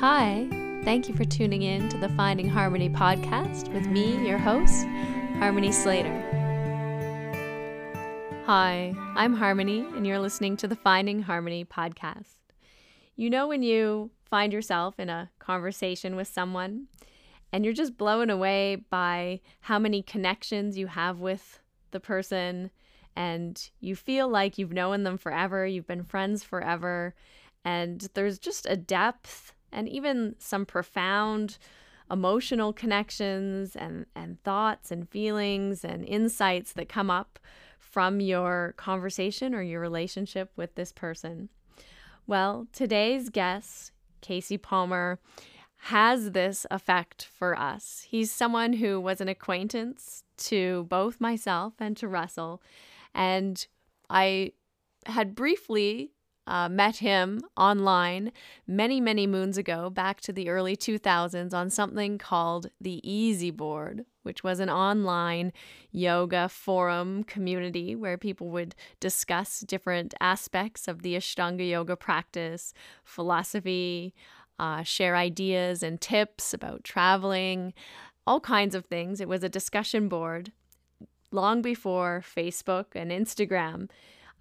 [0.00, 0.48] Hi,
[0.82, 4.84] thank you for tuning in to the Finding Harmony podcast with me, your host,
[5.38, 6.12] Harmony Slater.
[8.44, 12.34] Hi, I'm Harmony, and you're listening to the Finding Harmony podcast.
[13.14, 16.88] You know, when you find yourself in a conversation with someone
[17.52, 21.60] and you're just blown away by how many connections you have with
[21.92, 22.72] the person,
[23.14, 27.14] and you feel like you've known them forever, you've been friends forever,
[27.64, 31.58] and there's just a depth and even some profound
[32.10, 37.38] emotional connections and, and thoughts and feelings and insights that come up
[37.78, 41.48] from your conversation or your relationship with this person.
[42.26, 45.18] Well, today's guest, Casey Palmer,
[45.76, 48.06] has this effect for us.
[48.08, 52.62] He's someone who was an acquaintance to both myself and to Russell.
[53.14, 53.66] And
[54.08, 54.52] I
[55.06, 56.12] had briefly
[56.46, 58.32] uh, met him online
[58.66, 64.04] many, many moons ago, back to the early 2000s, on something called the Easy Board,
[64.22, 65.52] which was an online
[65.90, 74.14] yoga forum community where people would discuss different aspects of the Ashtanga yoga practice, philosophy,
[74.58, 77.72] uh, share ideas and tips about traveling,
[78.26, 79.20] all kinds of things.
[79.20, 80.52] It was a discussion board
[81.30, 83.88] long before Facebook and Instagram.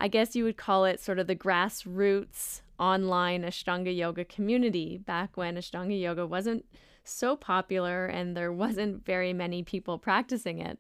[0.04, 5.38] I guess you would call it sort of the grassroots online Ashtanga yoga community back
[5.38, 6.66] when Ashtanga yoga wasn't
[7.06, 10.78] so popular and there wasn't very many people practicing it.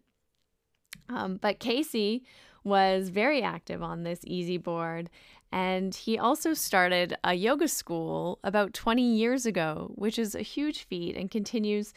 [1.07, 2.25] Um, but Casey
[2.65, 5.09] was very active on this easy board
[5.53, 10.83] and he also started a yoga school about 20 years ago, which is a huge
[10.83, 11.93] feat and continues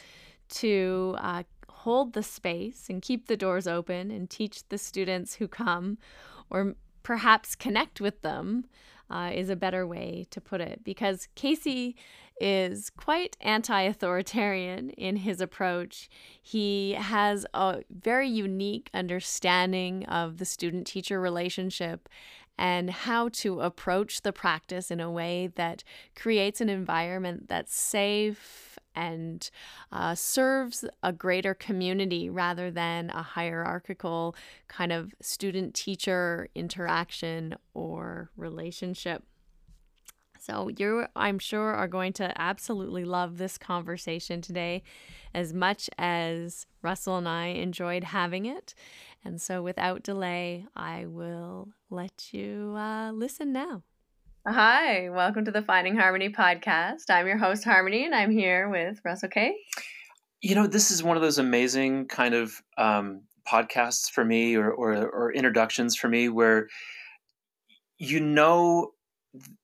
[0.50, 5.48] to uh, hold the space and keep the doors open and teach the students who
[5.48, 5.98] come
[6.50, 8.64] or perhaps connect with them
[9.08, 11.94] uh, is a better way to put it because Casey
[12.40, 16.10] is quite anti authoritarian in his approach.
[16.42, 22.08] He has a very unique understanding of the student teacher relationship
[22.58, 25.84] and how to approach the practice in a way that
[26.16, 28.65] creates an environment that's safe
[28.96, 29.48] and
[29.92, 34.34] uh, serves a greater community rather than a hierarchical
[34.66, 39.22] kind of student teacher interaction or relationship.
[40.40, 44.84] So, you, I'm sure, are going to absolutely love this conversation today
[45.34, 48.72] as much as Russell and I enjoyed having it.
[49.24, 53.82] And so, without delay, I will let you uh, listen now.
[54.48, 57.10] Hi, welcome to the Finding Harmony podcast.
[57.10, 59.56] I'm your host, Harmony, and I'm here with Russell Case.
[60.40, 64.70] You know, this is one of those amazing kind of um, podcasts for me or,
[64.70, 66.68] or, or introductions for me where
[67.98, 68.92] you know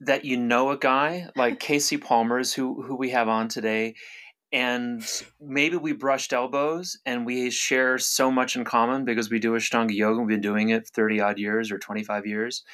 [0.01, 3.95] that you know a guy like Casey Palmer's who who we have on today
[4.53, 5.05] and
[5.41, 9.95] maybe we brushed elbows and we share so much in common because we do Ashtanga
[9.95, 10.19] yoga.
[10.19, 12.65] We've been doing it 30 odd years or 25 years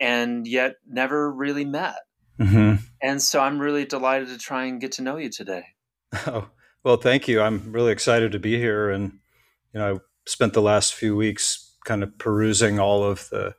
[0.00, 1.96] and yet never really met.
[2.40, 2.76] Mm-hmm.
[3.02, 5.64] And so I'm really delighted to try and get to know you today.
[6.26, 6.48] Oh,
[6.84, 7.42] well, thank you.
[7.42, 8.88] I'm really excited to be here.
[8.88, 9.18] And,
[9.74, 13.54] you know, I spent the last few weeks kind of perusing all of the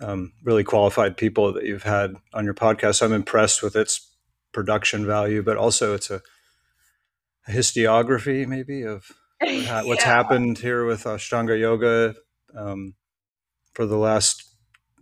[0.00, 3.02] um, really qualified people that you've had on your podcast.
[3.02, 4.14] I'm impressed with its
[4.52, 6.22] production value, but also it's a,
[7.46, 9.10] a historiography maybe of
[9.40, 10.04] what's yeah.
[10.04, 12.14] happened here with Ashtanga Yoga
[12.56, 12.94] um,
[13.74, 14.45] for the last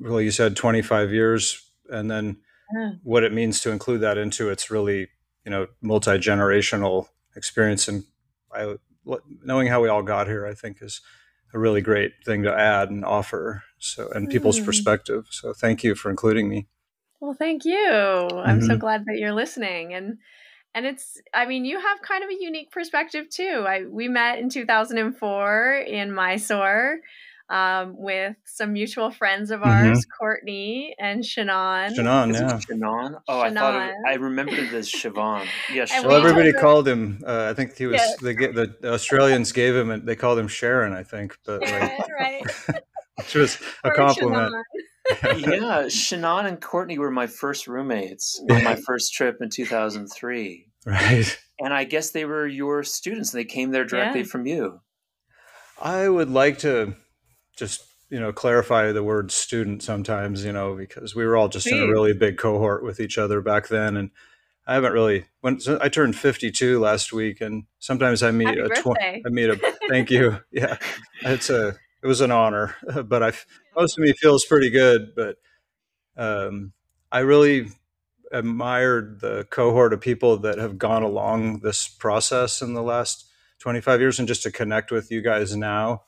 [0.01, 2.39] well, you said 25 years, and then
[2.75, 2.93] yeah.
[3.03, 5.09] what it means to include that into its really,
[5.45, 7.89] you know, multi generational experience.
[7.89, 8.05] And
[8.53, 8.77] I,
[9.43, 11.01] knowing how we all got here, I think is
[11.53, 13.63] a really great thing to add and offer.
[13.79, 14.65] So, and people's mm.
[14.65, 15.27] perspective.
[15.31, 16.67] So, thank you for including me.
[17.21, 17.79] Well, thank you.
[17.79, 18.67] I'm mm-hmm.
[18.67, 19.95] so glad that you're listening.
[19.95, 20.19] And
[20.75, 24.39] and it's i mean you have kind of a unique perspective too i we met
[24.39, 26.99] in 2004 in mysore
[27.51, 30.19] um, with some mutual friends of ours, mm-hmm.
[30.19, 31.95] Courtney and Shannon.
[31.95, 32.59] Shannon, yeah.
[32.59, 33.17] Shannon?
[33.29, 33.59] Oh, Shannon.
[33.59, 35.47] I thought it, I remembered it as Siobhan.
[35.73, 37.23] Yeah, Well, everybody called him.
[37.27, 38.19] Uh, I think he was yes.
[38.21, 39.91] the, the Australians gave him.
[39.91, 42.43] And they called him Sharon, I think, but Sharon, like, right.
[43.17, 44.55] which was a compliment.
[45.37, 50.67] yeah, Shannon and Courtney were my first roommates on my first trip in 2003.
[50.87, 51.39] Right.
[51.61, 53.33] And I guess they were your students.
[53.33, 54.27] and They came there directly yeah.
[54.27, 54.81] from you.
[55.81, 56.95] I would like to
[57.57, 61.67] just you know clarify the word student sometimes you know because we were all just
[61.67, 64.11] in a really big cohort with each other back then and
[64.67, 68.61] i haven't really when so i turned 52 last week and sometimes i meet Happy
[68.61, 69.57] a tw- i meet a
[69.89, 70.77] thank you yeah
[71.23, 72.75] it's a it was an honor
[73.05, 73.33] but i
[73.77, 75.37] most of me feels pretty good but
[76.17, 76.73] um
[77.11, 77.69] i really
[78.33, 83.27] admired the cohort of people that have gone along this process in the last
[83.61, 86.03] 25 years and just to connect with you guys now.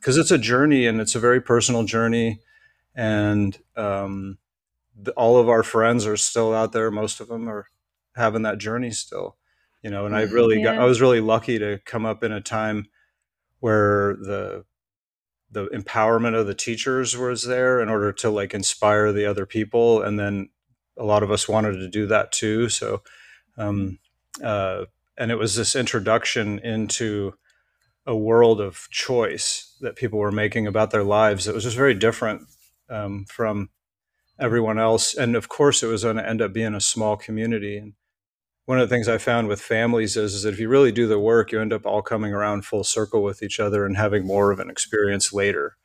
[0.00, 2.40] Because it's a journey and it's a very personal journey.
[2.94, 4.38] And um,
[4.96, 6.90] the, all of our friends are still out there.
[6.90, 7.66] Most of them are
[8.16, 9.36] having that journey still,
[9.82, 10.06] you know.
[10.06, 10.34] And I mm-hmm.
[10.34, 10.74] really yeah.
[10.74, 12.86] got, I was really lucky to come up in a time
[13.60, 14.64] where the
[15.52, 20.02] the empowerment of the teachers was there in order to like inspire the other people
[20.02, 20.48] and then
[20.96, 23.02] a lot of us wanted to do that too so
[23.58, 23.98] um,
[24.42, 24.84] uh,
[25.18, 27.34] and it was this introduction into
[28.06, 31.94] a world of choice that people were making about their lives that was just very
[31.94, 32.42] different
[32.88, 33.70] um, from
[34.38, 37.76] everyone else and of course it was going to end up being a small community
[37.76, 37.92] and
[38.70, 41.08] one of the things I found with families is, is that if you really do
[41.08, 44.24] the work, you end up all coming around full circle with each other and having
[44.24, 45.76] more of an experience later.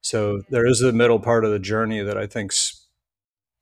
[0.00, 2.88] So there is the middle part of the journey that I think's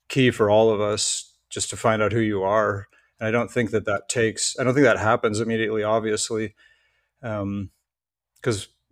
[0.08, 2.86] key for all of us, just to find out who you are.
[3.20, 4.58] And I don't think that that takes.
[4.58, 6.54] I don't think that happens immediately, obviously,
[7.20, 7.70] because um,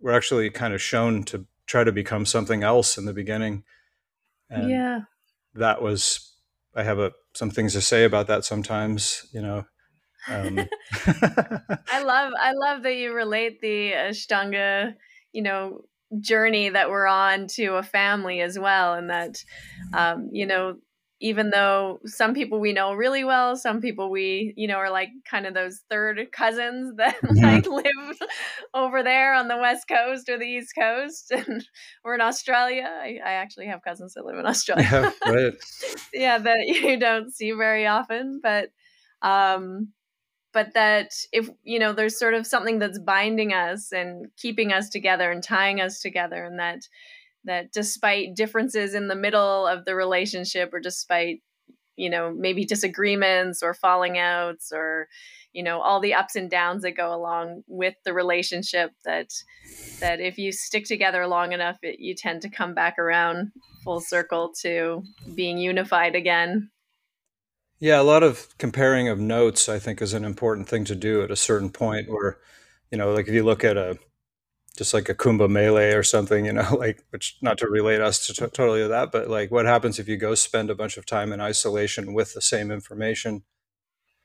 [0.03, 3.63] we're actually kind of shown to try to become something else in the beginning.
[4.49, 4.99] And yeah,
[5.55, 6.33] that was
[6.75, 9.65] I have a, some things to say about that sometimes, you know.
[10.27, 10.59] Um.
[11.07, 14.93] I love I love that you relate the Ashtanga,
[15.31, 15.85] you know,
[16.19, 19.37] journey that we're on to a family as well, and that,
[19.93, 20.75] um, you know,
[21.23, 25.07] even though some people we know really well, some people we, you know, are like
[25.23, 27.41] kind of those third cousins that mm-hmm.
[27.41, 28.19] like live
[28.73, 31.65] over there on the west coast or the east coast, and
[32.03, 32.83] we're in Australia.
[32.85, 34.85] I, I actually have cousins that live in Australia.
[34.91, 35.53] Yeah, right.
[36.13, 38.71] yeah, that you don't see very often, but
[39.21, 39.93] um,
[40.51, 44.89] but that if you know there's sort of something that's binding us and keeping us
[44.89, 46.81] together and tying us together and that
[47.45, 51.41] that despite differences in the middle of the relationship or despite
[51.95, 55.07] you know maybe disagreements or falling outs or
[55.51, 59.29] you know all the ups and downs that go along with the relationship that
[59.99, 63.51] that if you stick together long enough it, you tend to come back around
[63.83, 65.03] full circle to
[65.35, 66.69] being unified again.
[67.79, 71.21] Yeah a lot of comparing of notes i think is an important thing to do
[71.21, 72.39] at a certain point where
[72.91, 73.97] you know like if you look at a
[74.77, 78.25] just like a Kumbh Mela or something, you know, like which not to relate us
[78.27, 80.97] to t- totally to that, but like what happens if you go spend a bunch
[80.97, 83.43] of time in isolation with the same information,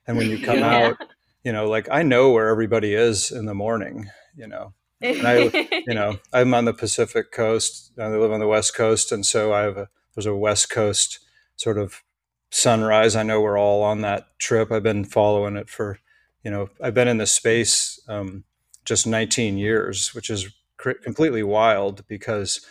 [0.06, 0.88] and when you come yeah.
[0.88, 0.96] out,
[1.44, 5.68] you know, like I know where everybody is in the morning, you know, and I,
[5.86, 9.52] you know, I'm on the Pacific coast, I live on the West Coast, and so
[9.52, 11.20] I have a there's a West Coast
[11.56, 12.02] sort of
[12.50, 13.14] sunrise.
[13.14, 14.72] I know we're all on that trip.
[14.72, 15.98] I've been following it for,
[16.42, 18.00] you know, I've been in the space.
[18.08, 18.44] Um,
[18.88, 20.48] just 19 years, which is
[20.78, 22.64] cr- completely wild because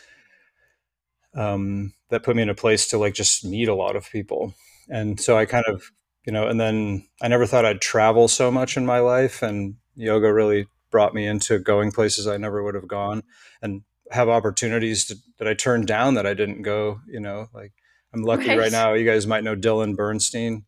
[1.35, 4.53] um, that put me in a place to like just meet a lot of people.
[4.89, 5.91] And so I kind of,
[6.25, 9.41] you know, and then I never thought I'd travel so much in my life.
[9.41, 13.23] And yoga really brought me into going places I never would have gone
[13.61, 17.73] and have opportunities to, that I turned down that I didn't go, you know, like
[18.13, 18.93] I'm lucky right, right now.
[18.93, 20.65] You guys might know Dylan Bernstein.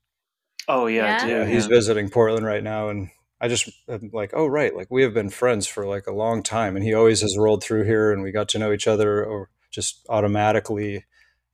[0.68, 1.38] Oh yeah, yeah.
[1.40, 3.10] yeah he's visiting Portland right now, and
[3.42, 6.44] I just am like, oh right, like we have been friends for like a long
[6.44, 9.24] time, and he always has rolled through here, and we got to know each other,
[9.24, 11.06] or just automatically,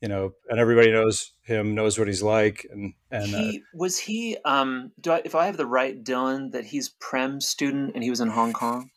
[0.02, 4.00] you know, and everybody knows him, knows what he's like, and and he, uh, was
[4.00, 4.38] he.
[4.46, 8.10] Um, do I, if I have the right Dylan, that he's Prem student, and he
[8.10, 8.90] was in Hong Kong.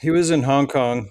[0.00, 1.10] He was in Hong Kong.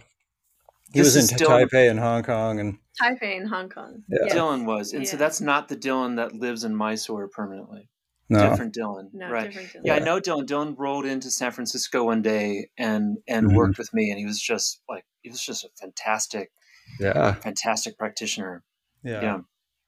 [0.94, 4.04] He this was in Dylan, Taipei in Hong Kong, and Taipei in Hong Kong.
[4.10, 4.34] Yeah.
[4.34, 5.12] Dylan was, and yeah.
[5.12, 7.90] so that's not the Dylan that lives in Mysore permanently.
[8.30, 8.50] No.
[8.50, 9.10] Different Dylan.
[9.14, 9.52] No, right.
[9.52, 9.82] Different Dylan.
[9.86, 10.46] Yeah, I know Dylan.
[10.46, 13.56] Dylan rolled into San Francisco one day and and mm-hmm.
[13.56, 16.52] worked with me and he was just like he was just a fantastic
[17.00, 18.64] yeah fantastic practitioner.
[19.04, 19.22] Yeah.
[19.22, 19.38] yeah.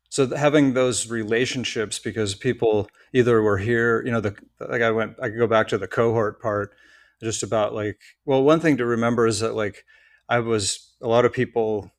[0.10, 5.17] So having those relationships because people either were here, you know, the like I went
[5.22, 6.74] I could go back to the cohort part
[7.22, 9.84] just about like well one thing to remember is that like
[10.29, 11.91] I was a lot of people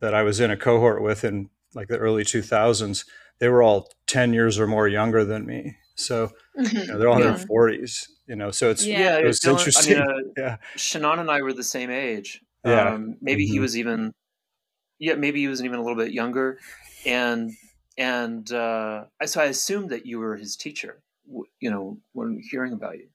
[0.00, 3.04] that I was in a cohort with in like the early 2000s
[3.38, 5.76] they were all 10 years or more younger than me.
[5.94, 6.76] So mm-hmm.
[6.76, 7.28] you know, they're all yeah.
[7.28, 9.98] in their 40s, you know, so it's, yeah, it was interesting.
[9.98, 10.56] I mean, uh, yeah.
[10.76, 12.40] Shannon and I were the same age.
[12.64, 12.94] Yeah.
[12.94, 13.52] Um, maybe mm-hmm.
[13.52, 14.12] he was even,
[14.98, 16.58] yeah, maybe he was even a little bit younger.
[17.06, 17.52] And,
[17.96, 21.02] and, uh, so I assumed that you were his teacher,
[21.60, 23.08] you know, when hearing about you.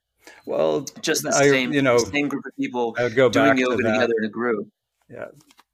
[0.45, 3.49] Well, just the I, same, you know, same group of people I would go doing
[3.49, 4.69] back yoga to together in a group.
[5.09, 5.25] Yeah.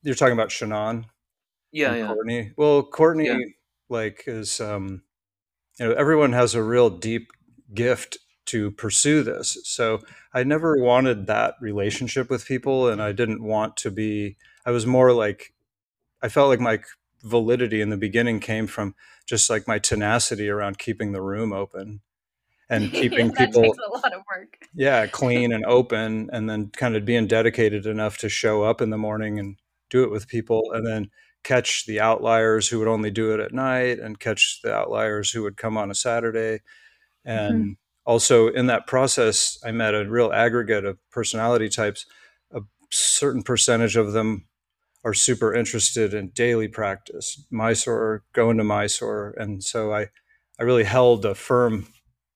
[0.01, 1.05] You're talking about Shannon.
[1.71, 1.93] Yeah.
[1.95, 2.07] Yeah.
[2.07, 2.51] Courtney.
[2.57, 3.37] Well, Courtney, yeah
[3.91, 5.03] like is um,
[5.79, 7.31] you know everyone has a real deep
[7.73, 9.99] gift to pursue this so
[10.33, 14.35] i never wanted that relationship with people and i didn't want to be
[14.65, 15.53] i was more like
[16.21, 16.79] i felt like my
[17.23, 22.01] validity in the beginning came from just like my tenacity around keeping the room open
[22.69, 24.57] and keeping yeah, people a lot of work.
[24.73, 28.89] yeah clean and open and then kind of being dedicated enough to show up in
[28.89, 29.57] the morning and
[29.89, 31.09] do it with people and then
[31.43, 35.43] catch the outliers who would only do it at night and catch the outliers who
[35.43, 36.59] would come on a Saturday.
[37.25, 37.71] And mm-hmm.
[38.05, 42.05] also in that process, I met a real aggregate of personality types.
[42.53, 44.47] A certain percentage of them
[45.03, 49.33] are super interested in daily practice, Mysore, going to Mysore.
[49.37, 50.07] And so I,
[50.59, 51.87] I really held a firm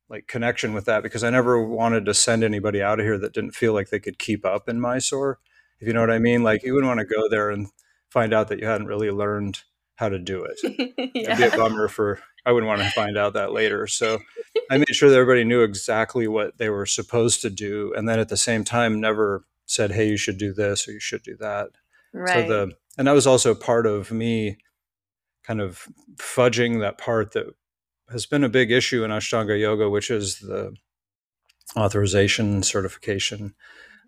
[0.09, 3.33] like connection with that because I never wanted to send anybody out of here that
[3.33, 5.39] didn't feel like they could keep up in Mysore.
[5.79, 7.67] If you know what I mean, like you wouldn't want to go there and
[8.15, 9.59] find out that you hadn't really learned
[9.95, 10.57] how to do it.
[11.13, 11.33] yeah.
[11.33, 13.87] It'd be a bummer for I wouldn't want to find out that later.
[13.87, 14.19] So
[14.71, 18.19] I made sure that everybody knew exactly what they were supposed to do, and then
[18.19, 21.35] at the same time, never said, "Hey, you should do this or you should do
[21.37, 21.69] that."
[22.13, 22.47] Right.
[22.47, 24.57] So the and that was also part of me
[25.43, 27.47] kind of fudging that part that
[28.09, 30.73] has been a big issue in Ashtanga yoga, which is the
[31.75, 33.55] authorization, certification,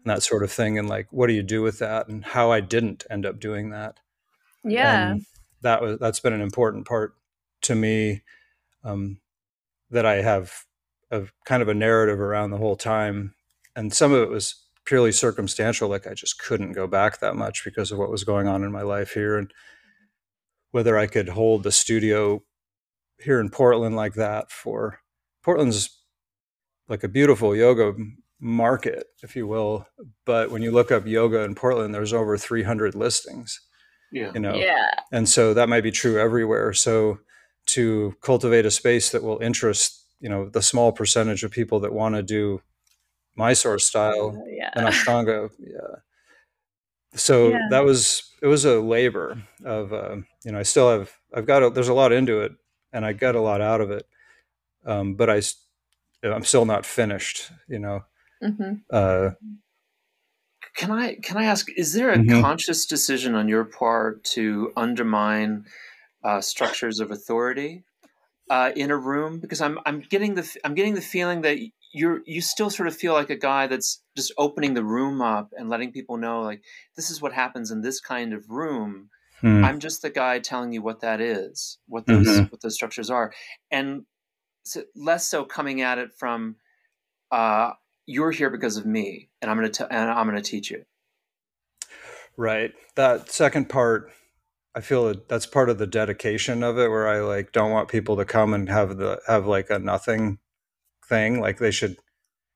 [0.08, 0.78] and that sort of thing.
[0.78, 2.08] And like, what do you do with that?
[2.08, 4.00] And how I didn't end up doing that.
[4.64, 5.12] Yeah.
[5.12, 5.26] And
[5.64, 7.16] that was that's been an important part
[7.64, 8.24] to me.
[8.86, 9.20] Um,
[9.90, 10.54] that I have
[11.12, 13.36] a kind of a narrative around the whole time.
[13.76, 17.66] And some of it was purely circumstantial, like I just couldn't go back that much
[17.66, 19.38] because of what was going on in my life here.
[19.38, 19.52] And
[20.72, 22.44] whether I could hold the studio
[23.20, 25.00] here in Portland like that for
[25.44, 25.98] Portland's
[26.88, 27.94] like a beautiful yoga
[28.40, 29.88] market, if you will.
[30.26, 33.60] But when you look up yoga in Portland, there's over 300 listings.
[34.12, 34.32] Yeah.
[34.34, 34.56] You know.
[34.56, 34.90] Yeah.
[35.12, 36.74] And so that might be true everywhere.
[36.74, 37.20] So
[37.68, 41.94] to cultivate a space that will interest, you know, the small percentage of people that
[41.94, 42.62] want to do
[43.36, 44.72] Mysore style uh, yeah.
[44.74, 46.00] and Ashtanga, yeah.
[47.14, 47.68] So yeah.
[47.70, 51.64] that was it was a labor of uh, you know I still have I've got
[51.64, 52.52] a, there's a lot into it
[52.92, 54.06] and I got a lot out of it,
[54.86, 55.42] um, but I
[56.24, 57.52] I'm still not finished.
[57.68, 58.02] You know,
[58.44, 58.74] Mm-hmm.
[58.92, 59.32] Uh,
[60.78, 61.68] can I can I ask?
[61.76, 62.42] Is there a mm-hmm.
[62.42, 65.66] conscious decision on your part to undermine
[66.24, 67.84] uh, structures of authority
[68.50, 69.40] uh, in a room?
[69.40, 71.58] Because I'm I'm getting the I'm getting the feeling that
[71.94, 75.50] you're you still sort of feel like a guy that's just opening the room up
[75.58, 76.62] and letting people know like
[76.96, 79.10] this is what happens in this kind of room.
[79.42, 79.64] Hmm.
[79.64, 82.44] I'm just the guy telling you what that is, what those mm-hmm.
[82.46, 83.34] what those structures are,
[83.72, 84.04] and
[84.64, 86.58] so less so coming at it from
[87.32, 87.72] uh,
[88.08, 90.84] you're here because of me and i'm going to and i'm going to teach you.
[92.36, 92.72] Right.
[92.96, 94.12] That second part
[94.74, 97.90] i feel that that's part of the dedication of it where i like don't want
[97.90, 100.40] people to come and have the have like a nothing
[101.08, 101.98] thing like they should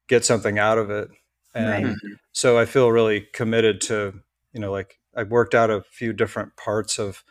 [0.07, 1.09] get something out of it.
[1.53, 1.83] And right.
[1.83, 2.13] Mm-hmm.
[2.31, 4.13] so i feel really committed to
[4.53, 7.23] you know like I've worked out a few different parts of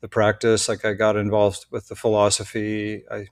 [0.00, 0.68] the practice.
[0.68, 3.02] Like i got involved with the philosophy.
[3.10, 3.26] I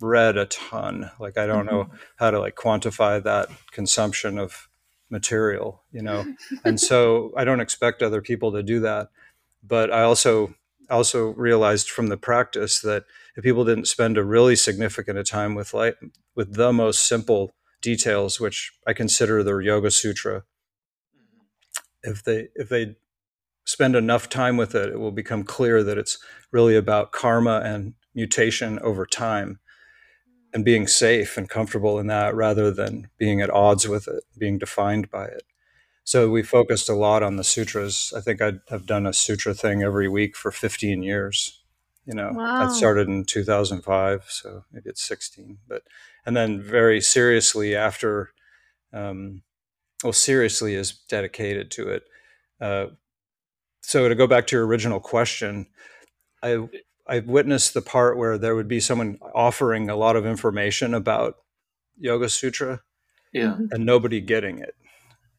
[0.00, 1.10] read a ton.
[1.18, 1.76] Like I don't mm-hmm.
[1.76, 4.68] know how to like quantify that consumption of
[5.10, 6.24] material, you know.
[6.64, 9.08] and so I don't expect other people to do that.
[9.62, 10.54] But I also
[10.88, 13.04] also realized from the practice that
[13.36, 15.96] if people didn't spend a really significant a time with like
[16.34, 20.44] with the most simple details, which I consider the Yoga Sutra,
[22.02, 22.96] if they if they
[23.64, 26.18] spend enough time with it, it will become clear that it's
[26.50, 29.60] really about karma and mutation over time
[30.52, 34.58] and being safe and comfortable in that rather than being at odds with it, being
[34.58, 35.42] defined by it.
[36.04, 38.12] So we focused a lot on the sutras.
[38.16, 41.62] I think I have done a sutra thing every week for 15 years.
[42.04, 42.68] You know, wow.
[42.68, 45.58] I started in 2005, so maybe it's 16.
[45.68, 45.82] But
[46.26, 48.30] and then very seriously after,
[48.92, 49.42] um,
[50.02, 52.02] well, seriously is dedicated to it.
[52.60, 52.86] Uh,
[53.82, 55.66] so to go back to your original question,
[56.42, 56.68] I
[57.10, 61.38] I've witnessed the part where there would be someone offering a lot of information about
[61.98, 62.82] Yoga Sutra,
[63.32, 64.76] yeah, and nobody getting it,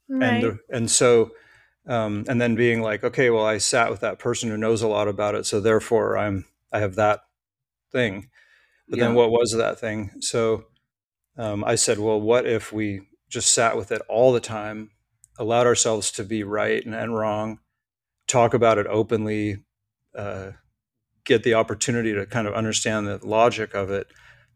[0.10, 0.44] right.
[0.44, 1.32] and and so,
[1.88, 4.88] um, and then being like, okay, well, I sat with that person who knows a
[4.90, 7.22] lot about it, so therefore I'm I have that
[7.92, 8.30] thing,
[8.90, 9.06] but yeah.
[9.06, 10.12] then what was that thing?
[10.20, 10.66] So
[11.38, 14.92] um, I said, well, what if we just sat with it all the time,
[15.40, 17.60] allowed ourselves to be right and, and wrong,
[18.28, 19.64] talk about it openly.
[20.14, 20.52] Uh,
[21.26, 24.08] get the opportunity to kind of understand the logic of it,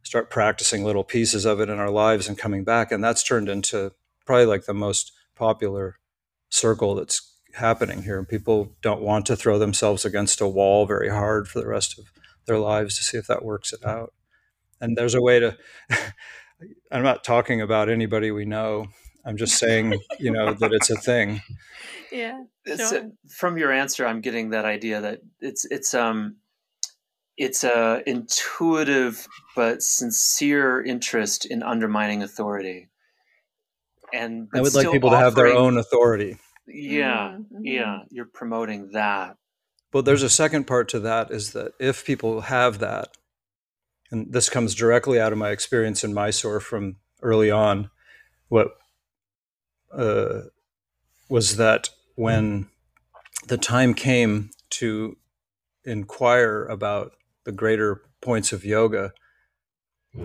[0.04, 2.92] start practicing little pieces of it in our lives and coming back.
[2.92, 3.92] And that's turned into
[4.26, 6.00] probably like the most popular
[6.50, 8.18] circle that's happening here.
[8.18, 11.98] And people don't want to throw themselves against a wall very hard for the rest
[11.98, 12.06] of
[12.46, 14.14] their lives to see if that works it out.
[14.82, 15.58] And there's a way to,
[16.92, 18.88] I'm not talking about anybody we know.
[19.26, 21.42] I'm just saying, you know, that it's a thing.
[22.12, 22.44] Yeah.
[22.66, 22.98] Sure.
[22.98, 26.38] uh, from your answer, I'm getting that idea that it's it's um
[27.38, 32.90] it's a intuitive but sincere interest in undermining authority.
[34.14, 36.38] And I would like still people to have their own authority.
[36.68, 38.00] Yeah, Mhm, yeah.
[38.10, 39.38] You're promoting that.
[39.92, 43.18] But there's a second part to that is that if people have that,
[44.12, 47.90] and this comes directly out of my experience in Mysore from early on,
[48.50, 48.78] what
[49.92, 50.42] uh,
[51.30, 52.68] was that when
[53.48, 55.18] the time came to
[55.84, 57.14] inquire about
[57.46, 59.14] the greater points of yoga,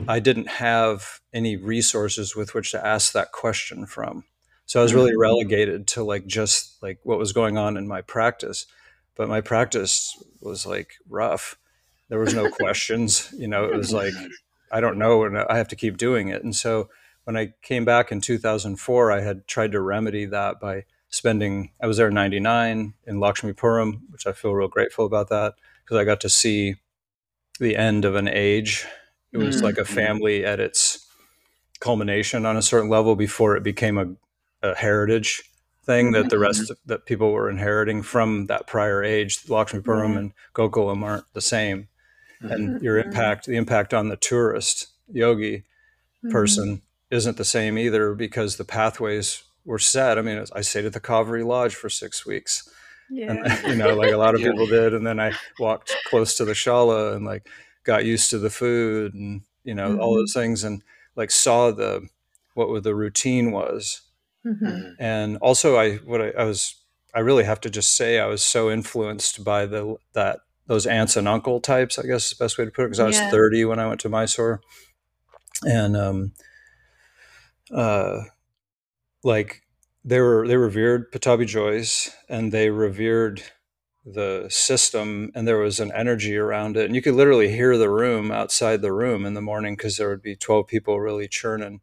[0.08, 4.24] I didn't have any resources with which to ask that question from.
[4.66, 5.20] So I was really Mhm.
[5.20, 8.66] relegated to like just like what was going on in my practice.
[9.16, 11.58] But my practice was like rough.
[12.08, 13.32] There was no questions.
[13.36, 14.14] You know, it was like
[14.72, 16.44] I don't know, and I have to keep doing it.
[16.44, 16.88] And so
[17.24, 21.72] when I came back in 2004, I had tried to remedy that by spending.
[21.82, 25.96] I was there in '99 in Lakshmipuram, which I feel real grateful about that because
[25.96, 26.76] I got to see
[27.60, 28.86] the end of an age.
[29.32, 29.62] It was mm.
[29.62, 31.06] like a family at its
[31.78, 35.42] culmination on a certain level before it became a, a heritage
[35.84, 39.44] thing that the rest of, that people were inheriting from that prior age.
[39.44, 40.18] Lakshmipuram Yeah.
[40.18, 41.88] and Gokulam aren't the same
[42.40, 42.84] and mm-hmm.
[42.84, 43.06] your Mhm.
[43.06, 46.30] impact the impact on the tourist yogi mm-hmm.
[46.30, 50.92] person isn't the same either because the pathways were set i mean i stayed at
[50.92, 52.68] the Kaveri lodge for six weeks
[53.10, 53.32] Yeah.
[53.32, 56.44] and you know like a lot of people did and then i walked close to
[56.44, 57.48] the shala and like
[57.84, 60.20] got used to the food and you know all Mhm.
[60.20, 60.82] those things and
[61.16, 62.06] like saw the
[62.54, 64.02] what the routine was
[64.46, 64.62] Mhm.
[64.62, 64.94] Mhm.
[64.98, 66.76] and also i what I, I was
[67.14, 71.16] i really have to just say i was so influenced by the that those aunts
[71.16, 73.16] and uncle types i guess is the best way to put it because i was
[73.16, 73.30] Yeah.
[73.30, 74.60] 30 when i went to mysore
[75.66, 76.32] and um
[77.74, 78.20] uh
[79.22, 79.62] like
[80.04, 83.42] they were they revered Pattabhi Jois and they revered
[84.04, 87.90] the system and there was an energy around it and you could literally hear the
[87.90, 91.80] room outside the room in the morning because there would be 12 people really churning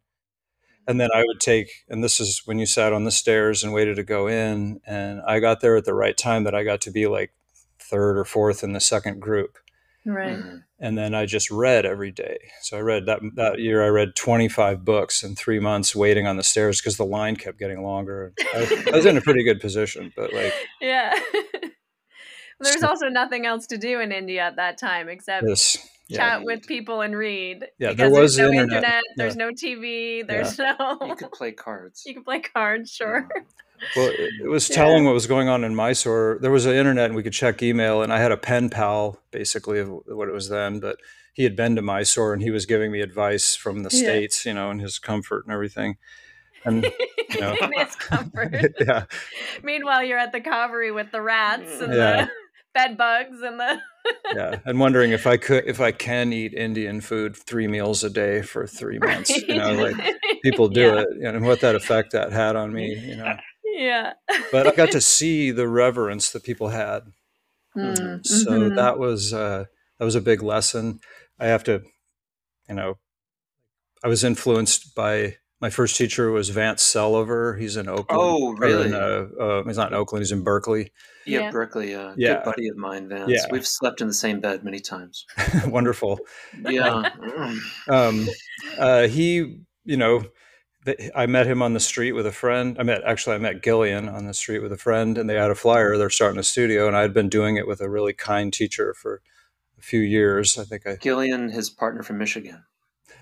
[0.86, 3.74] and then I would take, and this is when you sat on the stairs and
[3.74, 6.80] waited to go in, and I got there at the right time that I got
[6.82, 7.32] to be like
[7.78, 9.58] third or fourth in the second group,
[10.06, 10.38] Right.
[10.38, 10.64] Mhm.
[10.80, 12.38] And then I just read every day.
[12.62, 13.84] So I read that that year.
[13.84, 17.36] I read twenty five books in three months, waiting on the stairs because the line
[17.36, 18.32] kept getting longer.
[18.54, 21.12] I, I was in a pretty good position, but like Yeah.
[22.60, 25.76] There's So- also nothing else to do in India at that time except this,
[26.08, 27.66] yeah, chat with people and read.
[27.78, 28.76] Yeah, because there there's was no the internet.
[28.84, 30.98] internet, there's no TV, there's no.
[31.06, 32.02] You could play cards.
[32.06, 33.28] you can play cards, sure.
[33.94, 34.74] Well, it, it was Yeah.
[34.76, 36.38] telling what was going on in Mysore.
[36.40, 39.20] There was an internet and we could check email, and I had a pen pal,
[39.30, 40.80] basically, of what it was then.
[40.80, 40.96] But
[41.34, 44.00] he had been to Mysore and he was giving me advice from the Yeah.
[44.00, 45.96] states, you know, and his comfort and everything.
[46.64, 46.82] And
[47.40, 47.54] know.
[47.60, 48.74] In its comfort.
[48.80, 49.04] yeah,
[49.62, 52.24] Meanwhile, you're at the Kaveri with the rats and Yeah.
[52.24, 52.30] the
[52.74, 53.80] bed bugs and the.
[54.30, 58.10] Yeah, and wondering if I could, if I can eat Indian food three meals a
[58.10, 59.96] day for three months, you know, like
[60.42, 61.00] people do Yeah.
[61.00, 63.36] it, and what that effect that had on me, you know.
[63.64, 64.12] Yeah.
[64.50, 67.02] But I got to see the reverence that people had
[67.76, 68.74] Mm, so mhm.
[68.76, 69.64] that was uh,
[69.98, 71.00] that was a big lesson.
[71.38, 71.82] I have to,
[72.68, 72.98] you know,
[74.02, 77.58] I was influenced by my first teacher was Vance Selover.
[77.58, 78.06] He's in Oakland.
[78.22, 78.86] Oh, or really?
[78.88, 80.22] In, uh, uh, he's not in Oakland.
[80.22, 80.92] He's in Berkeley.
[81.26, 81.50] Yeah, Yeah.
[81.50, 81.94] Berkeley.
[81.94, 82.34] Uh, Yeah.
[82.34, 83.30] Good buddy of mine, Vance.
[83.32, 83.44] Yeah.
[83.50, 85.26] We've slept in the same bed many times.
[85.66, 86.20] Wonderful.
[86.62, 87.10] Yeah.
[87.18, 87.58] Mm.
[87.88, 88.28] Um,
[88.78, 90.24] uh, he, you know,
[90.84, 92.76] th- I met him on the street with a friend.
[92.78, 95.50] I met actually I met Gillian on the street with a friend, and they had
[95.50, 95.96] a flyer.
[95.96, 98.94] They're starting a studio, and I had been doing it with a really kind teacher
[98.94, 99.22] for
[99.78, 100.58] a few years.
[100.58, 102.64] I think I Gillian, his partner from Michigan.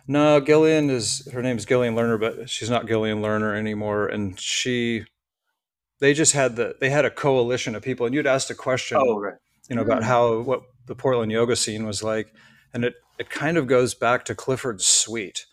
[0.09, 4.07] No, Gillian is her name's Gillian Lerner, but she's not Gillian Lerner anymore.
[4.07, 5.05] And she,
[6.01, 8.99] they just had the they had a coalition of people, and you'd asked a question,
[9.01, 9.35] Oh, right.
[9.69, 10.09] you know, about Hmm.
[10.09, 12.33] how what the Portland yoga scene was like,
[12.73, 15.47] and it it kind of goes back to Clifford Sweet,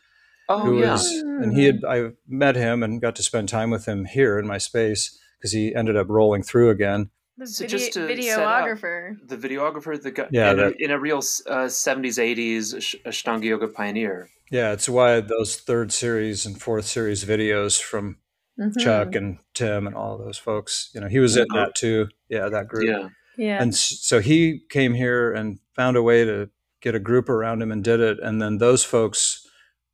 [0.50, 0.92] Oh, who yeah.
[0.92, 4.38] was, and he had I met him and got to spend time with him here
[4.38, 7.10] in my space because he ended up rolling through again.
[7.38, 9.16] The So video, just to set up- videographer.
[9.28, 12.96] The videographer, the guy, Yeah, in, that- a, in a real uh, 70s, 80s Ash-
[13.06, 14.30] Ashtanga Yoga pioneer.
[14.52, 18.18] Yeah, it's why those third series and fourth series videos from
[18.60, 18.80] Mhm.
[18.80, 22.10] Chuck and Tim and all those folks, you know, he was in that too.
[22.30, 22.86] Yeah, that group.
[22.88, 23.10] Yeah.
[23.36, 23.60] Yeah.
[23.64, 27.72] And so he came here and found a way to get a group around him
[27.72, 28.20] and did it.
[28.22, 29.44] And then those folks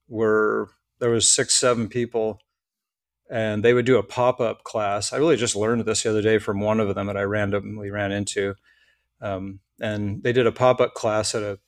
[0.09, 2.41] were there was six, seven people,
[3.29, 5.13] and they would do a pop up class.
[5.13, 7.91] I really just learned this the other day from one of them that I randomly
[7.91, 8.55] ran into.
[9.21, 11.59] Um, and they did a pop up class at a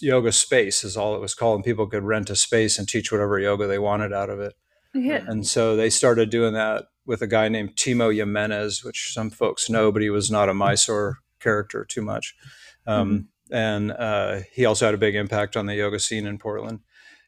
[0.00, 3.10] yoga space, is all it was called, and people could rent a space and teach
[3.10, 4.54] whatever yoga they wanted out of it.
[4.94, 5.24] Yeah.
[5.26, 9.70] And so they started doing that with a guy named Timo Jimenez, which some folks
[9.70, 12.34] know, but he was not a Mysore character too much.
[12.86, 13.54] Um, mm-hmm.
[13.54, 16.80] And uh, he also had a big impact on the yoga scene in Portland.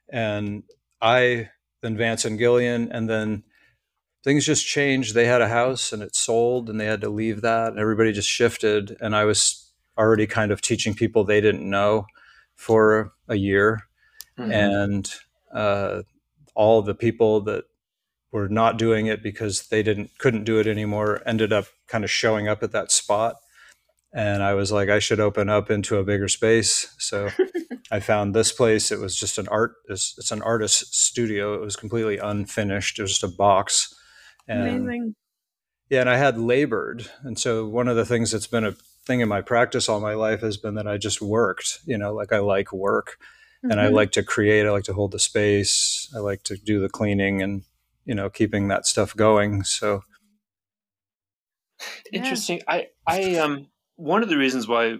[0.08, 0.64] And
[1.00, 3.44] I, then Vance and Gillian, and then
[4.24, 5.14] things just changed.
[5.14, 8.12] They had a house and it sold, and they had to leave that, and everybody
[8.12, 8.96] just shifted.
[9.00, 12.06] And I was already kind of teaching people they didn't know
[12.54, 13.82] for a year.
[14.38, 14.52] Mm-hmm.
[14.52, 15.14] And
[15.52, 16.02] uh,
[16.54, 17.64] all the people that
[18.32, 22.11] were not doing it because they didn't couldn't do it anymore ended up kind of
[22.11, 23.37] showing up at that spot
[24.12, 27.28] and i was like i should open up into a bigger space so
[27.90, 31.61] i found this place it was just an art it's, it's, an artist studio it
[31.61, 33.94] was completely unfinished it was just a box
[34.48, 35.14] and Amazing.
[35.88, 38.72] yeah and i had labored and so one of the things that's been a
[39.07, 42.12] thing in my practice all my life has been that i just worked you know
[42.12, 43.18] like i like work
[43.62, 43.81] and mm-hmm.
[43.81, 44.66] I like to create.
[44.66, 46.12] I like to hold the space.
[46.14, 47.62] I like to do the cleaning and
[48.05, 49.64] you know keeping that stuff going.
[49.64, 50.02] So
[52.12, 52.59] interesting.
[52.59, 52.64] Yeah.
[52.66, 54.96] I I um one of the reasons why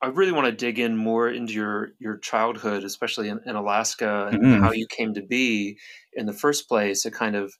[0.00, 4.28] I really want to dig in more into your your childhood, especially in, in Alaska,
[4.32, 4.62] and mm-hmm.
[4.62, 5.78] how you came to be
[6.14, 7.52] in the first place, a kind of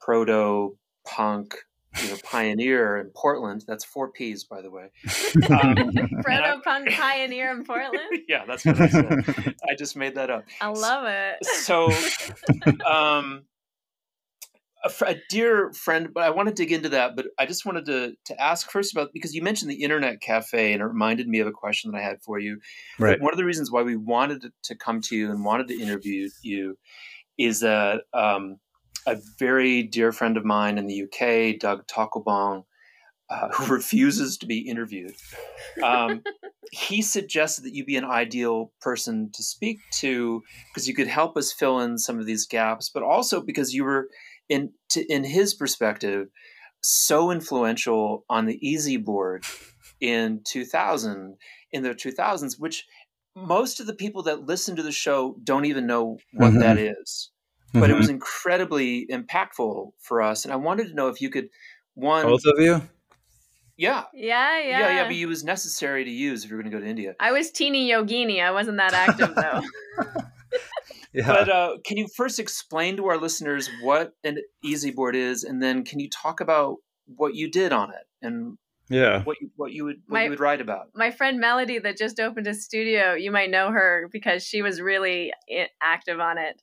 [0.00, 1.54] proto punk
[2.02, 3.64] you know, pioneer in Portland.
[3.66, 4.90] That's four P's, by the way.
[5.50, 5.74] Um,
[6.22, 8.08] Proto punk pioneer in Portland.
[8.28, 9.54] yeah, that's what I said.
[9.70, 10.44] I just made that up.
[10.60, 11.44] I love it.
[11.44, 11.90] So,
[12.88, 13.44] um,
[14.84, 17.16] a, a, dear friend, but I want to dig into that.
[17.16, 20.72] But I just wanted to to ask first about because you mentioned the internet cafe,
[20.72, 22.58] and it reminded me of a question that I had for you.
[22.98, 23.20] Right.
[23.20, 26.28] One of the reasons why we wanted to come to you and wanted to interview
[26.42, 26.76] you
[27.38, 28.02] is that.
[28.12, 28.58] Um,
[29.06, 32.64] a very dear friend of mine in the UK, Doug Tockelbong,
[33.28, 35.14] uh, who refuses to be interviewed.
[35.82, 36.22] Um,
[36.72, 41.36] he suggested that you be an ideal person to speak to because you could help
[41.36, 44.08] us fill in some of these gaps, but also because you were,
[44.48, 46.28] in to, in his perspective,
[46.82, 49.44] so influential on the Easy Board
[50.00, 51.36] in 2000
[51.72, 52.86] in the 2000s, which
[53.36, 56.60] most of the people that listen to the show don't even know what mm-hmm.
[56.60, 57.30] that is
[57.72, 57.92] but mm-hmm.
[57.92, 60.44] it was incredibly impactful for us.
[60.44, 61.48] And I wanted to know if you could
[61.94, 62.82] one both of you.
[63.76, 64.04] Yeah.
[64.12, 64.78] Yeah, yeah.
[64.78, 67.14] Yeah, yeah, but it was necessary to use if you're going to go to India.
[67.18, 68.42] I was teeny yogini.
[68.42, 69.62] I wasn't that active though.
[71.14, 71.26] yeah.
[71.26, 75.62] But uh, can you first explain to our listeners what an easy board is, and
[75.62, 76.76] then can you talk about
[77.16, 78.56] what you did on it and
[78.88, 80.88] yeah what you, what you would what my, you would write about?
[80.94, 84.78] My friend Melody that just opened a studio, you might know her because she was
[84.80, 85.32] really
[85.80, 86.60] active on it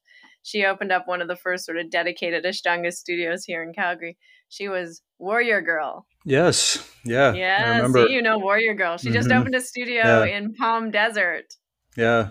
[0.47, 4.17] she opened up one of the first sort of dedicated Ashtanga studios here in Calgary.
[4.47, 6.05] She was Warrior Girl.
[6.23, 6.89] Yes.
[7.03, 7.33] Yeah.
[7.33, 7.81] Yeah.
[7.83, 8.97] i See, you know Warrior Girl.
[8.97, 9.15] She mm-hmm.
[9.15, 10.37] just opened a studio yeah.
[10.37, 11.53] in Palm Desert.
[11.97, 12.29] Yeah.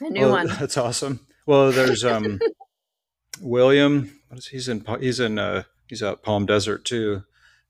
[0.00, 0.46] A new well, one.
[0.58, 1.24] That's awesome.
[1.46, 2.40] Well, there's um
[3.40, 4.10] William.
[4.26, 4.84] What is he's in?
[4.98, 5.38] He's in.
[5.38, 7.22] uh He's out Palm Desert too.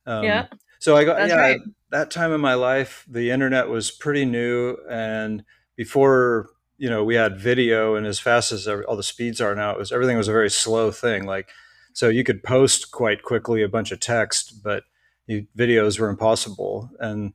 [0.06, 0.46] Um, yeah.
[0.78, 1.38] So I got That's yeah.
[1.38, 1.60] Right.
[1.90, 5.44] That time in my life, the internet was pretty new, and
[5.76, 6.48] before
[6.82, 9.78] you know we had video and as fast as all the speeds are now it
[9.78, 11.48] was everything was a very slow thing like
[11.92, 14.82] so you could post quite quickly a bunch of text but
[15.28, 16.90] you, videos were impossible.
[16.98, 17.34] And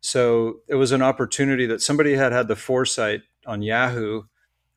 [0.00, 4.22] so it was an opportunity that somebody had had the foresight on yahoo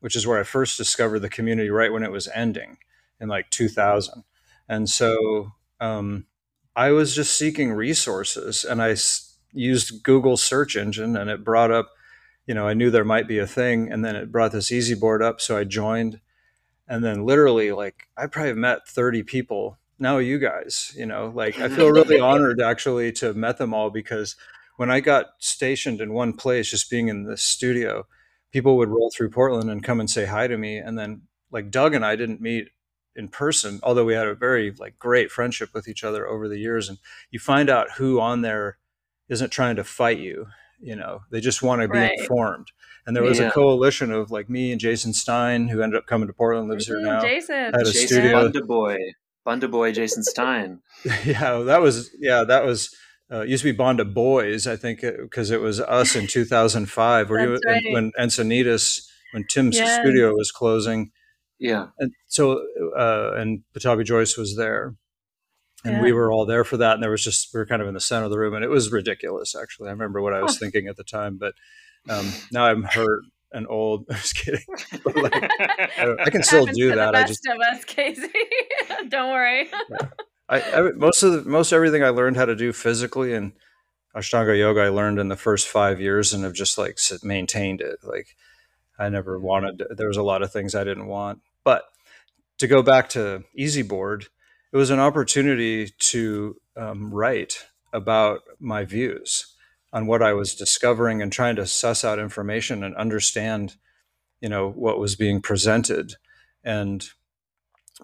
[0.00, 2.78] which is where i first discovered the community right when it was ending
[3.20, 4.24] in like 2000
[4.68, 6.26] and so um,
[6.74, 8.96] i was just seeking resources and I
[9.52, 11.90] used google search engine and it brought up
[12.48, 14.94] you know, I knew there might be a thing, and then it brought this easy
[14.94, 16.18] board up, so I joined,
[16.88, 19.76] and then literally, like, I probably met thirty people.
[19.98, 23.74] Now you guys, you know, like I feel really honored actually to have met them
[23.74, 24.34] all because
[24.76, 28.06] when I got stationed in one place, just being in the studio,
[28.50, 31.70] people would roll through Portland and come and say hi to me, and then like
[31.70, 32.70] Doug and I didn't meet
[33.14, 36.58] in person, although we had a very like great friendship with each other over the
[36.58, 36.96] years, and
[37.30, 38.78] you find out who on there
[39.28, 40.46] isn't trying to fight you
[40.80, 42.18] you know they just want to be right.
[42.18, 42.68] informed
[43.06, 43.48] and there was yeah.
[43.48, 46.86] a coalition of like me and jason stein who ended up coming to portland lives
[46.86, 48.96] here now jason had a jason studio Bunda boy
[49.44, 50.80] Bunda boy jason stein
[51.24, 52.94] yeah that was yeah that was
[53.30, 56.26] uh, used to be Banda Boys, I think, because uh, it, it, was us in
[56.26, 57.82] 2005, where you, right.
[57.90, 60.00] when Encinitas, when Tim's yes.
[60.00, 61.10] studio was closing.
[61.58, 61.88] Yeah.
[61.98, 62.64] And so,
[62.96, 64.94] uh, and Pattabhi Jois was there
[65.84, 66.02] and yeah.
[66.02, 67.94] we were all there for that and there was just we were kind of in
[67.94, 69.88] the center of the room and it was ridiculous actually.
[69.88, 71.54] I remember what i was thinking at the time but
[72.08, 74.04] um, now i'm hurt and old.
[74.10, 74.64] I was kidding.
[75.14, 78.28] Like, I, I, can still do that i just of us casey.
[79.08, 79.68] Don't worry.
[79.90, 80.08] Yeah.
[80.48, 83.52] I, I, most of the, most everything i learned how to do physically and
[84.14, 87.98] ashtanga yoga i learned in the first five years and have just like maintained it.
[88.02, 88.36] Like
[88.98, 91.40] i never wanted there was a lot of things i didn't want.
[91.64, 91.84] But
[92.58, 94.26] to go back to EasyBoard,
[94.72, 99.54] it was an opportunity to um, write about my views
[99.92, 103.76] on what I was discovering and trying to suss out information and understand,
[104.40, 106.14] you know, what was being presented.
[106.62, 107.08] And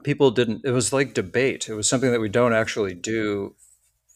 [0.03, 1.68] people didn't, it was like debate.
[1.68, 3.55] It was something that we don't actually do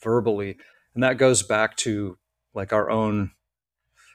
[0.03, 0.57] verbally.
[0.95, 2.17] And that goes back to
[2.55, 3.33] like our own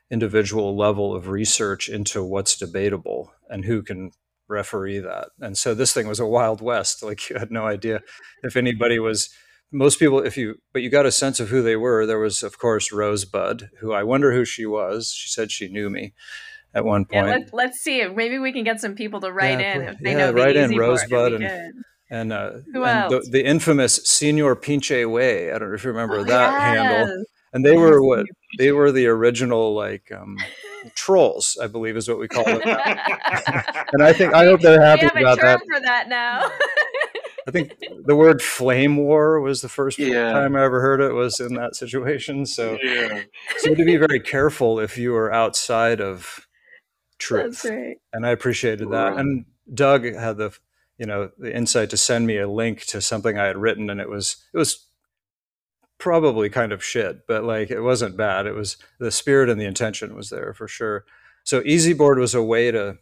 [0.10, 4.12] individual level of research into what's debatable and who can
[4.48, 5.30] referee that.
[5.40, 7.04] And so this thing was a wild west.
[7.04, 8.02] Like you had no idea
[8.44, 9.30] if anybody was
[9.72, 12.06] most people if you but you got a sense of who they were.
[12.06, 15.12] There was of course Rosebud, who I wonder who she was.
[15.12, 16.14] She said she knew me
[16.74, 17.28] at one point.
[17.28, 18.06] Yeah, let, us see.
[18.08, 20.34] Maybe we can get some people to write yeah, in if they yeah, know the
[20.34, 25.52] write in Rosebud and and, uh, and the, the infamous Senor Pinche Way.
[25.52, 27.26] I don't know if you remember Oh, that handle.
[27.54, 28.26] And they Yes, were what
[28.58, 30.38] they were the original like um,
[30.96, 32.62] trolls, I believe is what we call them.
[32.64, 35.76] and I think I hope they're happy we have about a term that.
[35.76, 36.50] for that now.
[37.48, 37.74] I think
[38.06, 40.32] the word flame war was the first Yeah.
[40.32, 42.46] time I ever heard it was in that situation.
[42.46, 43.24] So, yeah.
[43.58, 46.48] so to be very careful if you are outside of
[47.20, 47.62] truth.
[47.64, 47.98] That's right.
[48.14, 49.10] And I appreciated that.
[49.12, 49.20] Right.
[49.20, 50.58] And Doug had the,
[50.98, 54.00] you know, the insight to send me a link to something I had written, and
[54.00, 54.88] it was it was
[56.04, 58.46] probably kind of shit, but like it wasn't bad.
[58.46, 61.06] It was the spirit and the intention was there for sure.
[61.46, 62.98] So EasyBoard was a way to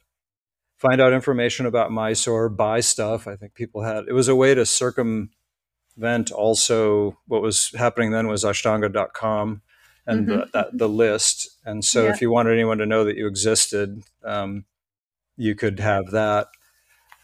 [0.78, 3.28] find out information about Mysore, buy stuff.
[3.28, 5.32] I think people had it was a way to circumvent
[6.32, 9.62] also what was happening then was ashtanga.com
[10.06, 11.50] and the, that, the list.
[11.66, 12.12] And so Yeah.
[12.12, 14.66] if you wanted anyone to know that you existed, um,
[15.38, 16.48] you could have that.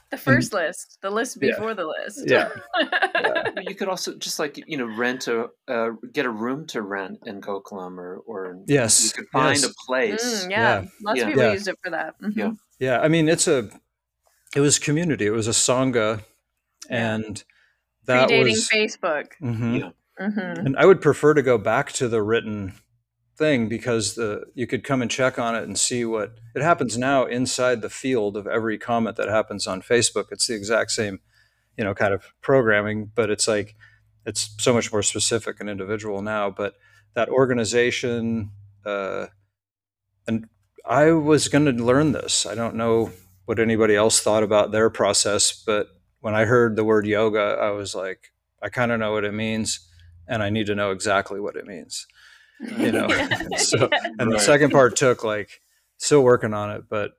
[0.10, 1.52] The first list, the list Yeah.
[1.52, 2.24] before the list.
[2.28, 2.50] Yeah.
[3.56, 6.82] But you could also just like you know rent a uh, get a room to
[6.82, 9.66] rent in Gokulam or or Yes, you could find yes.
[9.66, 10.46] a place.
[10.46, 10.58] Mm, yeah.
[10.82, 10.88] Yeah.
[11.04, 11.24] lots Yeah.
[11.24, 11.54] of people Yeah.
[11.54, 12.16] used it for that.
[12.22, 12.36] Mhm.
[12.38, 12.52] Yeah.
[12.80, 13.70] Yeah, I mean it's a
[14.56, 15.26] it was community.
[15.26, 16.24] It was a sangha,
[16.90, 17.44] and
[18.06, 19.32] that Predating was Facebook.
[19.42, 19.80] Mhm.
[19.80, 19.92] Yeah.
[20.30, 22.74] hmm And I would prefer to go back to the written
[23.38, 26.98] thing because the you could come and check on it and see what it happens
[26.98, 30.26] now inside the field of every comment that happens on Facebook.
[30.32, 31.20] It's the exact same,
[31.78, 33.76] you know, kind of programming, but it's like
[34.26, 36.50] it's so much more specific and individual now.
[36.50, 36.76] But
[37.14, 38.52] that organization,
[38.86, 39.28] uh,
[40.28, 40.48] and
[40.86, 42.46] I was going to learn this.
[42.46, 43.12] I don't know
[43.46, 45.88] what anybody else thought about their process, but
[46.20, 49.34] when I heard the word yoga, I was like, I kind of know what it
[49.34, 49.88] means,
[50.28, 52.08] and I need to know exactly what it means.
[52.78, 53.08] You know,
[53.58, 53.90] so
[54.20, 55.62] and the second part took like
[55.98, 57.12] still working on it, but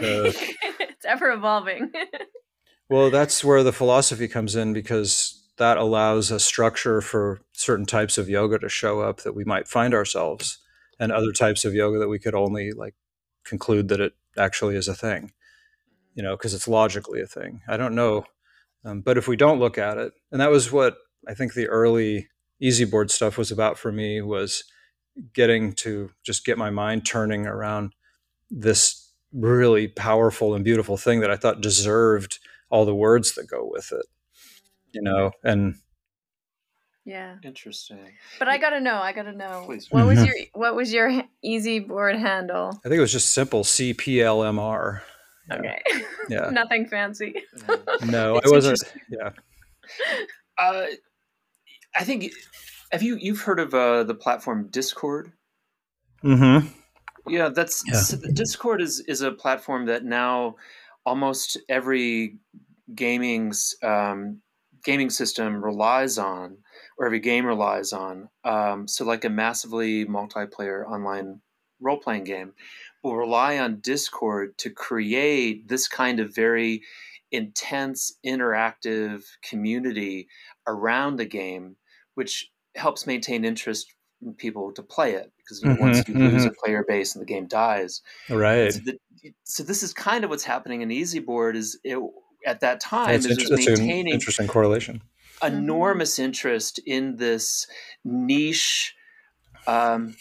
[0.00, 0.32] uh,
[0.80, 1.92] it's ever evolving.
[2.88, 8.16] well, that's where the philosophy comes in because that allows a structure for certain types
[8.16, 10.58] of yoga to show up that we might find ourselves,
[10.98, 12.94] and other types of yoga that we could only like
[13.44, 15.32] conclude that it actually is a thing.
[16.14, 17.60] You know, because it's logically a thing.
[17.68, 18.24] I don't know,
[18.84, 20.96] um, but if we don't look at it, and that was what
[21.28, 22.28] I think the early
[22.60, 24.64] easy board stuff was about for me was
[25.32, 27.92] getting to just get my mind turning around
[28.50, 32.38] this really powerful and beautiful thing that I thought deserved
[32.70, 34.06] all the words that go with it.
[34.92, 35.74] You know, and
[37.04, 37.36] yeah.
[37.42, 38.12] Interesting.
[38.38, 38.96] But I gotta know.
[38.96, 39.62] I gotta know.
[39.66, 39.90] Please.
[39.90, 40.26] What was Mhm.
[40.26, 42.70] your What was your easy board handle?
[42.84, 45.02] I think it was just simple CPLMR.
[45.50, 45.56] Yeah.
[45.56, 45.82] Okay.
[46.28, 46.50] Yeah.
[46.52, 47.34] Nothing fancy.
[48.04, 48.82] No, It's I wasn't.
[49.08, 49.30] Yeah.
[50.58, 50.86] Uh,
[51.94, 52.32] I think
[52.90, 55.32] have you you've heard of uh, the platform Discord?
[56.24, 56.68] Mm-hmm.
[57.28, 58.18] Yeah, that's Yeah.
[58.32, 60.56] Discord is is a platform that now
[61.04, 62.36] almost every
[62.94, 64.40] gaming's um,
[64.84, 66.58] gaming system relies on,
[66.98, 68.28] or every game relies on.
[68.44, 71.40] Um, so, like a massively multiplayer online
[71.80, 72.52] role playing game
[73.02, 76.82] will rely on Discord to create this kind of very
[77.30, 80.28] intense, interactive community
[80.66, 81.76] around the game,
[82.14, 86.44] which helps maintain interest in people to play it because you know, once you lose
[86.44, 88.02] a player base and the game dies.
[88.30, 88.72] Right.
[88.72, 88.98] So, the,
[89.44, 91.98] so this is kind of what's happening in Easy Board is it,
[92.46, 95.02] at that time That's, is inter- it that's was an maintaining interesting correlation.
[95.42, 97.66] enormous interest in this
[98.04, 98.94] niche
[99.66, 100.14] um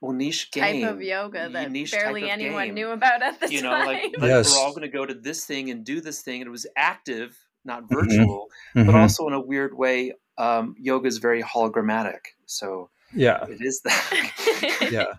[0.00, 2.74] well niche game Type of yoga that niche barely anyone game.
[2.74, 3.86] knew about at the you know time.
[3.86, 4.52] like, like Yes.
[4.52, 6.66] we're all going to go to this thing and do this thing and it was
[6.76, 7.88] active not Mhm.
[7.90, 8.94] virtual but Mhm.
[8.94, 13.44] also in a weird way um yoga is very hologrammatic so yeah.
[13.48, 14.32] it is that
[14.92, 15.14] Yeah.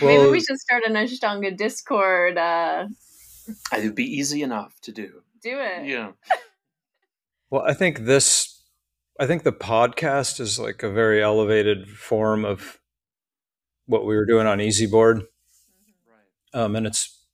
[0.02, 2.36] Maybe we should start an Ashtanga Discord.
[2.36, 2.88] Uh,
[3.72, 5.86] it would be easy enough to do do it.
[5.86, 6.12] yeah
[7.50, 8.62] Well, I think this,
[9.18, 12.78] I think the podcast is like a very elevated form of
[13.86, 15.22] what we were doing on Easy Board.
[16.06, 17.24] right Um, and it's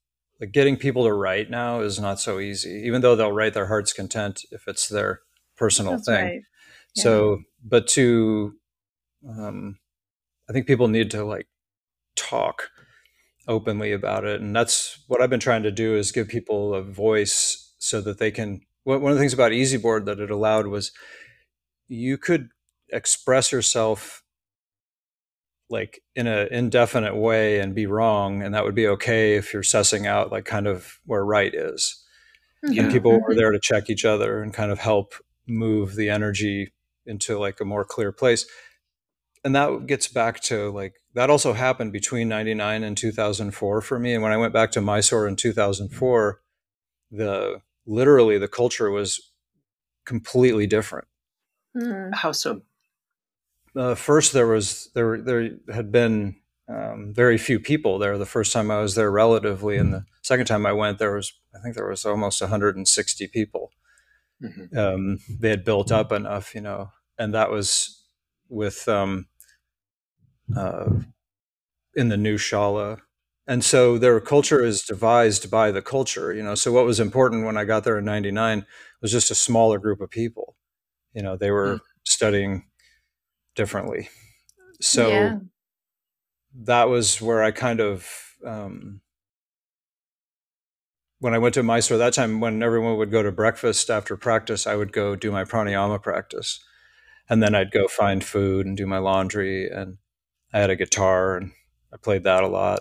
[0.41, 3.67] like getting people to write now is not so easy, even though they'll write their
[3.67, 5.23] heart's content if it's their
[5.57, 6.25] personal That's thing.
[6.25, 6.43] Right.
[6.95, 7.03] Yeah.
[7.03, 8.55] So, but to,
[9.29, 9.79] um,
[10.49, 11.47] I think people need to like
[12.17, 12.71] talk
[13.47, 16.83] openly about it, and that's what I've been trying to do is give people a
[16.83, 18.61] voice so that they can.
[18.85, 20.93] One of the things about EasyBoard that it allowed was
[21.89, 22.51] you could
[22.91, 24.23] express yourself
[25.71, 29.63] like in an indefinite way and be wrong and that would be okay if you're
[29.63, 32.05] sussing out like kind of where right is
[32.63, 32.83] yeah.
[32.83, 35.15] and people were there to check each other and kind of help
[35.47, 36.73] move the energy
[37.07, 38.47] into like a more clear place.
[39.45, 44.15] And that gets back to like that also happened between 99 and 2004 for me.
[44.15, 46.41] And when i went back to mysore in 2004
[47.11, 49.21] the literally the culture was
[50.05, 51.07] completely different.
[51.77, 52.15] Mm.
[52.15, 52.63] how so?
[53.77, 56.37] Uh, first there was there there had been
[56.69, 58.17] um, very few people there.
[58.17, 61.33] The first time I was there relatively and the second time I went there was
[61.55, 63.73] I think there was almost 160 people
[64.43, 64.79] mm-hmm.
[64.79, 68.03] um, they had built up enough you know and that was
[68.49, 69.27] with um,
[70.57, 70.91] uh,
[71.95, 72.99] in the new Shala
[73.47, 77.47] and so their culture is devised by the culture you know so what was important
[77.47, 78.67] when I got there in 99
[79.01, 80.57] was just a smaller group of people
[81.15, 81.85] you know they were mm-hmm.
[82.05, 82.65] studying
[83.55, 84.09] differently.
[84.81, 85.39] So yeah.
[86.65, 88.09] that was where I kind of,
[88.45, 89.01] um,
[91.25, 94.67] when I went to Mysore that time, when everyone would go to breakfast after practice,
[94.67, 96.61] I would go do my pranayama practice.
[97.31, 99.71] And then I'd go find food and do my laundry.
[99.71, 99.97] And
[100.53, 101.53] I had a guitar and
[101.91, 102.81] I played that a lot.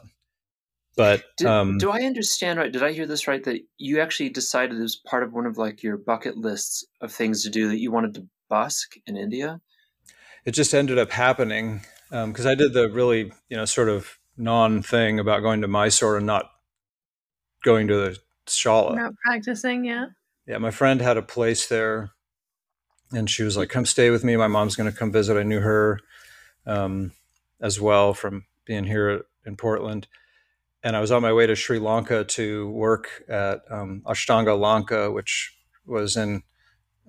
[0.97, 2.69] But Did, um, do I understand right?
[2.69, 3.41] Did I hear this right?
[3.45, 7.13] That you actually decided it was part of one of like your bucket lists of
[7.13, 9.61] things to do that you wanted to busk in India?
[10.45, 14.19] it just ended up happening because um, I did the really you know sort of
[14.37, 16.51] non thing about going to Mysore and not
[17.63, 18.95] going to the Shala.
[18.95, 20.07] Not practicing, yeah.
[20.47, 22.11] Yeah, my friend had a place there,
[23.11, 24.35] and she was like, "Come stay with me.
[24.35, 25.99] My mom's going to come visit." I knew her
[26.65, 27.11] um,
[27.61, 30.07] as well from being here in Portland,
[30.83, 35.11] and I was on my way to Sri Lanka to work at um, Ashtanga Lanka,
[35.11, 36.43] which was in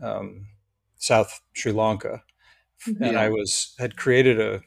[0.01, 0.47] um,
[0.97, 2.23] South Sri Lanka
[2.87, 3.20] and yeah.
[3.20, 4.62] I was had created a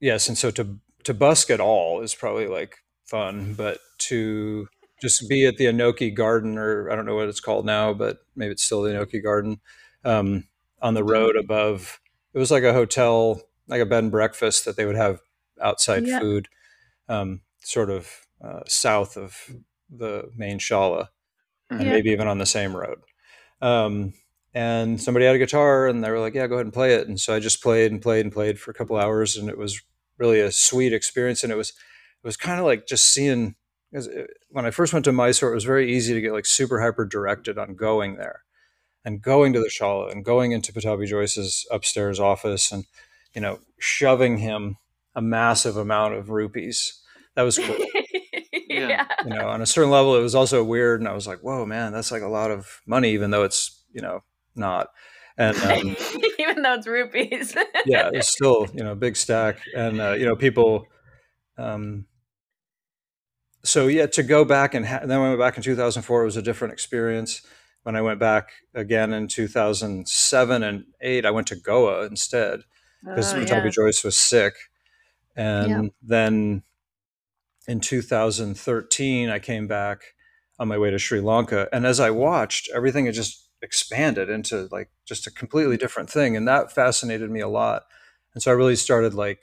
[0.00, 4.68] yes, and so to to busk at all is probably like fun, but to
[5.00, 8.18] just be at the Anoki Garden, or I don't know what it's called now, but
[8.34, 9.60] maybe it's still the Anoki Garden,
[10.04, 10.44] um,
[10.80, 12.00] on the road above.
[12.34, 15.20] It was like a hotel, like a bed and breakfast that they would have
[15.60, 16.20] outside yeah.
[16.20, 16.48] food,
[17.08, 19.36] um, sort of uh, south of
[19.90, 21.08] the main Shala,
[21.70, 21.90] and yeah.
[21.90, 22.98] maybe even on the same road.
[23.60, 24.14] Um,
[24.54, 27.06] and somebody had a guitar and they were like, yeah, go ahead and play it.
[27.06, 29.58] And so I just played and played and played for a couple hours and it
[29.58, 29.82] was
[30.16, 31.44] really a sweet experience.
[31.44, 33.54] And it was, it was kind of like just seeing,
[33.90, 34.08] because
[34.50, 37.04] when I first went to Mysore, it was very easy to get like super hyper
[37.04, 38.42] directed on going there
[39.04, 42.84] and going to the Shala and going into Pattabhi Jois's upstairs office and,
[43.34, 44.76] you know, shoving him
[45.14, 47.00] a massive amount of rupees.
[47.34, 47.76] That was cool.
[48.68, 49.06] yeah.
[49.24, 51.00] You know, on a certain level, it was also weird.
[51.00, 53.82] And I was like, whoa, man, that's like a lot of money, even though it's,
[53.92, 54.22] you know,
[54.54, 54.90] not.
[55.38, 55.96] And um,
[56.38, 60.26] even though it's rupees, yeah, it's still you know a big stack, and uh, you
[60.26, 60.88] know people.
[61.56, 62.06] Um,
[63.64, 66.22] so yeah, to go back and, ha- and then when I went back in 2004,
[66.22, 67.42] it was a different experience.
[67.82, 72.60] When I went back again in 2007 and eight, I went to Goa instead
[73.02, 73.68] because oh, yeah.
[73.70, 74.54] Jois was sick,
[75.36, 75.90] and yeah.
[76.02, 76.62] then
[77.66, 80.02] in 2013 I came back
[80.58, 84.68] on my way to Sri Lanka, and as I watched, everything had just expanded into
[84.70, 85.80] like just a completely mm.
[85.80, 87.84] different thing and that fascinated me a lot
[88.34, 89.40] and so i really started like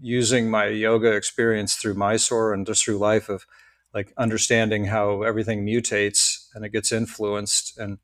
[0.00, 3.46] using my yoga experience through mysore and just through life of
[3.94, 7.78] like understanding how everything mutates and it gets influenced.
[7.78, 7.98] And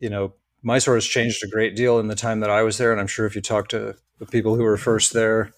[0.00, 2.92] you know mysore has changed a great deal in the time that i was there.
[2.92, 5.52] And i'm sure if you talk to the people who were first there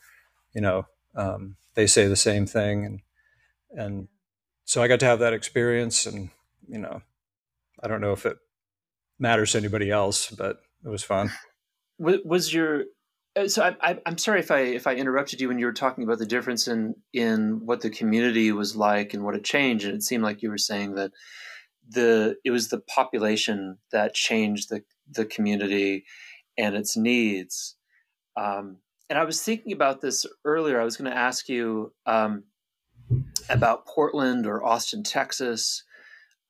[0.55, 2.85] you know um, they say the same thing.
[2.85, 3.00] And
[3.72, 4.09] and
[4.64, 6.31] so i got to have that experience and
[6.68, 7.03] you know
[7.83, 8.37] i don't know if it
[9.20, 11.31] matters to anybody else, but it was fun.
[11.98, 12.85] Was your
[13.46, 16.18] so I, am sorry if I if I interrupted you when you were talking about
[16.18, 20.02] the difference in in what the community was like and what had changed, and it
[20.02, 21.12] seemed like you were saying that
[21.88, 26.05] the it was the population that changed the the community
[26.59, 27.76] and its needs.
[28.36, 28.78] Um,
[29.09, 30.80] and I was thinking about this earlier.
[30.80, 32.44] I was going to ask you um,
[33.48, 35.82] about Portland or Austin, Texas,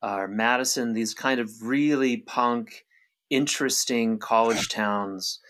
[0.02, 2.84] or Madison, these kind of really punk,
[3.30, 5.40] interesting college towns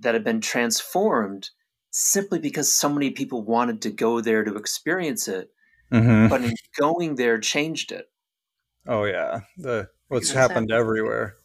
[0.00, 1.50] that have been transformed
[1.90, 5.50] simply because so many people wanted to go there to experience it.
[5.92, 6.28] mm-hmm.
[6.28, 8.10] but in going there changed it.
[8.86, 11.36] Oh yeah, the what's happened everywhere.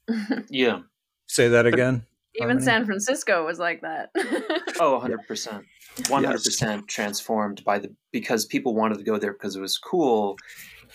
[0.48, 0.80] yeah.
[1.26, 2.04] Say that again.
[2.34, 2.64] Even Harmony?
[2.64, 4.10] San Francisco was like that.
[4.80, 5.64] oh, 100%.
[5.96, 10.38] 100% transformed by the because people wanted to go there because it was cool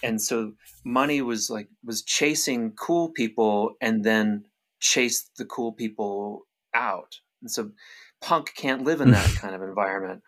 [0.04, 0.54] and so
[0.84, 4.44] money was like was chasing cool people and then
[4.80, 6.47] chased the cool people
[6.78, 7.20] out.
[7.42, 7.72] And so
[8.22, 10.24] punk can't live in that kind of environment.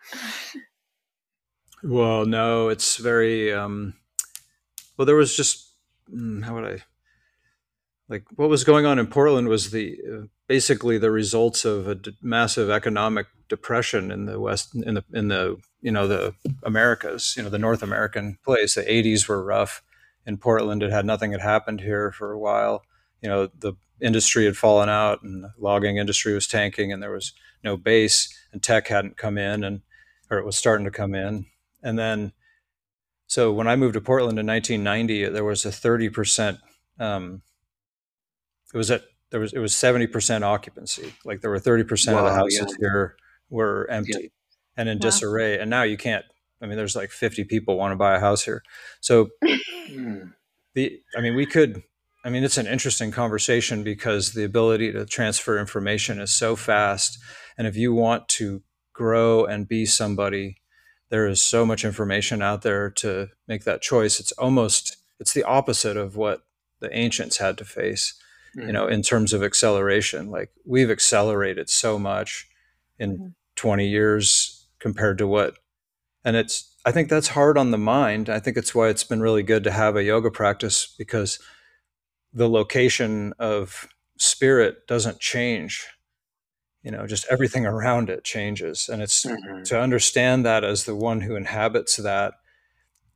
[1.82, 3.94] Well no it's very um
[4.96, 5.72] well there was just
[6.10, 6.82] hmm, how would i
[8.10, 11.94] like what was going on in portland was the uh, basically the results of a
[11.94, 17.34] d- massive economic depression in the west in the in the you know the americas
[17.36, 18.74] you know the north american place.
[18.74, 19.82] The 80s were rough
[20.26, 20.82] in portland.
[20.82, 22.82] It had nothing had happened here for a while.
[23.22, 27.10] You know the industry had fallen out and the logging industry was tanking and there
[27.10, 27.32] was
[27.62, 29.82] no base and tech hadn't come in and
[30.30, 31.46] or it was starting to come in
[31.82, 32.32] and then
[33.26, 36.58] so when i moved to portland in 1990 there was a 30%
[36.98, 37.42] um,
[38.72, 42.24] it was at there was it was 70% occupancy like there were 30% wow, of
[42.24, 42.76] the houses yeah.
[42.80, 43.16] here
[43.48, 44.28] were empty yeah.
[44.76, 45.02] and in wow.
[45.02, 46.24] disarray and now you can't
[46.62, 48.62] i mean there's like 50 people want to buy a house here
[49.00, 50.22] so hmm.
[50.74, 51.82] the i mean we could
[52.24, 57.18] i mean it's an interesting conversation because the ability to transfer information is so fast
[57.56, 58.62] and if you want to
[58.92, 60.56] grow and be somebody
[61.10, 65.44] there is so much information out there to make that choice it's almost it's the
[65.44, 66.42] opposite of what
[66.80, 68.20] the ancients had to face
[68.56, 68.66] mm-hmm.
[68.66, 70.30] you know, in terms of acceleration.
[70.30, 72.48] Like we've accelerated so much
[72.98, 73.26] in mm-hmm.
[73.56, 75.54] 20 years compared to what,
[76.24, 78.28] and it's, I think that's hard on the mind.
[78.28, 81.38] I think it's why it's been really good to have a yoga practice because
[82.32, 85.86] the location of spirit doesn't change
[86.82, 89.62] you know just everything around it changes and it's mm-hmm.
[89.62, 92.34] to understand that as the one who inhabits that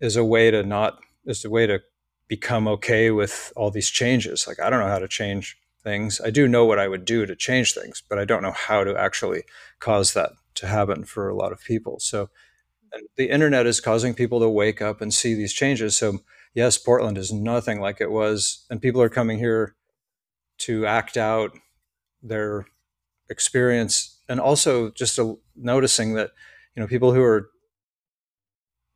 [0.00, 1.80] is a way to not is a way to
[2.28, 4.46] become okay with all these changes.
[4.46, 6.20] Like I don't know how to change things.
[6.24, 8.84] I do know what I would do to change things, but I don't know how
[8.84, 9.42] to actually
[9.78, 11.98] cause that to happen for a lot of people.
[12.00, 12.30] So
[13.16, 15.96] the internet is causing people to wake up and see these changes.
[15.96, 16.20] So
[16.54, 19.74] yes, Portland is nothing like it was, and people are coming here
[20.58, 21.52] to act out
[22.22, 22.66] their
[23.28, 26.30] experience, and also just a, noticing that
[26.74, 27.50] you know people who are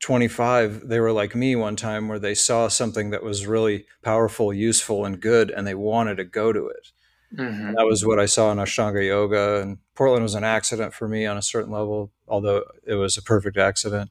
[0.00, 4.52] 25 they were like me one time where they saw something that was really powerful
[4.52, 6.92] useful and good and they wanted to go to it.
[7.36, 7.74] Mm-hmm.
[7.74, 9.60] that was what i saw in ashtanga yoga.
[9.60, 13.22] And portland was an accident for me on a certain level although it was a
[13.22, 14.10] perfect accident.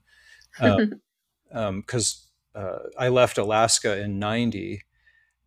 [0.59, 0.91] Because
[1.53, 1.83] um, um,
[2.57, 4.81] uh, i left alaska in 90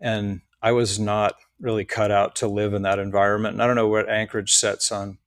[0.01, 3.77] and i was not really cut out to live in that environment and i don't
[3.77, 5.19] know what anchorage sets on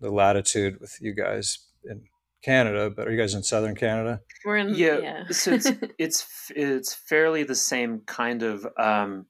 [0.00, 2.02] the latitude with you guys in
[2.42, 4.20] Canada, but are you guys in southern Canada?
[4.44, 4.98] We're in yeah.
[4.98, 5.24] yeah.
[5.30, 9.26] so it's it's it's fairly the same kind of um,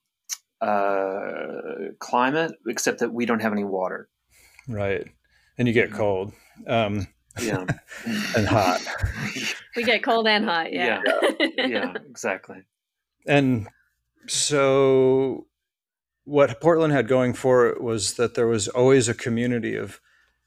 [0.61, 4.09] uh, climate, except that we don't have any water.
[4.69, 5.09] Right,
[5.59, 5.99] and you get mm-hmm.
[5.99, 6.33] cold.
[6.67, 7.65] Um, yeah,
[8.37, 8.81] and hot.
[9.77, 10.73] We get cold and hot.
[10.73, 12.65] Yeah, yeah, yeah exactly.
[13.25, 13.69] And
[14.27, 15.47] so,
[16.25, 20.01] what Portland had going for it was that there was always a community of,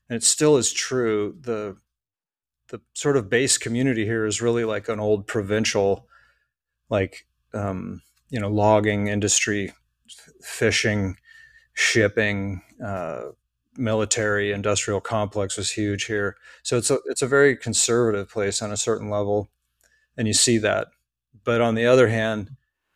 [0.10, 1.38] and it still is true.
[1.40, 1.78] The
[2.68, 6.08] the sort of base community here is really like an old provincial,
[6.90, 9.72] like um, you know, logging industry,
[10.42, 11.16] fishing,
[11.74, 13.30] shipping, uh,
[13.78, 16.38] military, industrial complex was huge here.
[16.62, 19.50] So it's a it's a very conservative place on a certain level,
[20.18, 20.88] and you see that.
[21.44, 22.52] But on the other hand,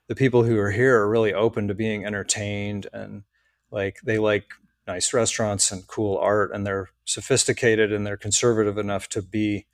[0.07, 3.23] the people who are here are really open to being entertained and
[3.71, 4.45] like they like
[4.87, 9.65] nice restaurants and cool art and they're sophisticated and they're conservative enough to be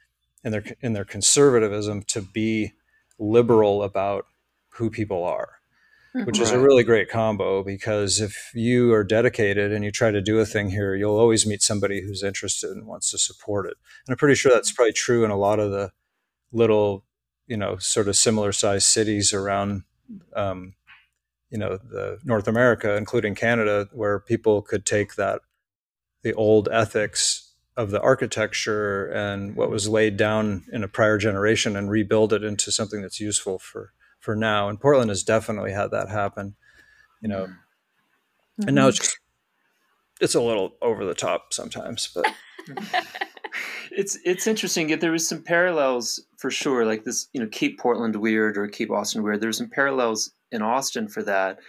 [0.44, 2.74] in their in their conservatism to be
[3.20, 4.26] liberal about
[4.70, 5.60] who people are
[6.14, 6.48] which right.
[6.48, 10.40] is a really great combo because if you are dedicated and you try to do
[10.40, 14.14] a thing here you'll always meet somebody who's interested and wants to support it and
[14.14, 15.92] i'm pretty sure that's probably true in a lot of the
[16.52, 17.04] little
[17.48, 19.84] you know sort of similar sized cities around
[20.36, 20.76] um,
[21.50, 25.42] you know the North America, including Canada, where people could take that
[26.24, 31.76] the old ethics of the architecture and what was laid down in a prior generation
[31.76, 33.94] and rebuild it into something that's useful for
[34.24, 34.70] for now.
[34.70, 36.56] And Portland has definitely had that happen,
[37.22, 37.46] you know.
[37.46, 38.68] Mm-hmm.
[38.68, 39.20] And now it's just,
[40.22, 42.26] it's a little over the top sometimes, but
[43.92, 44.98] it's it's interesting.
[45.00, 48.90] There was some parallels for sure, like this, you know, keep Portland weird or keep
[48.90, 49.42] Austin weird.
[49.42, 51.60] There's some parallels in Austin for that,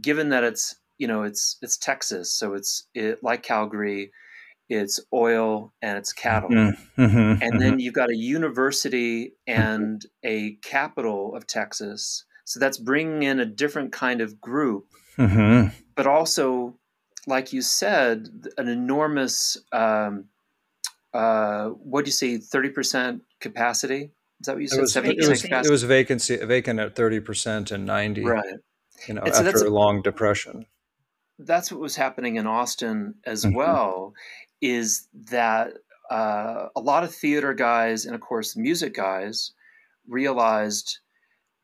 [0.00, 4.10] given that it's you know it's it's Texas, so it's it, like Calgary,
[4.68, 6.50] it's oil, and it's cattle.
[6.50, 7.02] Mm-hmm.
[7.02, 7.42] Mm-hmm.
[7.42, 12.24] And then you've got a university and a capital of Texas.
[12.44, 14.86] So that's bringing in a different kind of group,
[15.18, 15.68] Mm-hmm.
[15.96, 16.78] but also,
[17.26, 20.26] like you said, an enormous, um,
[21.12, 24.12] uh, what do you say, 30% capacity?
[24.40, 24.80] Is that what you It said?
[24.80, 25.68] was, it 70% was, capacity?
[25.68, 28.24] it was vacancy vacant at thirty percent and ninety.
[28.24, 28.44] right.
[29.08, 30.66] You know, so that's after a a- long depression.
[31.40, 33.54] that's what was happening in Austin as Mhm.
[33.54, 34.14] well.
[34.60, 35.74] Is that
[36.10, 39.52] uh, a lot of theater guys and of course music guys
[40.06, 40.98] realized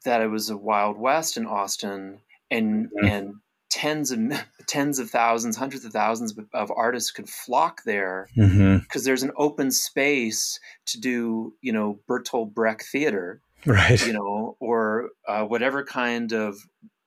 [0.04, 2.20] that it was a wild west in Austin,
[2.50, 3.10] and Mhm.
[3.10, 3.34] and
[3.70, 4.18] tens of
[4.68, 8.78] tens of thousands, hundreds of thousands of- of artists could flock there Mm-hmm.
[8.78, 14.06] because there's an open space to do you know Bertolt Brecht theater Right.
[14.06, 16.58] you know, or uh, whatever kind of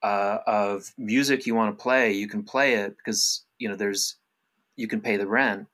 [0.01, 4.15] uh, of music you want to play, you can play it because you know there's
[4.77, 5.67] you can pay the rent.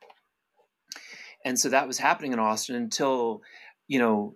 [1.45, 3.41] And so that was happening in Austin until
[3.87, 4.35] you know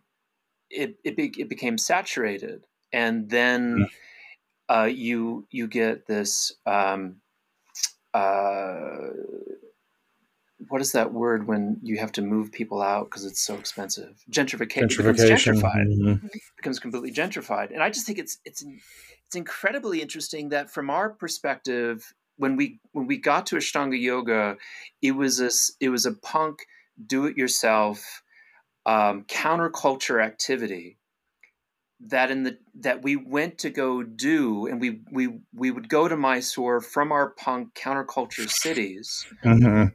[0.69, 3.87] it it, be, it became saturated, and then
[4.69, 6.51] uh, you you get this.
[6.65, 7.17] Um,
[8.13, 9.09] uh,
[10.69, 14.21] what is that word when you have to move people out because it's so expensive?
[14.29, 14.81] Gentrification.
[14.91, 15.61] It becomes Gentrification.
[15.61, 16.21] gentrified Mhm.
[16.57, 17.71] becomes completely gentrified.
[17.71, 18.63] And I just think it's it's
[19.25, 24.57] it's incredibly interesting that from our perspective, when we when we got to Ashtanga yoga,
[25.01, 26.59] it was a it was a punk
[27.05, 28.23] do it yourself
[28.85, 30.97] um, counterculture activity
[31.99, 36.07] that in the that we went to go do and we we we would go
[36.07, 39.93] to Mysore from our punk counterculture cities Mhm.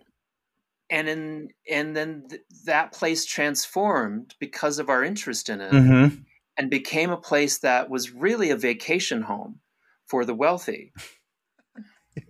[0.90, 6.24] and in and then th- that place transformed because of our interest in it Mhm.
[6.56, 9.60] and became a place that was really a vacation home
[10.06, 10.92] for the wealthy.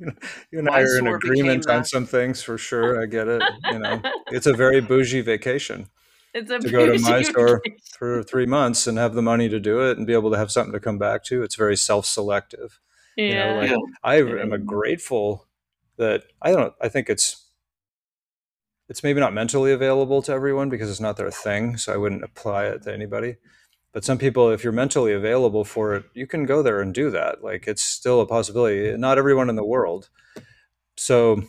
[0.51, 3.03] You and I are in agreement on some things for sure.
[3.03, 3.43] I get it.
[3.71, 5.89] You know, it's a very bougie vacation
[6.35, 7.79] It's a to go to bougie Mysore vacation.
[7.99, 10.51] for three months and have the money to do it and be able to have
[10.53, 11.43] something to come back to.
[11.43, 12.79] It's very self-selective.
[13.17, 13.55] Yeah.
[13.55, 13.77] know, like- Yeah.
[14.05, 15.47] I am a grateful
[15.97, 16.73] that I don't.
[16.81, 17.45] I think it's
[18.89, 21.77] it's maybe not mentally available to everyone because it's not their thing.
[21.77, 23.37] So I wouldn't apply it to anybody.
[23.93, 27.11] But some people, if you're mentally available for it, you can go there and do
[27.11, 27.45] that.
[27.45, 28.97] Like it's still a possibility.
[28.97, 30.09] Not everyone in the world.
[30.97, 31.43] So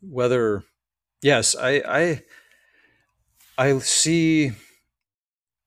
[0.00, 0.62] whether
[1.22, 2.22] yes, I I
[3.58, 4.52] I see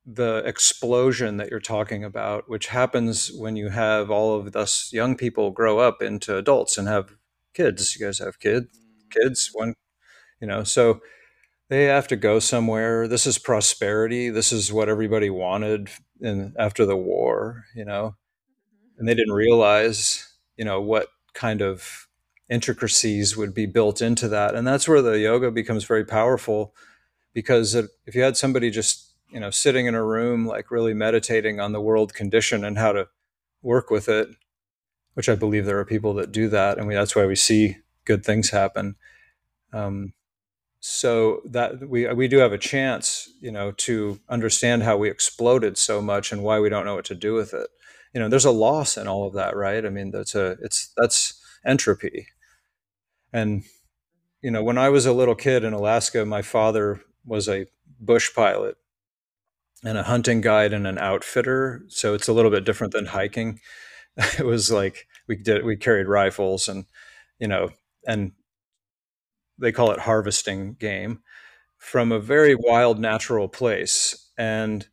[0.06, 5.18] the explosion that you're talking about, which happens when you have all of us young
[5.18, 7.16] people grow up into adults and have
[7.54, 7.96] kids.
[7.96, 9.12] You guys have kids, mm.
[9.12, 9.74] kids, one,
[10.40, 11.02] you know, so
[11.70, 13.08] they have to go somewhere.
[13.08, 14.30] This is prosperity.
[14.30, 15.90] This is what everybody wanted
[16.22, 18.16] in after the war, you know,
[18.98, 22.08] and they didn't realize, you know, what kind of
[22.50, 24.56] intricacies would be built into that.
[24.56, 26.74] And that's where the yoga becomes very powerful
[27.34, 31.60] because if you had somebody just you know sitting in a room like really meditating
[31.60, 33.08] on the world condition and how to
[33.62, 34.30] work with it
[35.14, 37.78] which i believe there are people that do that and we, that's why we see
[38.06, 38.96] good things happen
[39.74, 40.14] um,
[40.80, 45.78] so that we we do have a chance you know to understand how we exploded
[45.78, 47.68] so much and why we don't know what to do with it.
[48.14, 49.86] You know there's a loss in all of that right?
[49.86, 52.28] I mean that's a it's that's entropy.
[53.34, 53.64] And
[54.42, 57.66] you know when i was a little kid in alaska my father was a
[58.00, 58.78] bush pilot
[59.84, 61.84] and a hunting guide and an outfitter.
[61.88, 63.60] So it's a little bit different than hiking.
[64.40, 66.86] It was like we did we carried rifles and
[67.38, 67.70] you know
[68.08, 68.32] and
[69.60, 71.22] they call it harvesting game
[71.78, 74.88] from a very wild natural place and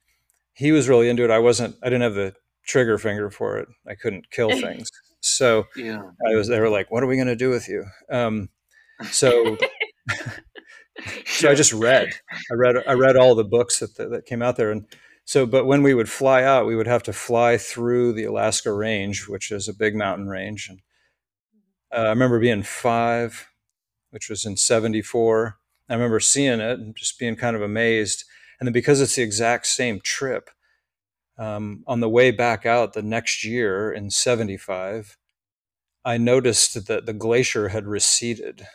[0.53, 2.35] he was really into it i wasn't i didn't have the
[2.67, 4.91] trigger finger for it i couldn't kill things
[5.21, 6.03] so Yeah.
[6.31, 8.49] i was they were like what are we going to do with you um,
[9.11, 9.57] so
[11.27, 12.11] so I just read.
[12.51, 12.77] I read.
[12.87, 14.87] I read all the books that that came out there, and
[15.25, 15.47] so.
[15.47, 19.27] But when we would fly out, we would have to fly through the Alaska Range,
[19.29, 20.69] which is a big mountain range.
[20.69, 20.81] And
[21.93, 23.49] uh, I remember being five,
[24.15, 25.59] which was in '74.
[25.91, 28.25] I remember seeing it and just being kind of amazed.
[28.59, 30.49] And then because it's the exact same trip,
[31.37, 35.19] um, on the way back out the next year in '75,
[36.05, 38.69] I noticed that the glacier had receded.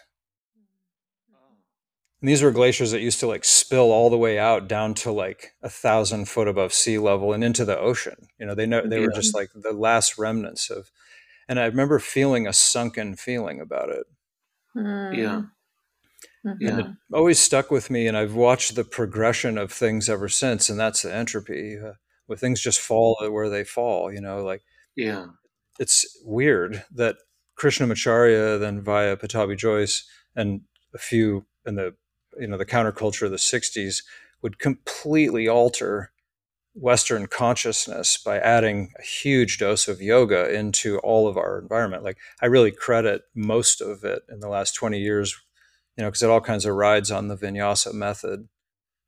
[2.22, 5.12] And these were glaciers that used to like spill all the way out down to
[5.12, 8.28] like a thousand foot above sea level and into the ocean.
[8.38, 10.92] You know, they know they were just like the last remnants of.
[11.48, 14.06] And I remember feeling a sunken feeling about it.
[15.13, 15.41] Yeah.
[16.45, 16.57] Mhm.
[16.59, 16.80] Yeah.
[16.80, 20.69] It always stuck with me, and I've watched the progression of things ever since.
[20.69, 21.93] And that's the entropy, uh,
[22.27, 24.11] where things just fall where they fall.
[24.13, 24.63] You know, like
[24.95, 25.27] Yeah.
[25.80, 27.17] it's weird that
[27.57, 30.03] Krishnamacharya, then via Pattabhi Jois
[30.36, 30.61] and
[30.93, 31.95] a few in the
[32.39, 34.03] you know the counterculture of the 60s
[34.41, 36.11] would completely alter
[36.74, 42.03] Western consciousness by adding a huge dose of yoga into all of our environment.
[42.03, 45.36] Like I really credit most of it in the last 20 years,
[45.97, 48.47] you know, because it all kinds of rides on the vinyasa method.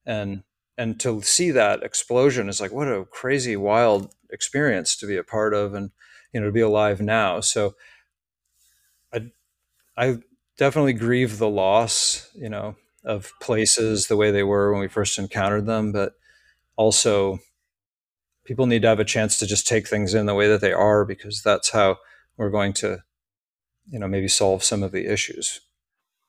[0.05, 0.43] And
[0.77, 5.23] and to see that explosion is like what a crazy wild experience to be a
[5.23, 5.91] part of and
[6.33, 7.39] you know to be alive now.
[7.41, 7.75] So
[9.13, 9.31] I
[9.95, 10.17] I
[10.57, 15.19] definitely grieve the loss, you know, of places the way they were when we first
[15.19, 16.13] encountered them, but
[16.75, 17.39] also
[18.51, 20.73] people need to have a chance to just take things in the way that they
[20.73, 21.95] are because that's how
[22.35, 22.97] we're going to
[23.89, 25.61] you know maybe solve some of the issues.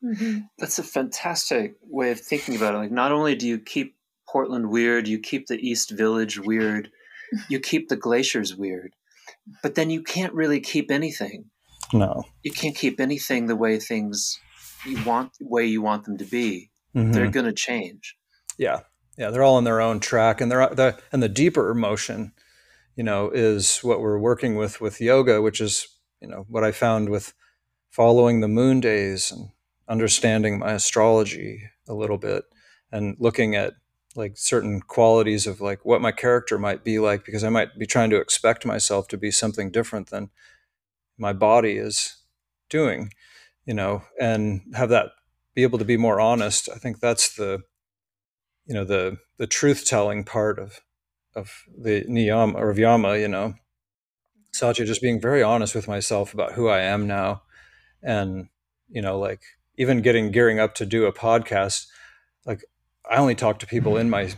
[0.05, 0.39] Mm-hmm.
[0.57, 2.79] that's a fantastic way of thinking about it.
[2.79, 3.97] Like not only do you keep
[4.29, 6.91] portland weird you keep the east village weird
[7.49, 8.95] you keep the glaciers weird
[9.61, 11.47] but then you can't really keep anything.
[11.93, 12.23] No.
[12.45, 14.39] You can't keep anything the way things
[14.87, 16.71] you want way you want them to be.
[16.95, 17.11] Mm-hmm.
[17.11, 18.17] they're going to change.
[18.57, 18.83] Yeah
[19.19, 22.33] yeah, they're all on their own track, and they're the and the deeper emotion,
[22.97, 25.89] you know, is what we're working with with yoga, which is
[26.21, 27.35] you know what I found with
[27.91, 29.51] following the moon days and
[29.89, 32.45] understanding my astrology a little bit
[32.91, 33.75] and looking at
[34.17, 37.87] like certain qualities of like what my character might be like because I might be
[37.87, 40.31] trying to expect myself to be something different than
[41.19, 42.17] my body is
[42.69, 43.13] doing,
[43.67, 45.11] you know, and have that
[45.55, 46.69] be able to be more honest.
[46.75, 47.63] I think that's the
[48.67, 50.81] you know the the truth telling part of
[51.35, 53.55] of the niyama or of yama you know.
[54.55, 57.43] Satya just being very honest with myself about who i am now
[58.03, 58.49] and
[58.91, 59.41] you know like
[59.79, 61.87] even getting gearing up to do a podcast
[62.45, 62.63] like
[63.11, 64.35] i only talk to people in my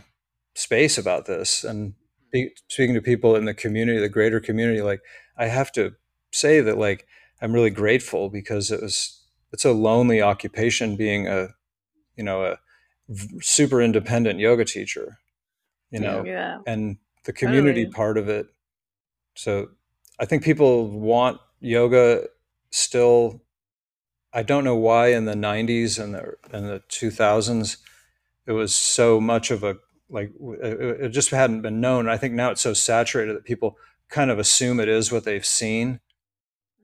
[0.55, 1.95] space about this and
[2.31, 5.01] be, speaking to people in the community the greater community like
[5.37, 5.93] i have to
[6.31, 7.05] say that like
[7.41, 9.21] i'm really grateful because it was
[9.51, 11.49] it's a lonely occupation being a
[12.15, 12.57] you know a
[13.41, 15.19] super independent yoga teacher
[15.91, 16.57] you know yeah.
[16.65, 17.95] and the community totally.
[17.95, 18.47] part of it
[19.35, 19.69] so
[20.19, 22.25] i think people want yoga
[22.71, 23.41] still
[24.33, 27.77] i don't know why in the 90s and the and the 2000s
[28.47, 29.77] it was so much of a
[30.09, 30.31] like
[30.61, 33.77] it, just hadn't been known i think now it's so saturated that people
[34.09, 35.99] kind of assume it is what they've seen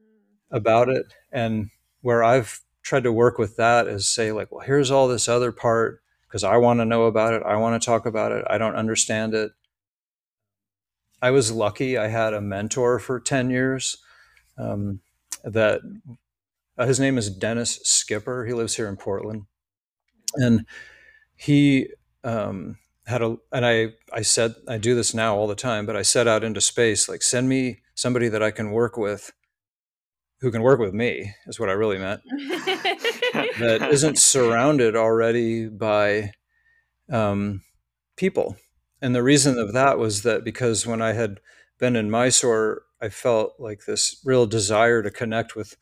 [0.00, 0.56] mm.
[0.56, 1.70] about it and
[2.00, 5.52] where i've tried to work with that is say like well here's all this other
[5.52, 6.01] part
[6.32, 7.42] because I want to know about it.
[7.44, 8.42] I want to talk about it.
[8.48, 9.52] I don't understand it.
[11.20, 11.98] I was lucky.
[11.98, 13.98] I had a mentor for 10 years
[14.56, 15.00] um,
[15.44, 15.82] that
[16.78, 18.46] uh, his name is Dennis Skipper.
[18.46, 19.42] He lives here in Portland.
[20.34, 20.64] And
[21.36, 21.88] he
[22.24, 25.96] um, had a, and I, I said, I do this now all the time, but
[25.96, 29.32] I set out into space, like send me somebody that I can work with
[30.42, 32.20] who can work with me is what I really meant.
[33.60, 36.32] that isn't surrounded already by
[37.10, 37.62] um,
[38.16, 38.56] people.
[39.00, 41.38] And the reason of that was that because when I had
[41.78, 45.76] been in Mysore, I felt like this real desire to connect with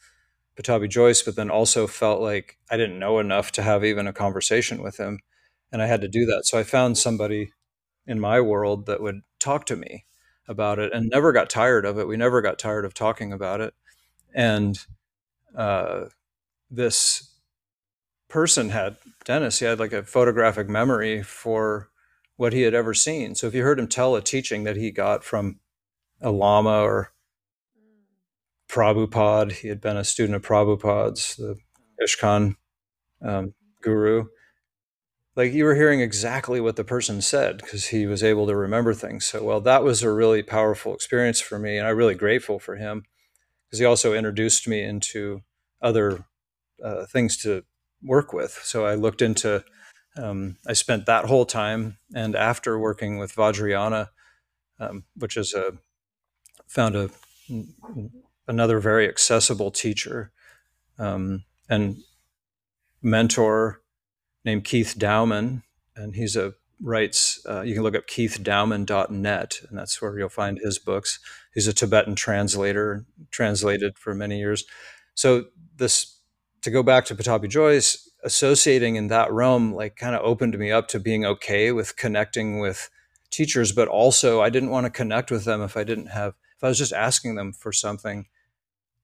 [0.56, 4.12] Pattabhi Jois, but then also felt like I didn't know enough to have even a
[4.12, 5.20] conversation with him.
[5.72, 6.42] And I had to do that.
[6.44, 7.52] So I found somebody
[8.06, 10.04] in my world that would talk to me
[10.46, 12.06] about it and never got tired of it.
[12.06, 13.72] We never got tired of talking about it
[14.34, 14.78] and
[15.56, 16.06] uh,
[16.70, 17.34] this
[18.28, 19.58] person had Dennis.
[19.58, 21.90] He had like a photographic memory for
[22.36, 23.34] what he had ever seen.
[23.34, 25.60] So if you heard him tell a teaching that he got from
[26.20, 27.12] a lama or
[28.70, 31.56] Prabhupada, he had been a student of Prabhupada's, the
[32.02, 32.54] ISKCON
[33.22, 34.26] um, guru.
[35.36, 38.94] Like you were hearing exactly what the person said because he was able to remember
[38.94, 39.60] things so well.
[39.60, 43.04] That was a really powerful experience for me, and I'm really grateful for him
[43.70, 45.42] because he also introduced me into
[45.80, 46.24] other
[46.84, 47.62] uh, things to
[48.02, 48.60] work with.
[48.64, 49.62] So I looked into,
[50.16, 54.08] um, I spent that whole time and after working with Vajrayana,
[54.80, 55.74] um, which is a,
[56.66, 57.10] found a,
[58.48, 60.32] another very accessible teacher
[60.98, 61.98] um, and
[63.00, 63.82] mentor
[64.44, 65.62] named Keith Dowman.
[65.94, 70.58] And he's a writes, uh, you can look up keithdowman.net, and that's where you'll find
[70.58, 71.18] his books.
[71.54, 74.64] He's a Tibetan translator, translated for many years.
[75.14, 76.18] So this,
[76.62, 80.70] to go back to Pattabhi Jois, associating in that realm, like kind of opened me
[80.70, 82.90] up to being okay with connecting with
[83.30, 86.64] teachers, but also I didn't want to connect with them if I didn't have, if
[86.64, 88.26] I was just asking them for something,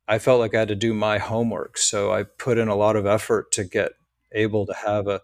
[0.08, 1.78] I felt like I had to do my homework.
[1.78, 3.92] So I put in a lot of effort to get
[4.32, 5.22] able to have a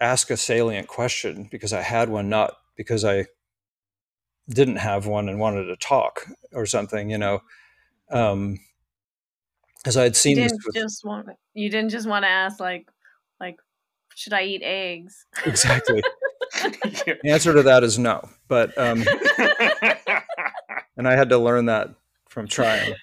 [0.00, 3.26] ask a salient question because I had one, not because I
[4.48, 7.42] didn't have one and wanted to talk or something, you know.
[8.10, 8.58] Um,
[9.78, 10.52] because I had seen you this.
[10.52, 12.90] didn't With, just want you didn't just want to ask like
[13.38, 13.58] like
[14.14, 15.24] should I eat eggs?
[15.46, 16.02] exactly.
[16.52, 18.28] the answer to that is no.
[18.48, 19.04] But um,
[20.96, 21.94] and I had to learn that
[22.28, 22.94] from trying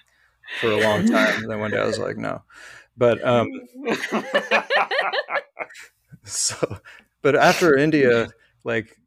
[0.60, 1.42] for a long time.
[1.42, 2.42] And then one day I was like, no.
[2.96, 3.48] But um,
[6.32, 6.78] so,
[7.22, 8.28] but after India,
[8.64, 8.98] like,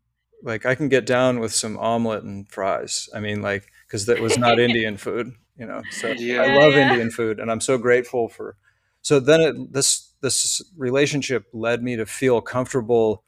[0.44, 3.10] like I can get down with some omelet and fries.
[3.14, 5.84] I mean, like, because that was not Indian food, you know.
[5.92, 6.42] So Yeah.
[6.44, 6.90] I love Yeah.
[6.90, 8.56] Indian food, and I'm so grateful for.
[9.02, 13.24] So then it, this this relationship led me to feel comfortable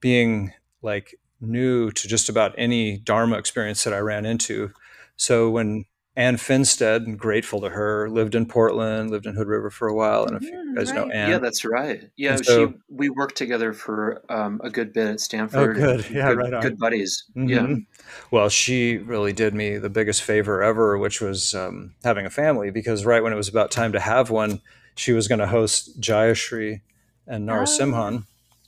[0.00, 0.52] being
[0.82, 4.72] like new to just about any Dharma experience that I ran into.
[5.16, 5.84] So when
[6.14, 9.94] Anne Finstead, and grateful to her, lived in Portland, lived in Hood River for a
[9.94, 11.14] while, and if you Mm, guys know right.
[11.14, 12.10] Anne, yeah, that's right.
[12.16, 15.78] Yeah, so- she we worked together for um, a good bit at Stanford.
[15.78, 16.04] Oh, Stanford.
[16.04, 16.14] good.
[16.14, 16.62] Yeah, good, right on.
[16.62, 17.24] Good buddies.
[17.34, 17.60] Yeah.
[17.60, 17.86] Mhm.
[18.30, 22.70] Well, she really did me the biggest favor ever, which was um, having a family.
[22.70, 24.60] Because right when it was about time to have one,
[24.96, 26.82] she was going to host Jayashri
[27.26, 28.26] and Narasimhan,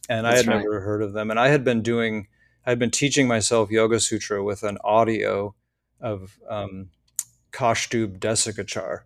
[0.09, 0.61] and I had right.
[0.61, 1.31] never heard of them.
[1.31, 2.27] And I had been doing,
[2.65, 5.55] I had been teaching myself Yoga Sutra with an audio
[6.01, 6.89] of um,
[7.55, 9.01] Kausthub Desikachar.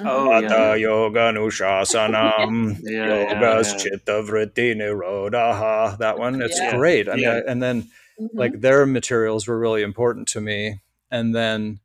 [0.00, 0.46] Oh, yeah.
[0.46, 2.78] Atha Yoga Nushasanam.
[2.82, 3.78] Yeah, yeah, Yogas yeah.
[3.78, 5.98] Chitta Vritti Nirodha.
[5.98, 6.76] That one, it's Yeah.
[6.76, 7.08] great.
[7.08, 7.40] I mean, Yeah.
[7.44, 7.82] I, and then
[8.20, 8.28] Mhm.
[8.34, 10.80] like their materials were really important to me
[11.10, 11.78] and then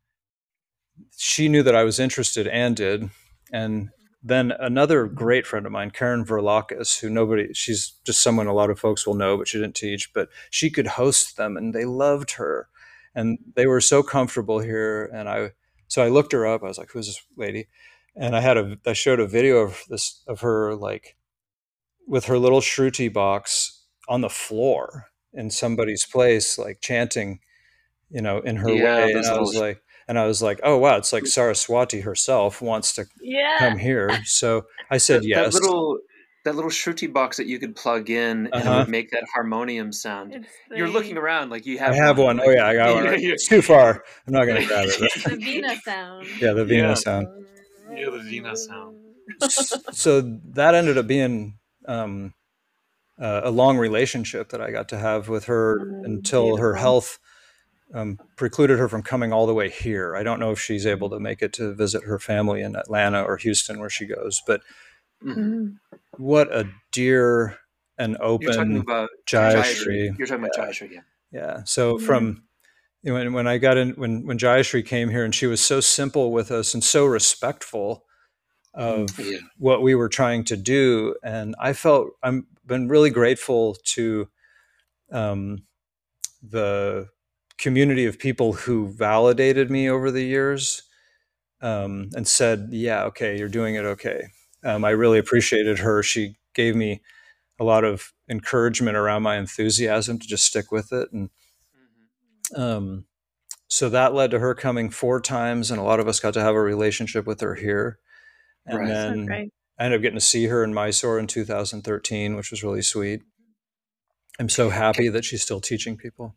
[1.16, 3.10] she knew that i was interested and did
[3.52, 3.90] and
[4.24, 8.70] then another great friend of mine karen verlakis who nobody she's just someone a lot
[8.72, 11.86] of folks will know but she didn't teach but she could host them and they
[11.86, 12.68] loved her
[13.16, 15.52] and they were so comfortable here and i
[15.94, 17.68] so i looked her up i was like who's this lady?
[18.16, 21.16] And i had a i showed a video of this of her like
[22.08, 27.40] with her little shruti box on the floor in somebody's place like chanting
[28.10, 29.12] you know in her Yeah, way.
[29.14, 32.94] and i was like and i was like oh wow it's like saraswati herself wants
[32.96, 33.58] to yeah.
[33.60, 34.10] come here.
[34.26, 35.54] So i said that, yes.
[35.54, 36.00] That little
[36.44, 38.80] that little shruti box that you could plug in and it Uh-huh.
[38.80, 40.34] would make that harmonium sound.
[40.34, 41.92] It's You're looking around like you have.
[41.92, 42.06] i have.
[42.06, 42.38] have one.
[42.38, 43.34] like- Oh yeah i got one Yeah, yeah.
[43.34, 46.28] it's too far i'm not going to grab it the Vina sound.
[46.42, 46.94] yeah the vina Yeah.
[46.96, 47.28] sound
[47.96, 48.98] Yeah, the Vina sound.
[49.92, 50.22] so
[50.54, 52.34] that ended up being um,
[53.20, 57.20] uh, a long relationship that I got to have with her Mm, until her health
[57.94, 60.16] um, precluded her from coming all the way here.
[60.16, 63.22] I don't know if she's able to make it to visit her family in Atlanta
[63.22, 64.62] or Houston where she goes, but
[65.24, 65.78] Mhm.
[66.18, 67.58] what a dear
[67.98, 70.18] and open about Jayashri.
[70.18, 70.66] You're talking about Yeah.
[70.66, 71.02] Jayashri, yeah.
[71.32, 71.64] Yeah.
[71.66, 72.02] So Mhm.
[72.02, 72.44] from
[73.04, 75.62] you know, when when I got in when when Jayashri came here and she was
[75.62, 78.06] so simple with us and so respectful
[78.74, 79.40] of Yeah.
[79.58, 84.30] what we were trying to do, and I felt I'm been really grateful to
[85.12, 85.64] um,
[86.42, 87.10] the
[87.58, 90.84] community of people who validated me over the years
[91.62, 94.28] um, and said, "Yeah, okay, you're doing it okay."
[94.64, 96.04] Um, I really appreciated her.
[96.04, 97.02] She gave me
[97.60, 101.30] a lot of encouragement around my enthusiasm to just stick with it and
[102.56, 103.06] um,
[103.68, 106.42] so that led to her coming four times, and a lot of us got to
[106.42, 107.98] have a relationship with her here.
[108.66, 108.88] And Right.
[108.88, 109.54] Then great.
[109.80, 113.24] I ended up getting to see her in Mysore in 2013, which was really sweet.
[114.40, 116.36] I'm so happy that she's still teaching people.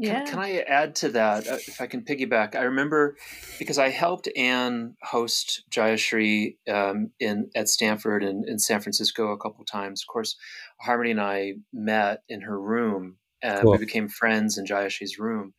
[0.00, 0.20] Yeah.
[0.24, 2.54] Can, can I add to that, uh, if I can piggyback?
[2.56, 3.16] I remember
[3.58, 9.36] because I helped Anne host Jayashri um, in at Stanford and in San Francisco a
[9.38, 10.02] couple times.
[10.02, 10.36] Of course,
[10.80, 13.16] Harmony and I met in her room.
[13.42, 13.72] and Cool.
[13.72, 15.52] We became friends in Jayashri's room.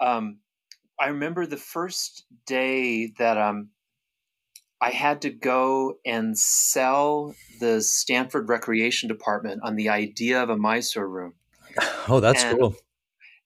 [0.00, 0.38] Um,
[1.00, 3.68] I remember the first day that um,
[4.80, 10.56] I had to go and sell the Stanford Recreation Department on the idea of a
[10.56, 11.34] Mysore room
[12.08, 12.74] Oh, that's And- cool.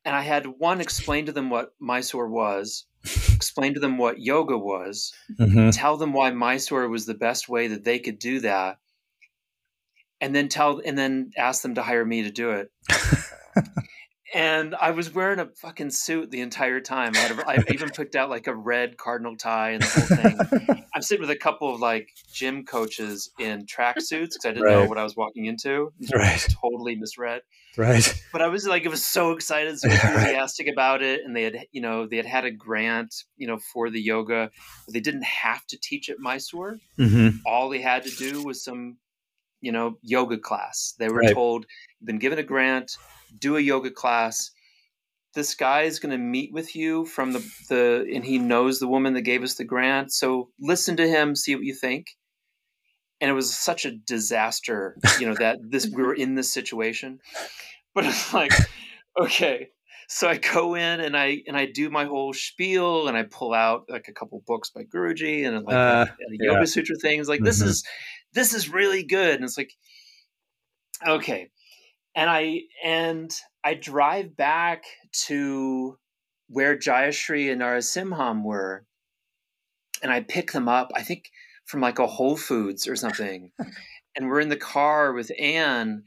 [0.07, 2.87] And I had one explain to them what Mysore was,
[3.35, 7.67] explain to them what yoga was, hmm tell them why Mysore was the best way
[7.67, 8.79] that they could do that,
[10.21, 12.71] and then tell and then ask them to hire me to do it.
[14.37, 17.13] and I was wearing a fucking suit the entire time.
[17.17, 20.23] I, had a, I even picked out like a red cardinal tie and the whole
[20.23, 20.87] thing.
[20.95, 24.85] I'm sitting with a couple of like gym coaches in tracksuits because I didn't know
[24.87, 25.93] what I was walking into.
[26.15, 26.47] Right.
[26.63, 27.43] Totally misread
[27.77, 28.23] right.
[28.33, 31.67] but I was like, I was so excited, so enthusiastic about it, and they had,
[31.73, 34.51] you know, they had had a grant, you know, for the yoga.
[34.87, 36.79] But they didn't have to teach at Mysore.
[36.97, 38.97] hmm All they had to do was some,
[39.61, 40.95] you know, yoga class.
[40.99, 41.35] They were Right.
[41.35, 41.67] told,
[42.03, 42.97] been given a grant,
[43.39, 44.51] do a yoga class."
[45.35, 48.89] This guy is going to meet with you from the the, and he knows the
[48.89, 50.13] woman that gave us the grant.
[50.13, 52.07] So listen to him, see what you think.
[53.21, 57.21] And it was such a disaster, you know, that this we were in this situation.
[57.95, 58.53] But it's like,
[59.19, 59.69] okay,
[60.09, 63.53] so I go in and I and I do my whole spiel and I pull
[63.53, 66.65] out like a couple books by Guruji and like uh, yoga yeah.
[66.65, 67.29] sutra things.
[67.29, 67.47] Like mm-hmm.
[67.47, 67.85] this is
[68.33, 69.35] this is really good.
[69.35, 69.73] And it's like,
[71.07, 71.49] okay.
[72.17, 73.31] And I and
[73.63, 74.85] I drive back
[75.27, 75.99] to
[76.49, 78.85] where Jayashree and Narasimham were,
[80.03, 80.91] and I pick them up.
[80.97, 81.31] I think
[81.67, 83.53] from like a Whole Foods or something.
[84.17, 86.05] and we're in the car with Anne,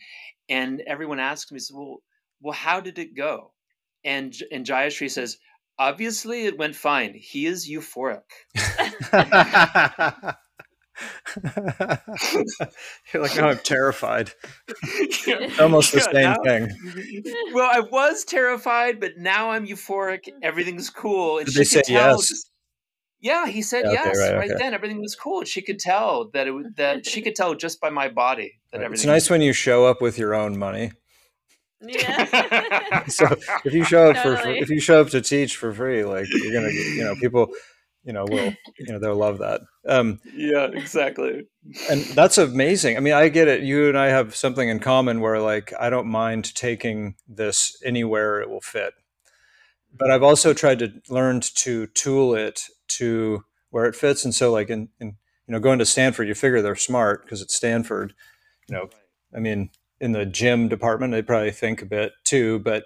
[0.49, 2.01] and everyone asks me, "Well,
[2.41, 3.53] well, how did it go?"
[4.03, 5.37] And and Jayashree says,
[5.77, 7.13] "Obviously, it went fine.
[7.13, 8.23] He is euphoric."
[13.13, 14.31] You're like, oh, I'm terrified.
[15.27, 16.69] yeah, almost the same now, thing.
[17.53, 20.29] Well, I was terrified, but now I'm euphoric.
[20.41, 21.39] Everything's cool.
[21.39, 22.27] And Did they say yes?
[22.27, 22.51] Just,
[23.19, 24.59] yeah, he said yeah, yes okay, right, right okay.
[24.59, 24.73] then.
[24.73, 25.43] Everything was cool.
[25.43, 28.85] She could tell that it that she could tell just by my body that right.
[28.85, 29.01] everything.
[29.01, 30.91] It's nice when you show up with your own money.
[31.81, 33.05] Yeah.
[33.07, 33.25] so
[33.63, 34.59] if you show up totally.
[34.59, 37.47] for if you show up to teach for free, like you're gonna, you know, people,
[38.09, 39.61] you know, will you know they'll love that.
[39.87, 41.47] Um, yeah, exactly.
[41.89, 42.97] And that's amazing.
[42.97, 43.61] I mean, I get it.
[43.61, 48.41] You and I have something in common where like I don't mind taking this anywhere
[48.41, 48.93] it will fit
[49.97, 54.25] but I've also tried to learn to tool it to where it fits.
[54.25, 57.41] And so, like in, in you know, going to Stanford, you figure they're smart because
[57.41, 58.13] it's Stanford.
[58.67, 58.89] You know,
[59.35, 62.85] I mean, in the gym department, they probably think a bit too, but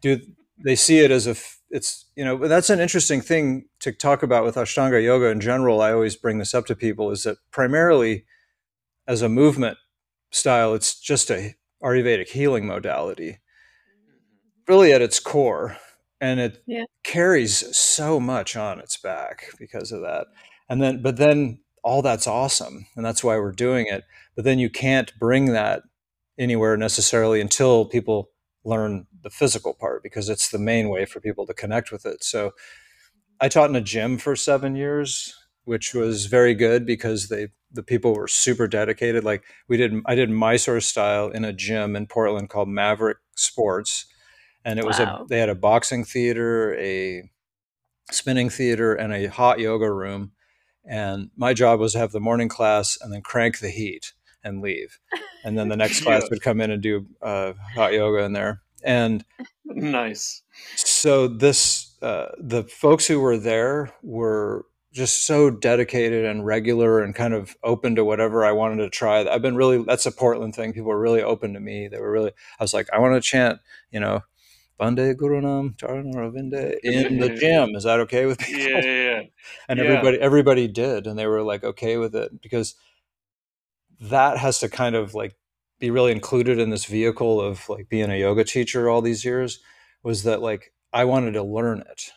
[0.00, 0.20] do
[0.62, 1.34] they see it as a
[1.74, 5.80] it's you know that's an interesting thing to talk about with Ashtanga yoga in general.
[5.80, 8.26] I always bring this up to people is that primarily
[9.08, 9.76] as a movement
[10.30, 14.72] style, it's just a Ayurvedic healing modality, mm-hmm.
[14.72, 15.76] really at its core.
[16.20, 16.84] And it yeah.
[17.02, 20.28] carries so much on its back because of that.
[20.28, 20.72] Mm-hmm.
[20.72, 24.04] And then but then all that's awesome and that's why we're doing it.
[24.36, 25.82] But then you can't bring that
[26.38, 28.30] anywhere necessarily until people
[28.64, 32.22] learn the physical part because it's the main way for people to connect with it
[32.22, 32.52] so
[33.40, 37.82] i taught in a gym for seven years which was very good because they the
[37.82, 42.06] people were super dedicated like we did i did mysore style in a gym in
[42.06, 44.06] portland called maverick sports
[44.64, 45.22] and it was wow.
[45.22, 47.30] a they had a boxing theater, a
[48.10, 50.32] spinning theater, and a hot yoga room.
[50.86, 54.12] And my job was to have the morning class and then crank the heat
[54.42, 54.98] and leave,
[55.44, 58.62] and then the next class would come in and do uh, hot yoga in there.
[58.84, 59.24] And
[59.64, 60.42] nice.
[60.76, 67.14] So this uh, the folks who were there were just so dedicated and regular and
[67.14, 69.26] kind of open to whatever I wanted to try.
[69.26, 70.72] I've been really that's a Portland thing.
[70.72, 71.88] People were really open to me.
[71.88, 72.30] They were really
[72.60, 73.58] I was like, I want to chant,
[73.90, 74.22] you know,
[74.78, 77.74] Bande Gurunam Charanaravinda in the gym.
[77.74, 78.62] Is that okay with people?
[78.62, 79.22] Yeah, yeah, yeah.
[79.68, 79.84] and yeah.
[79.84, 82.74] everybody everybody did, and they were like okay with it because
[84.00, 85.36] that has to kind of like
[85.84, 89.60] be really included in this vehicle of like being a yoga teacher all these years
[90.02, 92.10] was that like I wanted to learn it.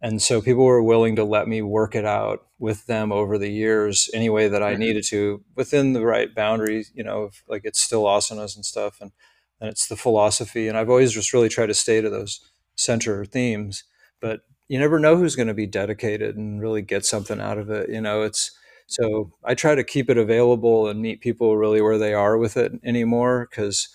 [0.00, 3.50] And so people were willing to let me work it out with them over the
[3.50, 4.80] years any way that I mm-hmm.
[4.80, 8.98] needed to within the right boundaries, you know, of, like it's still asanas and stuff.
[9.02, 9.12] And
[9.60, 10.66] and it's the philosophy.
[10.66, 12.40] And I've always just really tried to stay to those
[12.76, 13.84] center themes.
[14.22, 17.68] But you never know who's going to be dedicated and really get something out of
[17.70, 17.90] it.
[17.90, 18.55] You know, it's
[18.86, 22.56] so I try to keep it available and meet people really where they are with
[22.56, 23.88] it anymore because,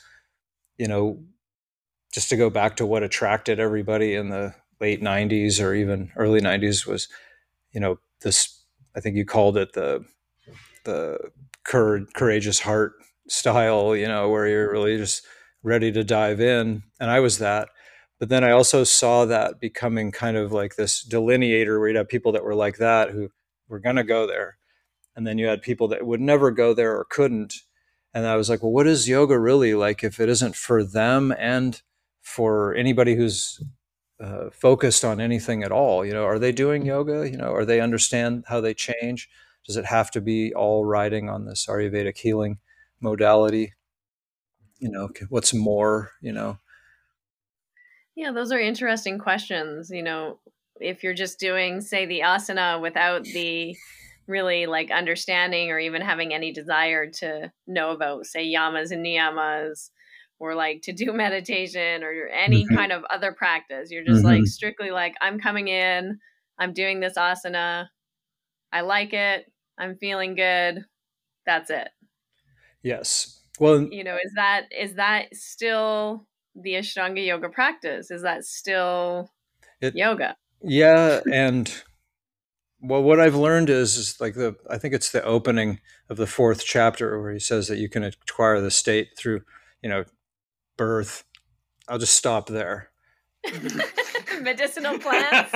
[0.77, 1.23] you know,
[2.11, 6.41] just to go back to what attracted everybody in the late 90s or even early
[6.41, 7.07] 90s was,
[7.71, 8.63] you know, this,
[8.95, 10.03] I think you called it the,
[10.83, 11.19] the
[11.63, 12.93] courageous heart
[13.29, 15.25] style, you know, where you're really just
[15.63, 16.83] ready to dive in.
[16.99, 17.69] And I was that.
[18.19, 22.09] But then I also saw that becoming kind of like this delineator where you'd have
[22.09, 23.29] people that were like that who
[23.69, 24.57] were going to go there.
[25.15, 27.55] And then you had people that would never go there or couldn't.
[28.13, 31.33] And I was like, well, what is yoga really like if it isn't for them
[31.37, 31.81] and
[32.21, 33.63] for anybody who's
[34.19, 36.05] uh, focused on anything at all?
[36.05, 37.29] You know, are they doing yoga?
[37.29, 39.29] You know, are they understand how they change?
[39.65, 42.59] Does it have to be all riding on this Ayurvedic healing
[42.99, 43.73] modality?
[44.81, 46.57] you know what's more you know
[48.15, 50.39] yeah those are interesting questions you know
[50.81, 53.77] if you're just doing say the asana without the
[54.27, 59.89] really like understanding or even having any desire to know about say yamas and niyamas
[60.39, 62.75] or like to do meditation or any mm-hmm.
[62.75, 64.37] kind of other practice you're just mm-hmm.
[64.39, 66.19] like strictly like i'm coming in
[66.59, 67.87] i'm doing this asana
[68.71, 69.45] i like it
[69.77, 70.85] i'm feeling good
[71.45, 71.89] that's it
[72.83, 78.09] yes well, you know, is that is that still the Ashtanga yoga practice?
[78.09, 79.29] Is that still
[79.79, 80.35] it, yoga?
[80.63, 81.71] Yeah, and
[82.81, 85.79] well, what I've learned is, is like the I think it's the opening
[86.09, 89.41] of the fourth chapter where he says that you can acquire the state through,
[89.81, 90.03] you know,
[90.77, 91.23] birth.
[91.87, 92.91] I'll just stop there
[94.41, 95.51] medicinal plants.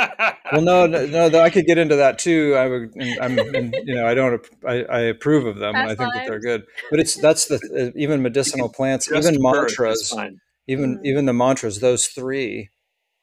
[0.52, 2.56] well, no, no, no, I could get into that too.
[2.56, 5.92] I would, I'm, and, you know, I don't, I, I approve of them, Past and
[5.92, 6.64] I think that they're good.
[6.90, 10.14] But it's that's the uh, even medicinal plants, even birth mantras,
[10.68, 11.06] even Mm.
[11.06, 11.80] even the mantras.
[11.80, 12.70] Those three,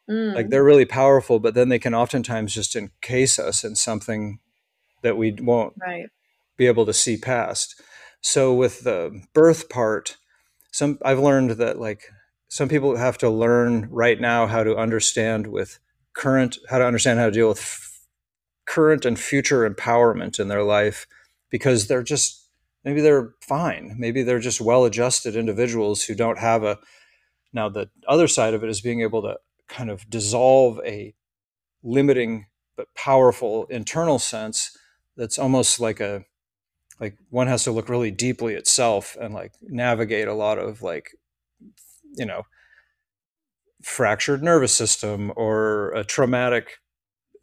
[0.09, 0.35] Mm.
[0.35, 4.39] like they're really powerful, but then they can oftentimes just encase us in something
[5.01, 6.07] that we won't right.
[6.57, 7.81] be able to see past.
[8.21, 10.17] So with the birth part,
[10.71, 12.09] some I've learned that like
[12.49, 15.79] some people have to learn right now how to understand with
[16.13, 18.01] current how to understand how to deal with f-
[18.65, 21.07] current and future empowerment in their life
[21.49, 22.47] because they're just
[22.83, 26.77] maybe they're fine maybe they're just well adjusted individuals who don't have a
[27.53, 29.35] now the other side of it is being able to
[29.73, 31.13] kind of dissolve a
[31.83, 32.45] limiting
[32.77, 34.77] but powerful internal sense
[35.17, 36.23] that's almost like a
[36.99, 40.81] like one has to look really deeply at self and like navigate a lot of
[40.81, 41.11] like
[42.15, 42.43] you know
[43.81, 46.77] fractured nervous system or a traumatic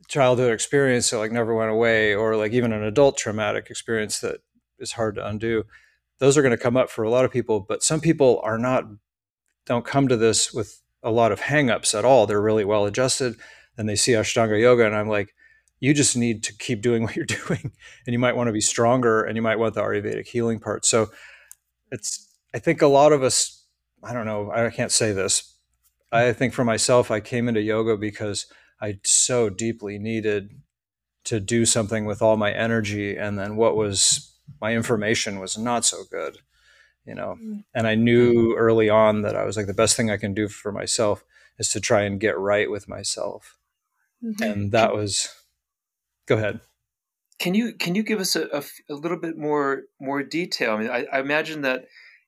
[0.09, 4.39] childhood experience that like never went away or like even an adult traumatic experience that
[4.78, 5.64] is hard to undo.
[6.18, 8.59] Those are going to come up for a lot of people but some people are
[8.59, 8.85] not
[9.66, 12.26] don't come to this with a lot of hangups at all.
[12.26, 13.36] They're really well adjusted
[13.76, 15.34] and they see ashtanga yoga and i'm like
[15.80, 17.72] you just need to keep doing what you're doing
[18.07, 20.84] and you might want to be stronger and you might want the ayurvedic healing part.
[20.84, 21.09] So
[21.90, 23.64] it's i think a lot of us
[24.05, 25.57] i don't know i can't say this.
[26.12, 28.46] I think for myself i came into yoga because
[28.80, 30.51] i so deeply needed
[31.24, 35.84] to do something with all my energy and then what was my information was not
[35.84, 36.38] so good
[37.07, 37.64] you know Mm.
[37.74, 40.48] and i knew early on that i was like the best thing i can do
[40.48, 41.24] for myself
[41.59, 43.59] is to try and get right with myself
[44.22, 44.40] Mhm.
[44.42, 45.28] and that was
[46.26, 46.61] go ahead
[47.38, 50.74] Can you can you give us a a little bit more more detail?
[50.74, 51.86] I mean, I, I imagine that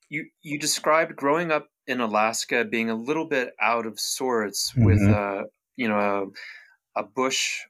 [0.08, 5.00] you you described growing up in Alaska being a little bit out of sorts with
[5.00, 5.12] Mhm.
[5.12, 5.44] uh,
[5.76, 6.32] you know
[6.96, 7.60] a, a bush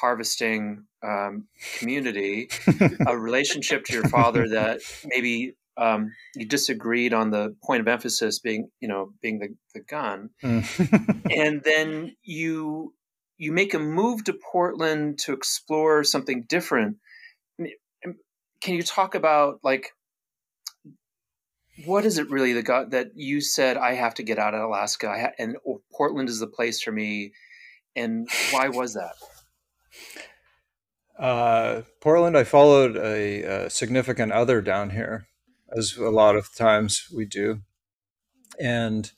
[0.00, 1.48] harvesting um,
[1.78, 2.48] community,
[3.06, 8.38] a relationship to your father that maybe um, you disagreed on the point of emphasis
[8.38, 12.94] being you know being the, the gun, and then you
[13.36, 16.96] you make a move to Portland to explore something different.
[17.58, 19.90] Can you talk about like
[21.84, 24.62] what is it really that got that you said I have to get out of
[24.62, 25.10] Alaska.
[25.10, 27.32] I ha- and oh, Portland is the place for me,
[27.96, 29.14] and why was that?
[31.18, 35.28] Uh, Portland, I followed a, a significant other down here,
[35.76, 37.60] as a lot of times we do.
[38.60, 39.10] And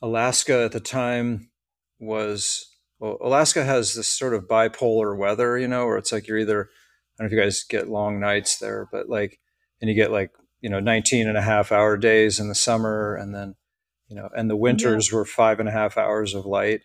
[0.00, 1.50] Alaska at the time
[1.98, 2.66] was,
[2.98, 6.64] well, Alaska has this sort of bipolar weather, you know, where it's like you're either,
[6.64, 9.38] I don't know if you guys get long nights there, but like,
[9.80, 13.14] and you get like, you know, 19 and a half hour days in the summer.
[13.16, 13.54] And then,
[14.08, 16.82] you know, and the winters were five and a half hours of light.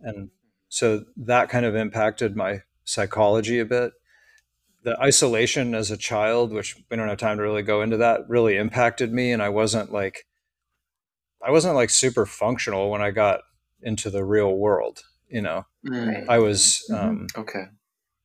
[0.00, 0.30] And
[0.68, 3.92] so that kind of impacted my psychology a bit.
[4.86, 8.28] The isolation as a child, which we don't have time to really go into that,
[8.28, 9.32] really impacted me.
[9.32, 10.26] And I wasn't like,
[11.44, 13.40] I wasn't like super functional when I got
[13.82, 15.02] into the real world.
[15.28, 17.02] You know, Mm, I was, Mhm.
[17.02, 17.64] um, okay.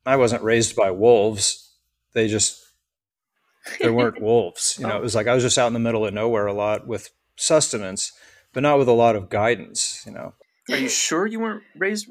[0.05, 1.73] I wasn't raised by wolves.
[2.13, 2.61] They just,
[3.79, 4.77] there weren't wolves.
[4.79, 6.53] You know, it was like I was just out in the middle of nowhere a
[6.53, 8.11] lot with sustenance,
[8.53, 10.03] but not with a lot of guidance.
[10.05, 10.33] You know,
[10.69, 12.07] Are you sure you weren't raised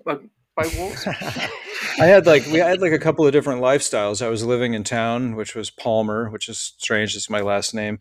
[0.61, 1.07] by, by wolves?
[1.99, 4.25] I had like we had like a couple of different lifestyles.
[4.25, 7.17] I was living in town, which was Palmer, which is strange.
[7.17, 8.01] It's my last name.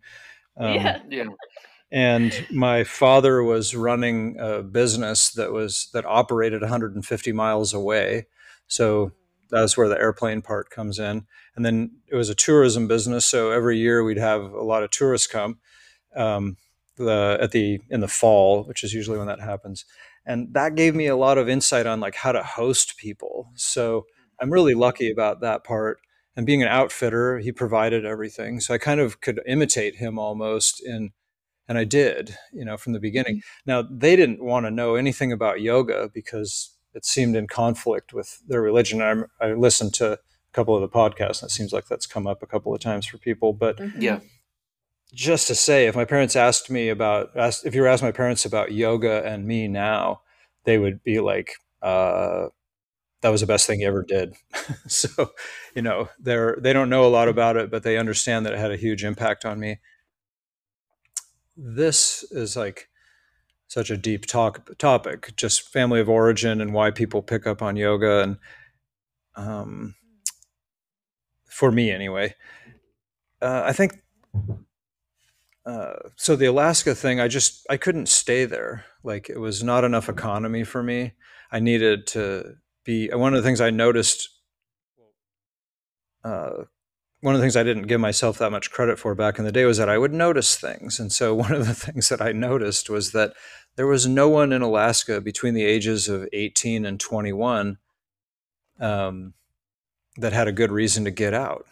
[0.58, 1.00] Um, yeah.
[1.10, 1.26] yeah.
[1.92, 8.28] and my father was running a business that was that operated 150 miles away.
[8.68, 9.12] So
[9.50, 11.26] that's where the airplane part comes in.
[11.56, 14.92] And then it was a tourism business, so every year we'd have a lot of
[14.92, 15.60] tourists come
[16.16, 16.58] um,
[16.98, 19.86] the at the in the fall, which is usually when that happens.
[20.26, 23.52] And that gave me a lot of insight on like how to host people.
[23.56, 24.06] So
[24.42, 26.00] I'm really lucky about that part.
[26.36, 30.82] And being an outfitter, he provided everything, so I kind of could imitate him almost
[30.86, 31.12] in
[31.68, 33.42] and I did, you know, from the beginning.
[33.66, 38.40] Now they didn't want to know anything about yoga because it seemed in conflict with
[38.48, 39.02] their religion.
[39.02, 40.18] I, I listened to a
[40.54, 43.06] couple of the podcasts, and it seems like that's come up a couple of times
[43.06, 43.54] for people.
[43.54, 44.02] But Mhm.
[44.02, 44.20] Yeah.
[45.14, 48.12] Just to say, if my parents asked me about, asked, if you were asked my
[48.12, 50.22] parents about yoga and me now,
[50.66, 52.48] they would be like, uh,
[53.22, 54.36] "That was the best thing you ever did."
[54.88, 55.32] so,
[55.76, 58.60] you know, they're they don't know a lot about it, but they understand that it
[58.60, 59.80] had a huge impact on me
[61.60, 62.88] this is like
[63.68, 67.76] such a deep talk topic just family of origin and why people pick up on
[67.76, 68.38] yoga and
[69.36, 69.96] um,
[71.46, 72.34] for me anyway
[73.42, 74.02] uh, i think
[75.70, 78.86] uh, so the Alaska thing, I just I couldn't stay there.
[79.04, 81.14] Like it was not enough economy for me.
[81.52, 83.10] I needed to be.
[83.10, 84.30] One of the things I noticed.
[86.24, 86.64] Uh,
[87.22, 89.52] one of the things I didn't give myself that much credit for back in the
[89.52, 91.00] day was that I would notice things.
[91.00, 93.34] And so one of the things that I noticed was that
[93.76, 97.78] there was no one in Alaska between the ages of 18 and 21
[98.80, 99.34] um,
[100.18, 101.68] that had a good reason to get out.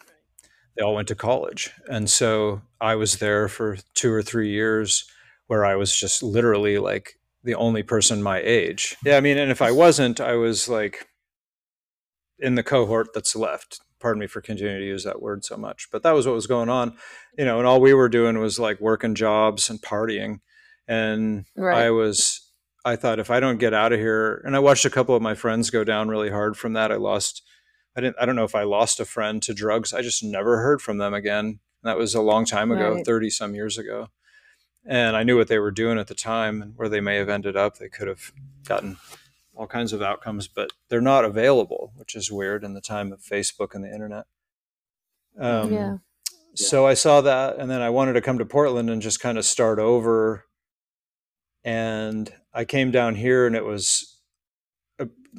[0.78, 1.72] They all went to college.
[1.90, 5.04] And so I was there for two or three years
[5.48, 8.96] where I was just literally like the only person my age.
[9.04, 11.08] Yeah, I mean, and if I wasn't, I was like
[12.38, 15.88] in the cohort that's left pardon me for continuing to use that word so much,
[15.90, 16.96] but that was what was going on,
[17.36, 20.40] you know, and all we were doing was like working jobs and partying.
[20.86, 21.86] And right.
[21.86, 22.40] I was,
[22.84, 25.22] I thought if I don't get out of here, and I watched a couple of
[25.22, 26.92] my friends go down really hard from that.
[26.92, 27.42] I lost,
[27.98, 29.92] I didn't, I don't know if I lost a friend to drugs.
[29.92, 31.58] I just never heard from them again.
[31.82, 33.04] That was a long time ago, right.
[33.04, 34.10] 30 some years ago.
[34.86, 37.28] And I knew what they were doing at the time and where they may have
[37.28, 37.78] ended up.
[37.78, 38.30] They could have
[38.64, 38.98] gotten
[39.56, 43.18] all kinds of outcomes, but they're not available, which is weird in the time of
[43.18, 44.26] Facebook and the internet.
[45.36, 45.96] Um, yeah.
[46.54, 49.38] So I saw that, and then I wanted to come to Portland and just kind
[49.38, 50.44] of start over.
[51.64, 54.17] And I came down here, and it was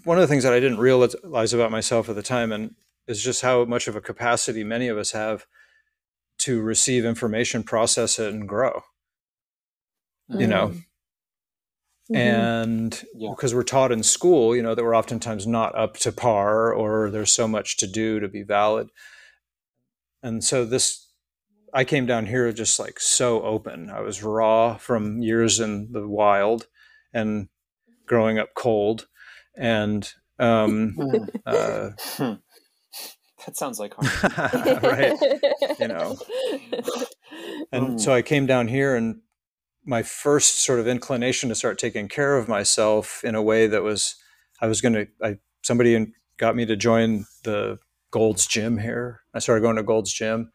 [0.04, 2.76] one of the things that I didn't realize about myself at the time, and
[3.08, 5.46] is just how much of a capacity many of us have
[6.40, 8.82] to receive information, process it, and grow.
[10.32, 10.42] Mm.
[10.42, 10.84] You know, mm.
[12.12, 12.16] Mm-hmm.
[12.16, 16.74] And because we're taught in school, you know, that we're oftentimes not up to par
[16.74, 18.90] or there's so much to do to be valid.
[20.24, 21.08] And so this,
[21.72, 23.92] I came down here just like so open.
[23.92, 26.66] I was raw from years in the wild
[27.14, 27.48] and
[28.08, 29.08] growing up cold.
[29.58, 30.95] And, um,
[31.45, 31.91] uh,
[33.45, 34.84] that sounds like hard.
[34.84, 35.18] right.
[35.80, 36.18] You know,
[37.72, 39.22] and so I came down here and
[39.86, 43.82] my first sort of inclination to start taking care of myself in a way that
[43.82, 44.16] was
[44.62, 47.80] I was going to I somebody got me to join the
[48.12, 49.22] Gold's Gym here.
[49.34, 50.52] I started going to Gold's Gym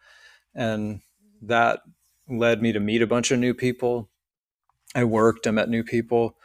[0.54, 1.00] and
[1.42, 1.80] that
[2.28, 4.08] led me to meet a bunch of new people.
[4.94, 6.36] I worked, I met new people.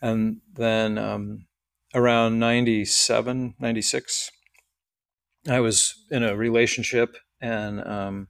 [0.00, 1.46] And then um,
[1.94, 4.30] around 97, 96,
[5.48, 8.28] I was in a relationship and um,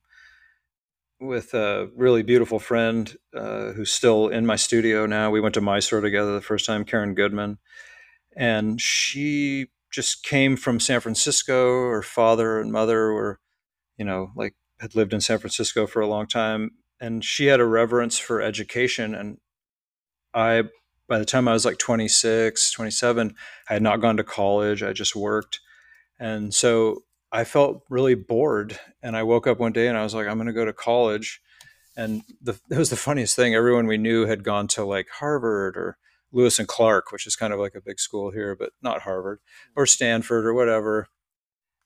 [1.20, 5.30] with a really beautiful friend uh, who's still in my studio now.
[5.30, 7.58] We went to Mysore together the first time, Karen Goodman.
[8.36, 11.88] And she just came from San Francisco.
[11.88, 13.40] Her father and mother were,
[13.96, 16.70] you know, like had lived in San Francisco for a long time.
[17.00, 19.14] And she had a reverence for education.
[19.14, 19.38] And
[20.34, 20.64] I,
[21.08, 23.34] by the time I was like 26, 27,
[23.68, 24.82] I had not gone to college.
[24.82, 25.60] I just worked.
[26.20, 28.78] And so I felt really bored.
[29.02, 30.72] And I woke up one day and I was like, I'm going to go to
[30.72, 31.40] college.
[31.96, 33.54] And the, it was the funniest thing.
[33.54, 35.96] Everyone we knew had gone to like Harvard or
[36.30, 39.40] Lewis and Clark, which is kind of like a big school here, but not Harvard
[39.74, 41.08] or Stanford or whatever.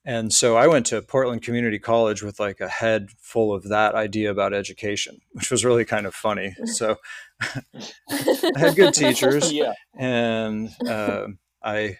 [0.04, 3.94] And so I went to Portland Community College with like a head full of that
[3.94, 6.56] idea about education, which was really kind of funny.
[6.64, 6.96] So
[7.40, 9.74] I had good teachers, yeah.
[9.96, 11.28] and uh,
[11.62, 11.98] I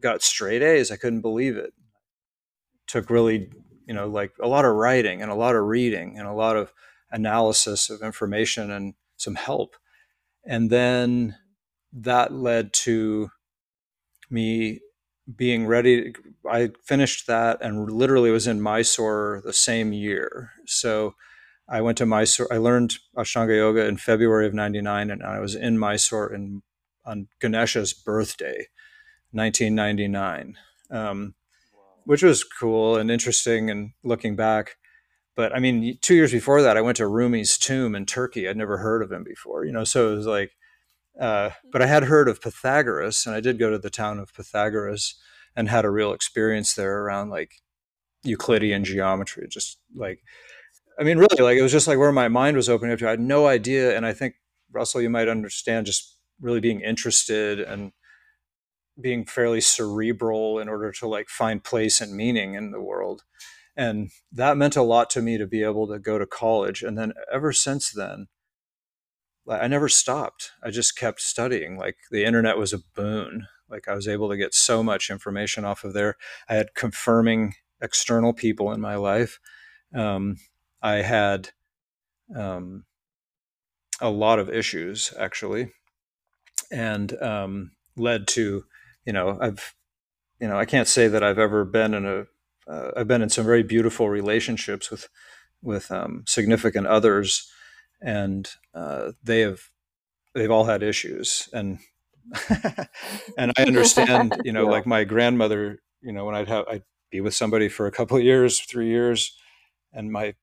[0.00, 0.90] got straight A's.
[0.90, 1.72] I couldn't believe it
[2.86, 3.50] took really,
[3.86, 6.56] you know, like a lot of writing and a lot of reading and a lot
[6.56, 6.72] of
[7.10, 9.76] analysis of information and some help.
[10.44, 11.36] And then
[11.92, 13.30] that led to
[14.28, 14.80] me
[15.36, 16.14] being ready.
[16.50, 20.52] I finished that and literally was in Mysore the same year.
[20.66, 21.14] So
[21.68, 22.52] I went to Mysore.
[22.52, 26.62] I learned Ashtanga Yoga in February of 99 and I was in Mysore in,
[27.04, 28.66] on Ganesha's birthday,
[29.32, 30.56] 1999.
[30.90, 31.34] Um,
[32.04, 34.76] which was cool and interesting and looking back.
[35.36, 38.48] But I mean, two years before that, I went to Rumi's tomb in Turkey.
[38.48, 40.50] I'd never heard of him before, you know, so it was like,
[41.20, 44.34] uh, but I had heard of Pythagoras and I did go to the town of
[44.34, 45.14] Pythagoras
[45.54, 47.62] and had a real experience there around like
[48.24, 49.46] Euclidean geometry.
[49.48, 50.20] Just like,
[50.98, 53.06] I mean, really, like it was just like where my mind was opening up to.
[53.06, 53.96] I had no idea.
[53.96, 54.34] And I think,
[54.72, 57.92] Russell, you might understand just really being interested and
[59.00, 63.22] being fairly cerebral in order to like find place and meaning in the world
[63.76, 66.98] and that meant a lot to me to be able to go to college and
[66.98, 68.26] then ever since then
[69.48, 70.52] i never stopped.
[70.62, 71.76] I just kept studying.
[71.76, 73.46] Like the internet was a boon.
[73.68, 76.16] Like i was able to get so much information off of there.
[76.48, 79.38] I had confirming external people in my life.
[79.94, 80.36] Um,
[80.82, 81.50] i had
[82.34, 82.84] um,
[84.00, 85.72] a lot of issues actually
[86.70, 88.64] and um, led to
[89.04, 89.74] you know, I've,
[90.40, 92.24] you know, I can't say that I've ever been in a,
[92.70, 95.08] uh, I've been in some very beautiful relationships with,
[95.62, 97.50] with um, significant others,
[98.02, 99.60] and uh, they have
[100.34, 101.78] they've all had issues and
[103.38, 104.70] and I understand, you know, yeah.
[104.70, 108.16] like my grandmother, you know, when I'd have I'd be with somebody for a couple
[108.16, 109.36] of years, three years,
[109.92, 110.34] and my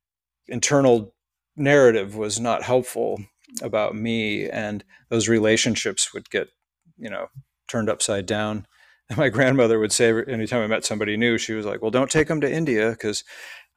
[0.48, 1.14] internal
[1.56, 3.20] narrative was not helpful
[3.62, 6.50] about me and those relationships would get,
[6.98, 7.28] you know,
[7.68, 8.68] turned upside down.
[9.10, 12.12] And my grandmother would say anytime I met somebody new, she was like, Well, don't
[12.12, 13.24] take them to India because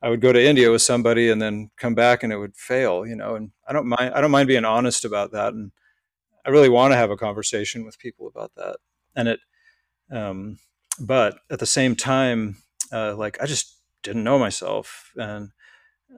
[0.02, 3.06] I would go to India with somebody and then come back and it would fail,
[3.06, 3.34] you know.
[3.34, 5.52] And I don't mind I don't mind being honest about that.
[5.52, 5.72] And
[6.46, 8.76] I really want to have a conversation with people about that.
[9.14, 9.40] And it,
[10.10, 10.58] um,
[10.98, 12.56] but at the same time,
[12.92, 15.50] uh, like I just didn't know myself and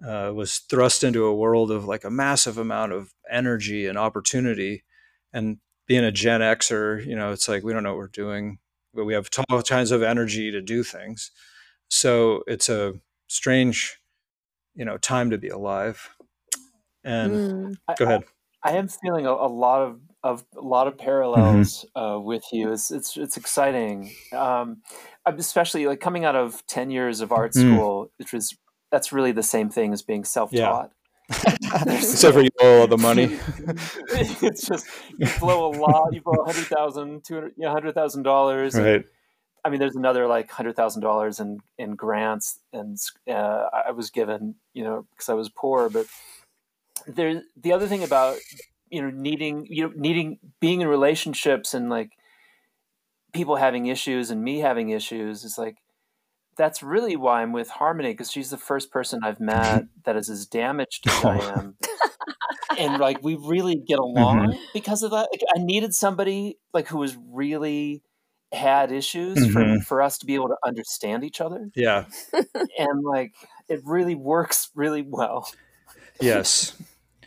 [0.07, 4.85] uh, was thrust into a world of like a massive amount of energy and opportunity.
[5.33, 8.59] And being a Gen Xer, you know, it's like we don't know what we're doing,
[8.95, 11.31] but we have all kinds of energy to do things.
[11.89, 12.95] So it's a
[13.33, 13.99] strange,
[14.75, 16.11] you know, time to be alive.
[17.05, 17.97] And mm.
[17.97, 18.25] go ahead.
[18.63, 22.01] I, I am feeling a, a, lot of of a lot of parallels mm-hmm.
[22.01, 22.73] uh, with you.
[22.73, 24.83] It's it's it's exciting, um,
[25.27, 27.61] especially like coming out of ten years of art mm.
[27.61, 28.09] school, mm.
[28.19, 28.57] which was
[28.93, 30.91] that's really the same thing as being self taught.
[30.91, 31.57] Yeah.
[31.87, 33.25] Except for you blow all the money.
[34.13, 34.87] it's just
[35.19, 36.13] you blow a lot.
[36.13, 38.75] You blow a hundred thousand, two hundred, you know, hundred thousand dollars.
[38.75, 39.05] Right.
[39.65, 42.99] I mean, there's another like hundred thousand dollars in in grants, and
[43.29, 45.89] uh, I was given, you know, because I was poor.
[45.89, 46.07] But
[47.07, 48.39] there, the other thing about
[48.91, 52.11] you know needing you know needing being in relationships and like
[53.33, 55.77] people having issues and me having issues is like
[56.57, 60.29] that's really why I'm with Harmony because she's the first person I've met that is
[60.29, 61.77] as damaged as I am.
[62.79, 64.59] and like we really get along mm-hmm.
[64.75, 65.29] because of that.
[65.33, 68.03] Like, I needed somebody like who was really
[68.53, 69.79] had issues mm-hmm.
[69.79, 71.71] for, for us to be able to understand each other.
[71.75, 72.05] Yeah.
[72.33, 73.33] and like
[73.69, 75.51] it really works really well.
[76.21, 76.77] Yes.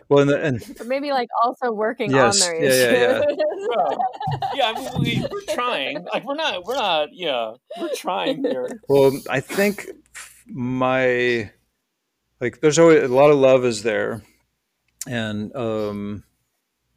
[0.07, 2.79] Well, and, the, and or maybe like also working yes, on their issues.
[2.79, 3.67] Yeah, yeah, yeah.
[3.75, 3.97] well,
[4.55, 6.05] yeah, I mean, we, we're trying.
[6.13, 7.09] Like we're not, we're not.
[7.11, 8.69] Yeah, we're trying here.
[8.87, 9.89] Well, I think
[10.45, 11.49] my
[12.39, 14.21] like there's always a lot of love is there,
[15.07, 16.23] and um,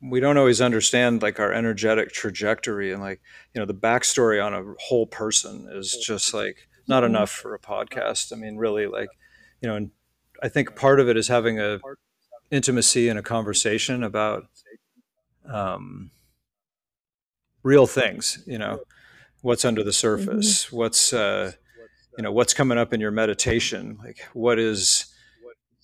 [0.00, 3.20] we don't always understand like our energetic trajectory and like
[3.54, 7.14] you know the backstory on a whole person is just like not mm-hmm.
[7.14, 8.32] enough for a podcast.
[8.32, 9.10] I mean, really, like
[9.60, 9.90] you know, and
[10.42, 11.80] I think part of it is having a
[12.50, 14.44] intimacy and a conversation about
[15.50, 16.10] um,
[17.62, 18.42] real things.
[18.46, 18.80] You know,
[19.42, 20.76] what's under the surface, mm-hmm.
[20.76, 21.52] what's uh,
[22.16, 25.06] you know, what's coming up in your meditation, like what is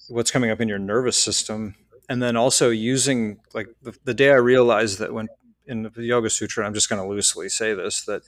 [0.09, 1.75] what's coming up in your nervous system,
[2.09, 5.29] and then also using like the, the day I realized that when
[5.67, 8.23] in the Yoga Sutra, I'm just going to loosely say this that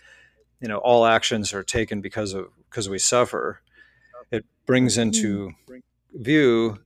[0.61, 3.61] you know all actions are taken because of because we suffer.
[4.31, 5.53] It brings into
[6.13, 6.79] view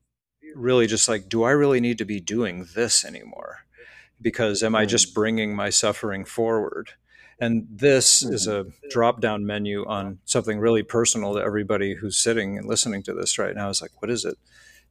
[0.54, 3.60] really just like, do I really need to be doing this anymore?
[4.20, 6.90] Because am I just bringing my suffering forward?
[7.38, 12.58] And this is a drop down menu on something really personal to everybody who's sitting
[12.58, 13.70] and listening to this right now.
[13.70, 14.36] Is like, what is it?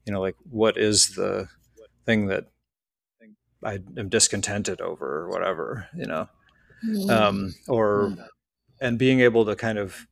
[0.06, 1.48] You know, like, what is the
[2.06, 2.46] thing that
[3.64, 6.28] I am discontented over or whatever, you know?
[7.10, 8.16] Um, or,
[8.80, 10.08] and being able to kind of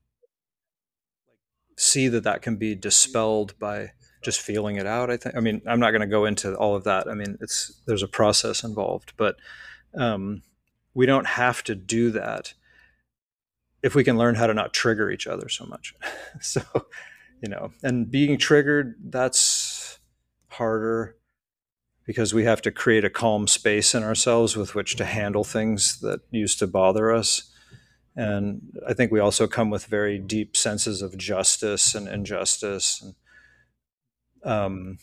[1.77, 3.91] see that that can be dispelled by
[4.23, 5.09] just feeling it out.
[5.09, 5.35] I think.
[5.35, 7.07] I mean, I'm not going to go into all of that.
[7.07, 9.37] I mean, it's there's a process involved, but
[9.95, 10.41] um,
[10.93, 12.53] we don't have to do that
[13.83, 15.93] if we can learn how to not trigger each other so much.
[16.41, 16.61] so,
[17.41, 19.99] you know, and being triggered, that's
[20.49, 21.15] harder
[22.07, 25.99] because we have to create a calm space in ourselves with which to handle things
[25.99, 27.53] that used to bother us.
[28.15, 33.03] And I think we also come with very deep senses of justice and injustice.
[33.03, 34.97] And um,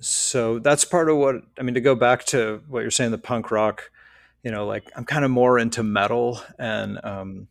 [0.00, 1.74] so that's part of what I mean.
[1.74, 3.90] To go back to what you're saying, the punk rock,
[4.44, 7.48] you know, like I'm kind of more into metal and um,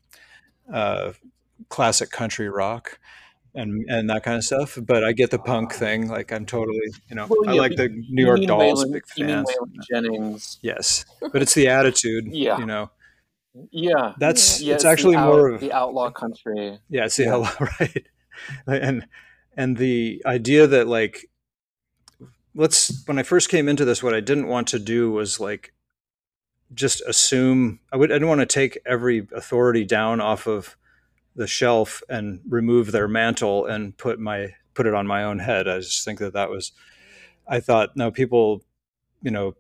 [0.74, 1.12] uh,
[1.68, 3.00] classic country rock
[3.56, 4.78] and and that kind of stuff.
[4.82, 6.08] But I get the punk thing.
[6.08, 9.08] Like I'm totally, you know, well, yeah, I like the New York Dolls, Waylon, big
[9.08, 9.50] fans.
[9.90, 10.60] Jennings.
[10.62, 12.28] Yes, but it's the attitude.
[12.32, 12.92] yeah, you know.
[13.72, 16.80] Yeah, that's yeah, it's, it's actually out, more of the outlaw country.
[16.90, 17.34] Yeah, it's the yeah.
[17.34, 18.08] outlaw, right?
[18.68, 19.08] And
[19.56, 21.30] and the idea that like
[22.54, 25.74] let's when i first came into this what i didn't want to do was like
[26.74, 30.78] just assume i would i didn't want to take every authority down off of
[31.36, 35.68] the shelf and remove their mantle and put my put it on my own head.
[35.68, 36.72] I just think that that was
[37.48, 38.64] i thought no people
[39.22, 39.54] you know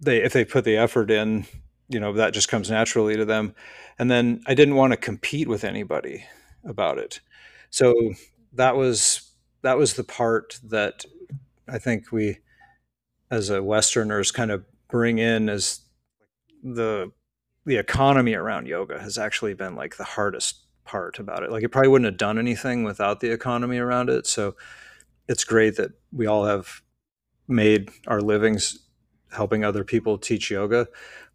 [0.00, 1.46] they if they put the effort in
[1.88, 3.54] you know that just comes naturally to them.
[3.98, 6.24] And then i didn't want to compete with anybody
[6.64, 7.20] about it.
[7.70, 7.94] So
[8.54, 9.30] that was
[9.62, 11.04] that was the part that
[11.68, 12.38] I think we
[13.30, 15.80] as a Westerners kind of bring in as
[16.62, 17.10] the
[17.64, 21.50] the economy around yoga has actually been like the hardest part about it.
[21.50, 24.26] Like it probably wouldn't have done anything without the economy around it.
[24.26, 24.56] So
[25.28, 26.82] it's great that we all have
[27.46, 28.78] made our livings
[29.32, 30.88] helping other people teach yoga,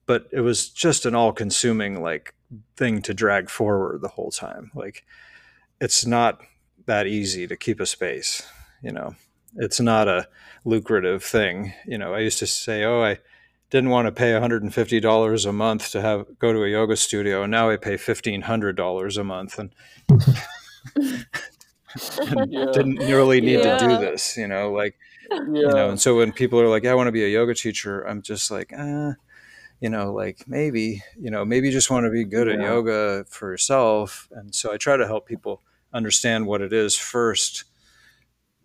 [0.05, 2.35] but it was just an all-consuming like
[2.75, 4.71] thing to drag forward the whole time.
[4.75, 5.05] Like
[5.79, 6.41] it's not
[6.85, 8.45] that easy to keep a space,
[8.81, 9.15] you know.
[9.55, 10.27] It's not a
[10.65, 11.73] lucrative thing.
[11.85, 13.17] You know, I used to say, "Oh, I
[13.69, 17.51] didn't want to pay $150 a month to have go to a yoga studio and
[17.51, 19.75] now I pay $1500 a month and,
[22.19, 22.65] and yeah.
[22.71, 23.77] didn't really need yeah.
[23.77, 24.95] to do this, you know, like
[25.29, 25.39] yeah.
[25.39, 28.01] you know, and so when people are like, I want to be a yoga teacher,
[28.03, 29.13] I'm just like, uh,
[29.79, 33.25] you know, like maybe, you know, maybe you just want to be good at yoga
[33.29, 34.27] for yourself.
[34.31, 35.61] And so I try to help people
[35.93, 37.65] understand what it is first,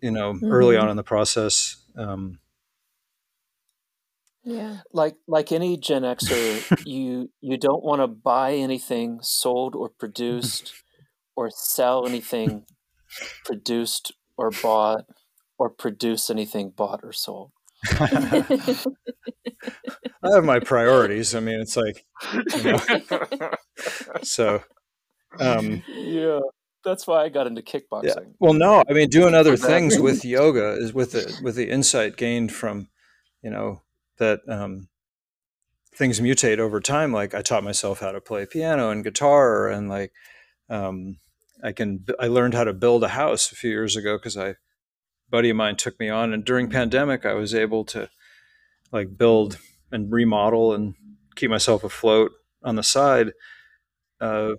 [0.01, 0.51] you know, mm-hmm.
[0.51, 1.77] early on in the process.
[1.95, 2.39] Um,
[4.43, 4.77] yeah.
[4.91, 10.73] Like like any Gen Xer, you you don't want to buy anything sold or produced
[11.35, 12.65] or sell anything
[13.45, 15.05] produced or bought
[15.57, 17.51] or produce anything bought or sold.
[20.23, 21.35] I have my priorities.
[21.35, 22.05] I mean, it's like,
[22.55, 22.79] you know,
[24.23, 24.63] so,
[25.39, 26.39] um, yeah,
[26.83, 28.03] that's why I got into kickboxing.
[28.03, 28.33] Yeah.
[28.39, 32.15] Well, no, I mean, doing other things with yoga is with the with the insight
[32.17, 32.89] gained from,
[33.41, 33.81] you know,
[34.17, 34.87] that um,
[35.95, 37.11] things mutate over time.
[37.11, 40.11] Like I taught myself how to play piano and guitar, and like
[40.69, 41.17] um,
[41.63, 44.55] I can I learned how to build a house a few years ago because I
[45.29, 48.09] buddy of mine took me on, and during pandemic I was able to
[48.91, 49.57] like build
[49.91, 50.95] and remodel and
[51.35, 52.31] keep myself afloat
[52.63, 53.33] on the side
[54.21, 54.53] uh,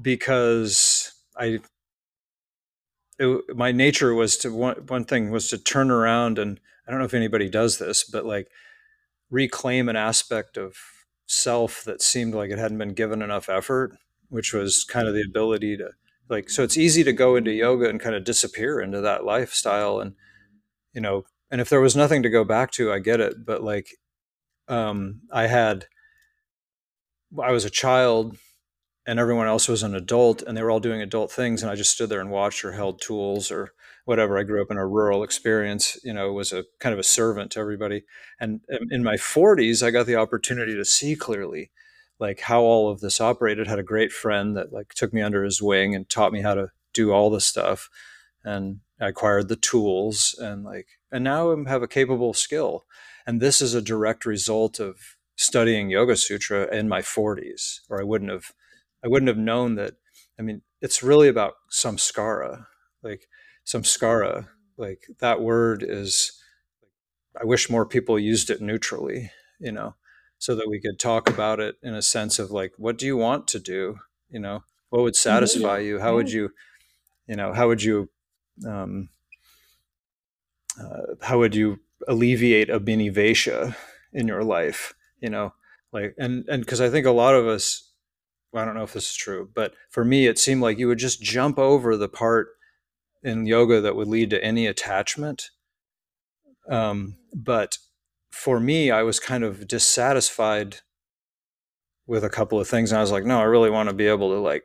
[0.00, 1.60] because I
[3.18, 7.00] it, my nature was to one one thing was to turn around and I don't
[7.00, 8.48] know if anybody does this, but like
[9.34, 10.76] reclaim an aspect of
[11.26, 13.96] self that seemed like it hadn't been given enough effort,
[14.28, 15.90] which was kind of the ability to
[16.28, 20.00] like so it's easy to go into yoga and kind of disappear into that lifestyle
[20.00, 20.14] and
[20.94, 23.62] you know and if there was nothing to go back to i get it but
[23.62, 23.88] like
[24.68, 25.84] um i had
[27.42, 28.38] i was a child
[29.06, 31.74] and everyone else was an adult and they were all doing adult things and i
[31.74, 33.74] just stood there and watched or held tools or
[34.04, 37.04] whatever i grew up in a rural experience you know was a kind of a
[37.04, 38.02] servant to everybody.
[38.40, 41.70] And um, in my 40s i got the opportunity to see clearly
[42.20, 45.42] like how all of this operated had a great friend that like took me under
[45.44, 47.88] his wing and taught me how to do all the stuff.
[48.44, 52.84] And i acquired the tools and like and now i have a capable skill.
[53.26, 58.04] And this is a direct result of studying yoga sutra in my 40s or i
[58.04, 58.52] wouldn't have
[59.04, 59.94] I wouldn't have known that.
[60.38, 62.66] I mean, it's really about samskara,
[63.02, 63.28] like
[63.64, 66.32] samskara, like that word is.
[67.40, 69.96] I wish more people used it neutrally, you know,
[70.38, 73.16] so that we could talk about it in a sense of like, what do you
[73.16, 73.96] want to do?
[74.30, 75.98] You know, what would satisfy you?
[75.98, 76.50] How would you,
[77.26, 78.08] you know, how would you,
[78.64, 79.08] um,
[80.80, 83.74] uh, how would you alleviate a bini abhinivesha
[84.12, 84.94] in your life?
[85.20, 85.54] You know,
[85.92, 87.90] like, and and because I think a lot of us
[88.54, 90.98] I don't know if this is true, but for me, it seemed like you would
[90.98, 92.48] just jump over the part
[93.24, 95.50] in yoga that would lead to any attachment.
[96.68, 97.78] Um, but
[98.30, 100.78] for me, I was kind of dissatisfied
[102.06, 102.92] with a couple of things.
[102.92, 104.64] And I was like, no, I really want to be able to like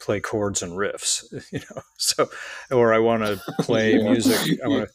[0.00, 2.28] play chords and riffs, you know, so,
[2.70, 4.02] or I want to play yeah.
[4.02, 4.60] music.
[4.64, 4.90] I want to,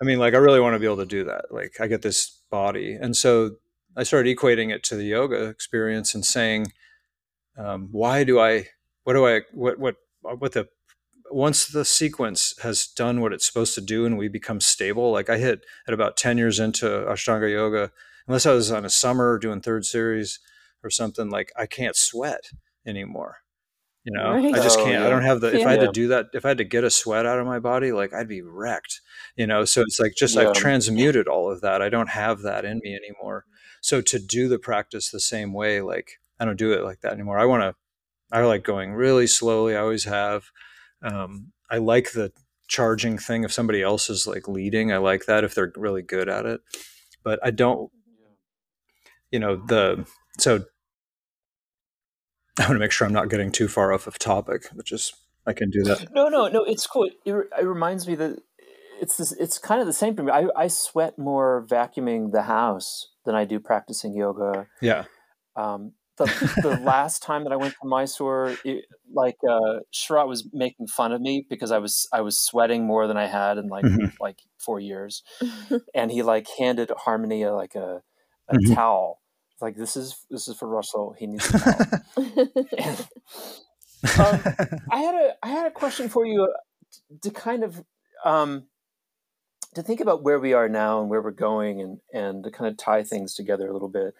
[0.00, 1.46] I mean, like, I really want to be able to do that.
[1.50, 2.94] Like, I get this body.
[3.00, 3.56] And so
[3.96, 6.72] I started equating it to the yoga experience and saying,
[7.56, 8.68] um, why do I,
[9.04, 10.68] what do I, what, what, what the,
[11.34, 15.28] once the sequence has done what it's supposed to do and we become stable, like
[15.28, 17.90] I hit at about 10 years into Ashtanga yoga,
[18.28, 20.38] unless I was on a summer doing third series
[20.84, 22.50] or something, like I can't sweat
[22.86, 23.38] anymore.
[24.04, 24.54] You know, right.
[24.54, 24.98] I just oh, can't.
[24.98, 25.06] Oh, yeah.
[25.06, 25.58] I don't have the.
[25.58, 25.66] If.
[25.66, 27.58] I had to do that, if I had to get a sweat out of my
[27.58, 29.00] body, like I'd be wrecked.
[29.34, 30.42] You know, so it's like just yeah.
[30.42, 31.80] I've transmuted all of that.
[31.80, 33.46] I don't have that in me anymore.
[33.80, 37.14] So to do the practice the same way, like I don't do it like that
[37.14, 37.38] anymore.
[37.38, 37.74] I want to,
[38.30, 39.74] I like going really slowly.
[39.74, 40.50] I always have.
[41.04, 42.32] Um, I like the
[42.66, 43.44] charging thing.
[43.44, 46.60] If somebody else is like leading, I like that if they're really good at it.
[47.22, 47.90] But I don't,
[49.30, 50.06] you know, the,
[50.38, 50.56] so
[52.58, 55.12] I want to make sure I'm not getting too far off of topic, which is,
[55.46, 56.12] I can do that.
[56.12, 56.64] No, no, no.
[56.64, 57.04] It's cool.
[57.04, 58.38] It, it reminds me that
[59.00, 60.32] it's this, it's kind of the same for me.
[60.32, 64.68] I, I sweat more vacuuming the house than I do practicing yoga.
[64.80, 65.04] Yeah.
[65.56, 66.26] Um, the,
[66.62, 71.12] the last time that I went to Mysore, it, like uh, Sharath was making fun
[71.12, 74.06] of me because I was I was sweating more than I had in like mm-hmm.
[74.20, 75.22] like four years,
[75.94, 78.02] and he like handed Harmony a, like a
[78.48, 78.74] a mm-hmm.
[78.74, 79.20] towel.
[79.60, 81.14] Like this is this is for Russell.
[81.18, 82.48] He needs a towel.
[82.78, 83.08] and,
[84.18, 87.82] um, I had a I had a question for you uh, to kind of
[88.24, 88.64] um,
[89.74, 92.70] to think about where we are now and where we're going, and and to kind
[92.70, 94.14] of tie things together a little bit.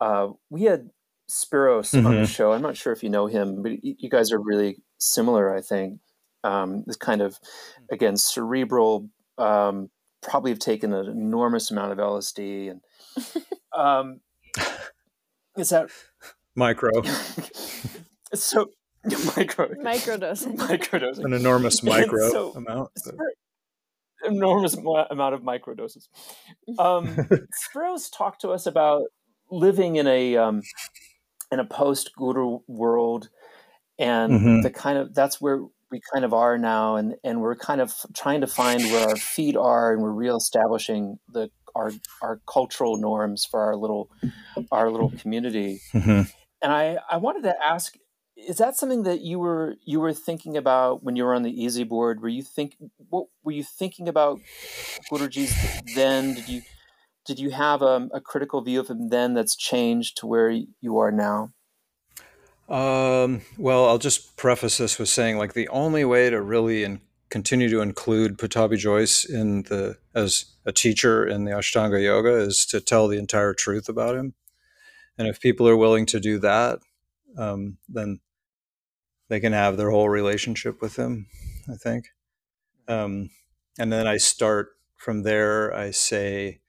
[0.00, 0.90] Uh, we had
[1.30, 2.06] Spiros mm-hmm.
[2.06, 2.24] on the mm-hmm.
[2.26, 2.52] show.
[2.52, 5.54] I'm not sure if you know him, but you guys are really similar.
[5.54, 6.00] I think
[6.44, 7.38] um, this kind of
[7.90, 9.08] again cerebral.
[9.38, 9.90] Um,
[10.22, 12.80] probably have taken an enormous amount of LSD, and
[13.74, 14.20] um,
[15.56, 15.88] is that
[16.54, 16.90] micro?
[18.34, 18.70] so
[19.36, 22.90] micro microdosing microdosing an enormous micro so, amount
[24.26, 26.08] enormous amount of microdoses
[26.78, 27.06] um
[27.74, 29.04] Spiros talked to us about
[29.50, 30.60] living in a um
[31.50, 33.28] in a post guru world
[33.98, 34.60] and mm-hmm.
[34.62, 35.60] the kind of that's where
[35.90, 39.16] we kind of are now and and we're kind of trying to find where our
[39.16, 44.10] feet are and we're reestablishing the our our cultural norms for our little
[44.72, 46.22] our little community mm-hmm.
[46.62, 47.96] and i i wanted to ask
[48.48, 51.62] is that something that you were you were thinking about when you were on the
[51.62, 52.20] easy board?
[52.20, 52.76] Were you think
[53.08, 54.40] what were you thinking about
[55.10, 55.54] Guruji's
[55.94, 56.34] then?
[56.34, 56.62] Did you
[57.30, 60.98] did you have a, a, critical view of him then that's changed to where you
[60.98, 61.52] are now?
[62.68, 67.00] Um, well, I'll just preface this with saying like the only way to really in,
[67.28, 72.66] continue to include Pattabhi Jois in the as a teacher in the Ashtanga Yoga is
[72.66, 74.34] to tell the entire truth about him.
[75.16, 76.80] And if people are willing to do that,
[77.38, 78.18] um, then
[79.28, 81.26] they can have their whole relationship with him
[81.70, 82.08] i think
[82.88, 83.30] um,
[83.78, 86.60] and then i start from there i say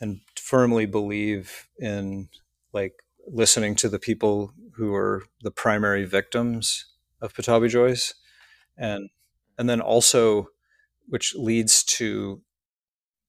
[0.00, 2.28] and firmly believe in
[2.72, 2.94] like
[3.26, 6.86] listening to the people who are the primary victims
[7.20, 8.14] of Pattabhi Jois.
[8.76, 9.10] and
[9.58, 10.48] and then also
[11.08, 12.42] which leads to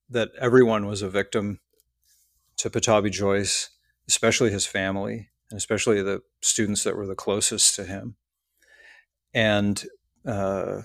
[0.09, 1.59] that everyone was a victim
[2.57, 3.69] to Pattabhi Jois,
[4.07, 8.15] especially his family and especially the students that were the closest to him
[9.33, 9.85] and
[10.25, 10.81] uh,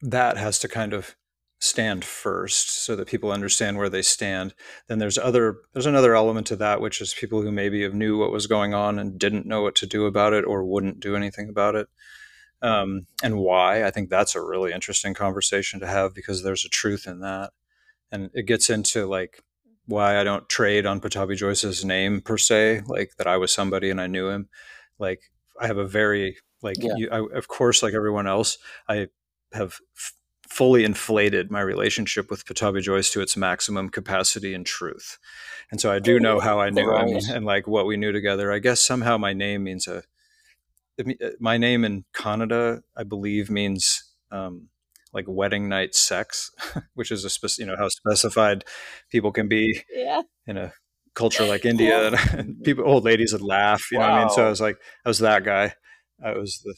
[0.00, 1.16] that has to kind of
[1.64, 4.54] stand first so that people understand where they stand.
[4.86, 8.18] Then there's other there's another element to that which is people who maybe have knew
[8.18, 11.16] what was going on and didn't know what to do about it or wouldn't do
[11.16, 11.88] anything about it.
[12.62, 16.70] Um, and why i think that's a really interesting conversation to have because there's a
[16.70, 17.52] truth in that.
[18.10, 19.42] And it gets into like
[19.86, 23.90] why i don't trade on Pattabhi Jois's name per se like that i was somebody
[23.90, 24.48] and i knew him.
[24.98, 25.20] Like
[25.60, 26.94] i have a very like, yeah.
[26.96, 28.56] you, I, of course, like everyone else,
[28.88, 29.08] I
[29.52, 30.14] have f-
[30.54, 35.18] fully inflated my relationship with Pattabhi Jois to its maximum capacity and truth.
[35.72, 38.52] And so I do know how I knew him and like what we knew together.
[38.52, 40.04] I guess somehow my name means a,
[41.00, 44.68] uh, my name in Kannada, I believe, means um,
[45.12, 46.52] like wedding night sex,
[46.94, 48.64] which is a spec- you know how specified
[49.10, 50.22] people can be yeah.
[50.46, 50.72] in a
[51.14, 52.12] culture like India.
[52.32, 54.06] and people, old ladies would laugh, you wow.
[54.06, 54.30] know what I mean?
[54.30, 55.74] So I was like, I was that guy.
[56.24, 56.76] I was the.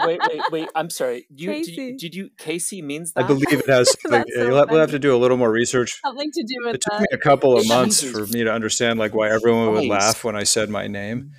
[0.00, 0.68] Wait, wait, wait!
[0.74, 1.26] I'm sorry.
[1.34, 3.24] You, did you did you Casey means that?
[3.24, 3.94] I believe it has.
[4.04, 6.00] Like, so you'll have, we'll have to do a little more research.
[6.04, 6.74] Something to do with.
[6.76, 7.00] It took that.
[7.00, 10.36] me a couple of months for me to understand like why everyone would laugh when
[10.36, 11.32] I said my name,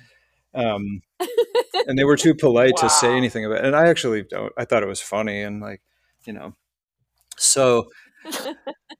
[0.54, 1.02] um,
[1.86, 2.82] and they were too polite wow.
[2.82, 3.64] to say anything about it.
[3.64, 4.52] And I actually don't.
[4.56, 5.82] I thought it was funny and like,
[6.26, 6.54] you know,
[7.36, 7.88] so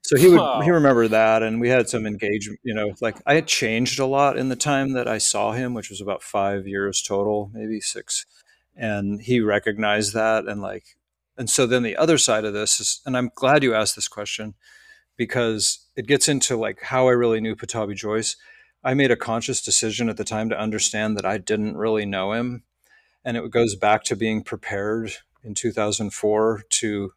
[0.02, 3.34] so he would he remembered that and we had some engagement you know like i
[3.34, 6.66] had changed a lot in the time that i saw him which was about five
[6.66, 8.24] years total maybe six
[8.78, 10.96] and he recognized that and like
[11.36, 14.08] and so then the other side of this is and i'm glad you asked this
[14.08, 14.54] question
[15.16, 18.36] because it gets into like how i really knew Pattabhi Jois
[18.82, 22.32] i made a conscious decision at the time to understand that i didn't really know
[22.32, 22.62] him
[23.24, 27.12] and it goes back to being prepared in 2004 to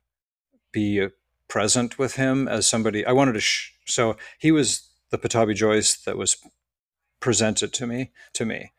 [0.71, 1.09] be uh,
[1.47, 3.41] present with him as somebody I wanted to.
[3.41, 6.38] Sh- so he was the Pattabhi Jois that was
[7.19, 8.71] presented to me to me,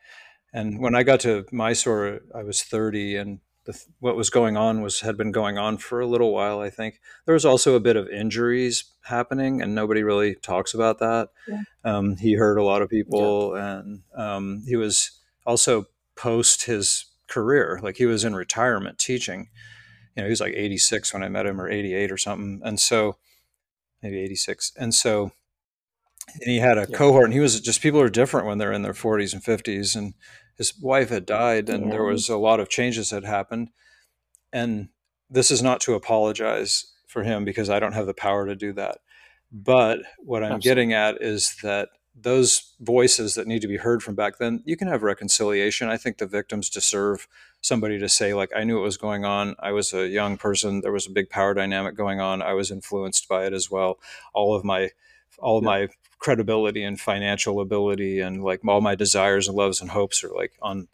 [0.53, 4.81] and when I got to Mysore, I was thirty, and the, what was going on
[4.81, 6.59] was had been going on for a little while.
[6.59, 10.99] I think there was also a bit of injuries happening, and nobody really talks about
[10.99, 11.29] that.
[11.47, 11.61] Yeah.
[11.83, 13.79] Um, he hurt a lot of people, yeah.
[13.79, 15.85] and um, he was also
[16.15, 19.49] post his career, like he was in retirement teaching
[20.15, 22.61] you know, he was like 86 when I met him or 88 or something.
[22.63, 23.17] And so
[24.01, 24.73] maybe 86.
[24.77, 25.31] And so,
[26.39, 26.97] and he had a yeah.
[26.97, 29.95] cohort and he was just, people are different when they're in their 40s and 50s.
[29.95, 30.13] And
[30.57, 31.91] his wife had died and yeah.
[31.91, 33.69] there was a lot of changes that happened.
[34.51, 34.89] And
[35.29, 38.73] this is not to apologize for him because I don't have the power to do
[38.73, 38.99] that.
[39.51, 40.69] But what I'm Absolutely.
[40.69, 44.77] getting at is that those voices that need to be heard from back then, you
[44.77, 45.89] can have reconciliation.
[45.89, 47.27] I think the victims deserve
[47.61, 49.55] somebody to say, like, I knew what was going on.
[49.59, 50.81] I was a young person.
[50.81, 52.41] There was a big power dynamic going on.
[52.41, 53.99] I was influenced by it as well.
[54.33, 54.89] All of my,
[55.39, 55.69] all of yeah.
[55.69, 55.87] my
[56.23, 60.53] credibility and financial ability and like all my desires and loves and hopes are like
[60.61, 60.87] on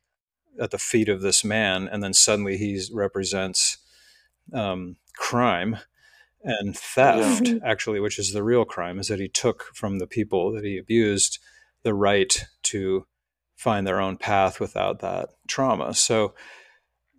[0.59, 1.87] at the feet of this man.
[1.87, 3.77] And then suddenly he represents
[4.51, 5.77] um, crime
[6.41, 7.55] and theft yeah.
[7.63, 10.77] actually which is the real crime is that he took from the people that he
[10.77, 11.37] abused
[11.83, 13.05] the right to
[13.57, 16.33] find their own path without that trauma so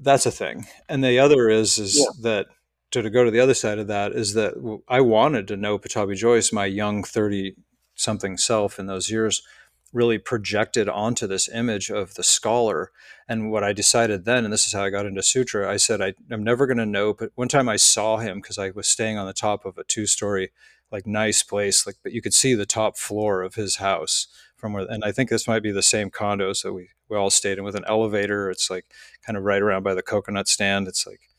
[0.00, 2.22] that's a thing and the other is is yeah.
[2.22, 2.46] that
[2.90, 4.54] to, to go to the other side of that is that
[4.88, 7.54] i wanted to know Pattabhi Jois my young 30
[8.00, 9.42] something self in those years
[9.92, 12.92] really projected onto this image of the scholar.
[13.28, 16.00] And what I decided then, and this is how I got into Sutra, I said,
[16.00, 17.12] I, am never going to know.
[17.12, 19.84] But one time I saw him because I was staying on the top of a
[19.84, 20.50] two story,
[20.92, 24.72] like nice place, like, but you could see the top floor of his house from
[24.72, 26.52] where, and I think this might be the same condo.
[26.52, 28.50] So we, we all stayed in with an elevator.
[28.50, 28.86] It's like
[29.26, 30.86] kind of right around by the coconut stand.
[30.86, 31.29] It's like,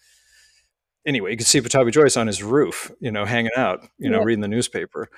[1.06, 4.20] anyway, you could see Pattabhi Jois on his roof, you know, hanging out, you know,
[4.20, 4.24] yeah.
[4.24, 5.10] reading the newspaper.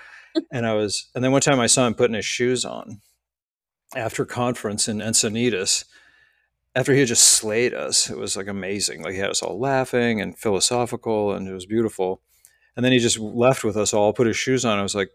[0.51, 3.01] and I was, and then one time I saw him putting his shoes on
[3.95, 5.85] after conference in Encinitas,
[6.75, 9.03] after he had just slayed us, it was like amazing.
[9.03, 12.21] Like he had us all laughing and philosophical, and it was beautiful.
[12.75, 14.79] And then he just left with us all, put his shoes on.
[14.79, 15.11] I was like,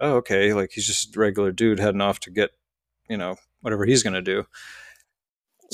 [0.00, 0.54] oh, okay.
[0.54, 2.52] Like he's just a regular dude heading off to get,
[3.10, 4.46] you know, whatever he's going to do.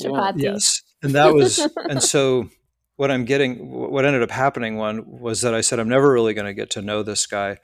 [0.01, 0.41] Chapati.
[0.41, 0.81] Yes.
[1.01, 2.49] And that was, and so
[2.95, 6.33] what I'm getting, what ended up happening one was that I said, I'm never really
[6.33, 7.57] going to get to know this guy.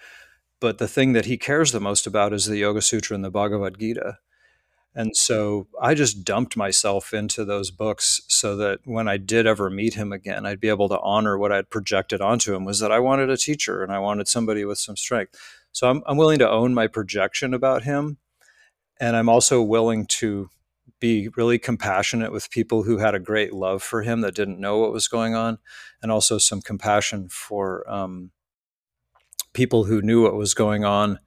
[0.60, 3.32] But the thing that he cares the most about is the Yoga Sutra and the
[3.32, 4.18] Bhagavad Gita.
[4.96, 9.70] And so I just dumped myself into those books so that when I did ever
[9.70, 12.92] meet him again, I'd be able to honor what I'd projected onto him was that
[12.92, 15.40] I wanted a teacher and I wanted somebody with some strength.
[15.72, 18.18] So I'm, I'm willing to own my projection about him.
[19.00, 20.50] And I'm also willing to
[21.00, 24.78] be really compassionate with people who had a great love for him that didn't know
[24.78, 25.58] what was going on,
[26.02, 28.32] and also some compassion for um,
[29.54, 31.20] people who knew what was going on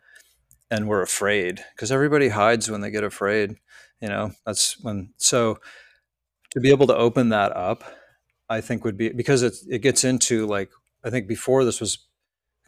[0.70, 3.56] and we're afraid because everybody hides when they get afraid
[4.02, 4.32] you know?
[4.44, 5.58] That's when so
[6.50, 7.82] to be able to open that up
[8.50, 10.70] i think would be because it, it gets into like
[11.02, 12.06] i think before this was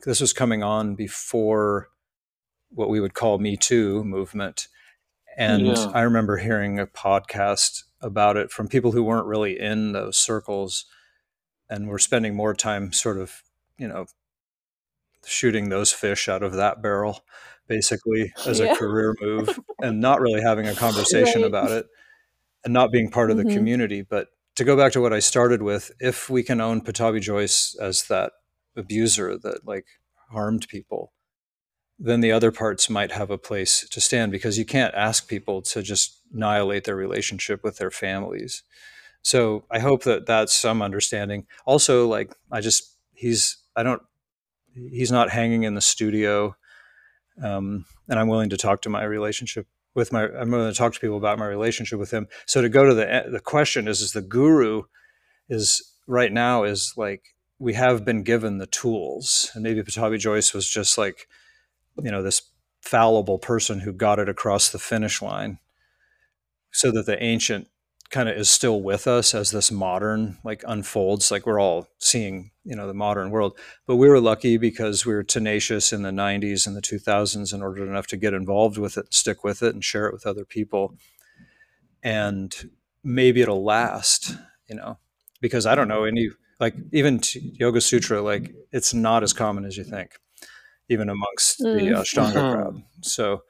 [0.07, 1.89] this was coming on before
[2.71, 4.69] what we would call me too movement
[5.37, 5.91] and yeah.
[5.95, 10.87] i remember hearing a podcast about it from people who weren't really in those circles
[11.69, 13.43] and were spending more time sort of
[13.79, 14.07] you know
[15.25, 17.25] shooting those fish out of that barrel
[17.67, 18.73] basically as yeah.
[18.73, 21.49] a career move and not really having a conversation right.
[21.49, 21.87] about it
[22.65, 23.57] and not being part of the mm-hmm.
[23.57, 24.03] community.
[24.03, 27.77] But to go back to what I started with, if we can own Pattabhi Jois
[27.81, 28.33] as that
[28.77, 29.87] abuser that like
[30.31, 31.13] harmed people,
[32.05, 35.63] then the other parts might have a place to stand because you can't ask people
[35.63, 38.63] to just annihilate their relationship with their families.
[39.23, 41.47] So I hope that that's some understanding.
[41.65, 44.03] Also, like I just he's I don't
[44.75, 46.57] he's not hanging in the studio
[47.43, 50.29] um, and I'm willing to talk to my relationship with my.
[50.29, 52.29] I'm willing to talk to people about my relationship with him.
[52.47, 54.83] So to go to the the question is, is the guru
[55.49, 60.55] is right now is like we have been given the tools, and maybe Pattabhi Jois
[60.55, 61.29] was just like,
[62.03, 62.43] you know, this
[62.81, 65.59] fallible person who got it across the finish line,
[66.71, 67.69] so that the ancient
[68.11, 71.31] kind of is still with us as this modern like unfolds.
[71.31, 73.59] Like we're all seeing you know the modern world.
[73.87, 77.63] But we were lucky because we were tenacious in the 90s and the 2000s and
[77.63, 80.45] ordered enough to get involved with it stick with it and share it with other
[80.45, 80.95] people.
[82.03, 82.55] And
[83.05, 84.35] maybe it'll last
[84.69, 84.99] you know
[85.41, 89.77] because i don't know any like even yoga sutra like it's not as common as
[89.77, 90.19] you think
[90.89, 91.79] even amongst mm.
[91.79, 93.43] the ashtanga uh, crowd so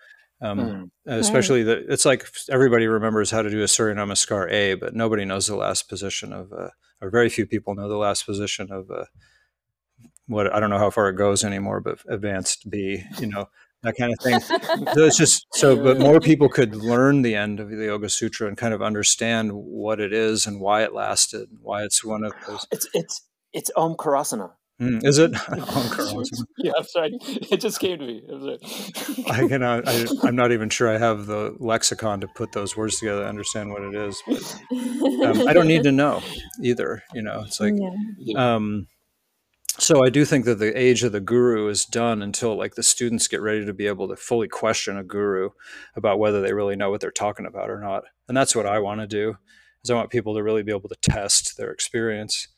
[0.44, 0.90] um, mm.
[1.06, 5.24] Especially that it's like everybody remembers how to do a Surya Namaskar A, but nobody
[5.24, 6.68] knows the last position of, uh,
[7.00, 9.04] or very few people know the last position of uh,
[10.26, 13.48] what I don't know how far it goes anymore, but advanced B, you know,
[13.82, 14.40] that kind of thing.
[14.40, 18.48] so it's just so, but more people could learn the end of the Yoga Sutra
[18.48, 22.32] and kind of understand what it is and why it lasted, why it's one of
[22.46, 22.66] those.
[22.70, 24.52] It's it's it's Om Karasana.
[24.80, 25.30] Mm, is it?
[26.58, 27.16] yeah, I'm sorry.
[27.22, 28.22] It just came to me.
[29.28, 29.88] I cannot.
[29.88, 33.28] I, am not even sure I have the lexicon to put those words together to
[33.28, 34.20] understand what it is.
[34.26, 36.22] But um, I don't need to know
[36.62, 37.02] either.
[37.14, 37.74] You know, it's like.
[38.18, 38.54] Yeah.
[38.54, 38.88] Um,
[39.78, 42.82] so I do think that the age of the guru is done until like the
[42.82, 45.50] students get ready to be able to fully question a guru
[45.96, 48.04] about whether they really know what they're talking about or not.
[48.28, 49.34] And that's what I want to do.
[49.82, 52.48] Is I want people to really be able to test their experience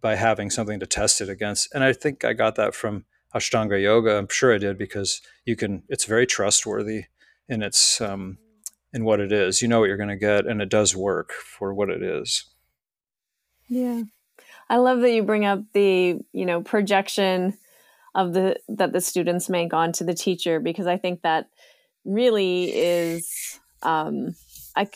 [0.00, 1.72] by having something to test it against.
[1.74, 3.04] And I think I got that from
[3.34, 4.16] Ashtanga yoga.
[4.16, 7.04] I'm sure I did because you can, it's very trustworthy.
[7.50, 8.38] in its um,
[8.92, 9.60] in what it is.
[9.60, 12.46] You know what you're going to get, and it does work for what it is.
[13.68, 14.04] Yeah,
[14.70, 17.58] I love that you bring up the you know projection
[18.14, 21.48] of the that the students make onto the teacher because I think that
[22.04, 24.34] really is um,
[24.74, 24.88] I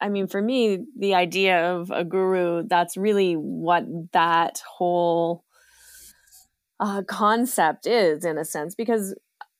[0.00, 5.44] I mean for me the idea of a guru that's really what that whole
[6.78, 9.14] uh, concept is in a sense because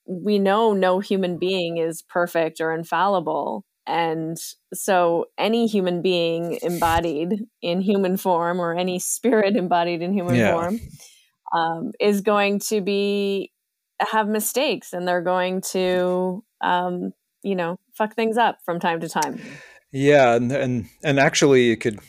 [0.07, 4.37] we know no human being is perfect or infallible and
[4.73, 10.51] so any human being embodied in human form or any spirit embodied in human yeah.
[10.51, 10.79] form
[11.55, 13.51] um, is going to be
[13.99, 17.11] have mistakes and they're going to um,
[17.43, 19.39] you know fuck things up from time to time
[19.91, 21.99] yeah and and, and actually it could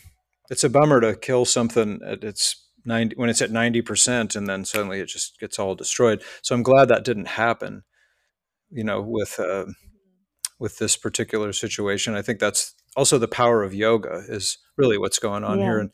[0.51, 4.65] it's a bummer to kill something at its 90 when it's at 90% and then
[4.65, 7.83] suddenly it just gets all destroyed so i'm glad that didn't happen
[8.71, 9.67] you know with uh,
[10.59, 15.19] with this particular situation i think that's also the power of yoga is really what's
[15.19, 15.65] going on yeah.
[15.65, 15.91] here and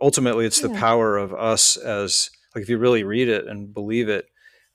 [0.00, 0.68] ultimately it's yeah.
[0.68, 4.26] the power of us as like if you really read it and believe it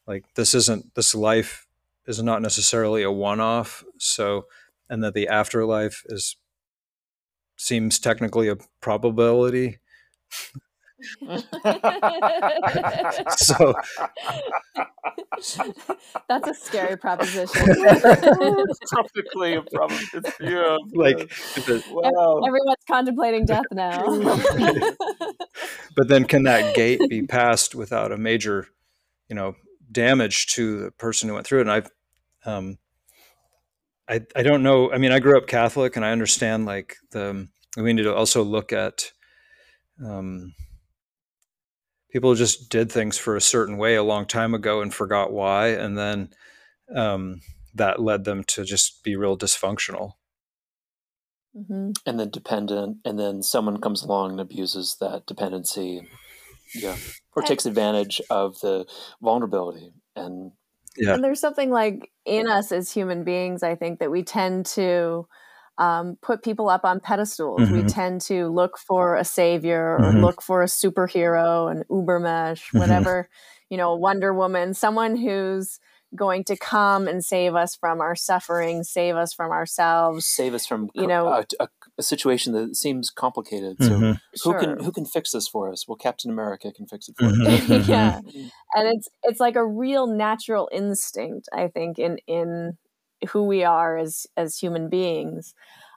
[0.08, 1.66] like this isn't this life
[2.06, 4.46] is not necessarily a one-off so
[4.94, 6.38] and that the afterlife is
[7.58, 9.80] seems technically a probability
[13.36, 13.74] so
[16.30, 17.66] that's a scary proposition.
[18.96, 20.32] Technically, a proposition.
[20.40, 21.30] Yeah, like
[21.92, 22.40] wow.
[22.48, 24.06] everyone's contemplating death now.
[25.98, 28.68] but then, can that gate be passed without a major,
[29.28, 29.56] you know,
[29.92, 31.64] damage to the person who went through it?
[31.64, 31.90] And I've,
[32.46, 32.78] um,
[34.10, 34.92] I, I don't know.
[34.92, 37.48] I mean, I grew up Catholic, and I understand like the
[37.78, 39.12] we need to also look at.
[40.04, 40.54] Um,
[42.14, 45.70] people just did things for a certain way a long time ago and forgot why
[45.70, 46.30] and then
[46.96, 47.42] um,
[47.74, 50.14] that led them to just be real dysfunctional
[51.58, 51.90] mm-hmm.
[52.06, 56.08] and then dependent and then someone comes along and abuses that dependency
[56.76, 56.96] yeah
[57.36, 58.86] or takes advantage of the
[59.22, 60.52] vulnerability and
[60.98, 64.66] yeah and there's something like in us as human beings i think that we tend
[64.66, 65.28] to
[65.80, 67.62] um, put people up on pedestals.
[67.62, 67.76] Mm-hmm.
[67.76, 70.20] We tend to look for a savior or mm-hmm.
[70.20, 72.78] look for a superhero, an Ubermensch, mm-hmm.
[72.78, 73.28] whatever,
[73.72, 75.80] you know, Wonder Woman, someone who's
[76.16, 80.66] going to come and save us from our suffering, save us from ourselves, save us
[80.66, 81.68] from you know a, a,
[81.98, 83.78] a situation that seems complicated.
[83.80, 84.12] So mm-hmm.
[84.12, 84.60] who sure.
[84.60, 85.88] can who can fix this for us?
[85.88, 87.38] Well, Captain America can fix it for us.
[87.38, 87.92] Mm-hmm.
[87.92, 88.20] yeah,
[88.76, 92.78] and it's it's like a real natural instinct, I think, in in
[93.30, 95.54] who we are as as human beings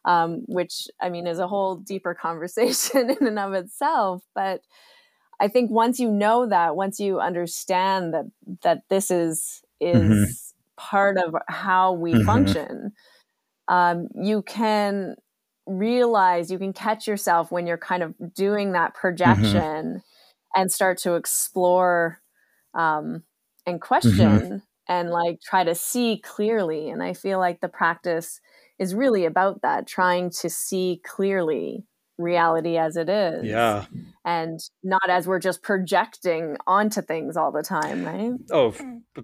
[0.07, 4.61] um, which i mean is a whole deeper conversation in and of itself but
[5.41, 8.25] i think once you know that once you understand that
[8.63, 10.31] that this is is mm-hmm.
[10.77, 12.25] part of how we mm-hmm.
[12.25, 12.93] function
[13.69, 15.17] um, you can
[15.67, 19.01] realize you can catch yourself when you're kind of doing that mm-hmm.
[19.01, 20.61] projection mm-hmm.
[20.61, 22.21] and start to explore
[22.75, 23.23] um,
[23.67, 23.87] and mm-hmm.
[23.87, 26.89] question and like try to see clearly.
[26.89, 28.41] And I feel like the practice
[28.79, 31.85] is really about that, trying to see clearly
[32.19, 33.45] reality as it is.
[33.45, 33.87] Yeah.
[34.25, 38.33] And not as we're just projecting onto things all the time, right?
[38.51, 38.75] Oh,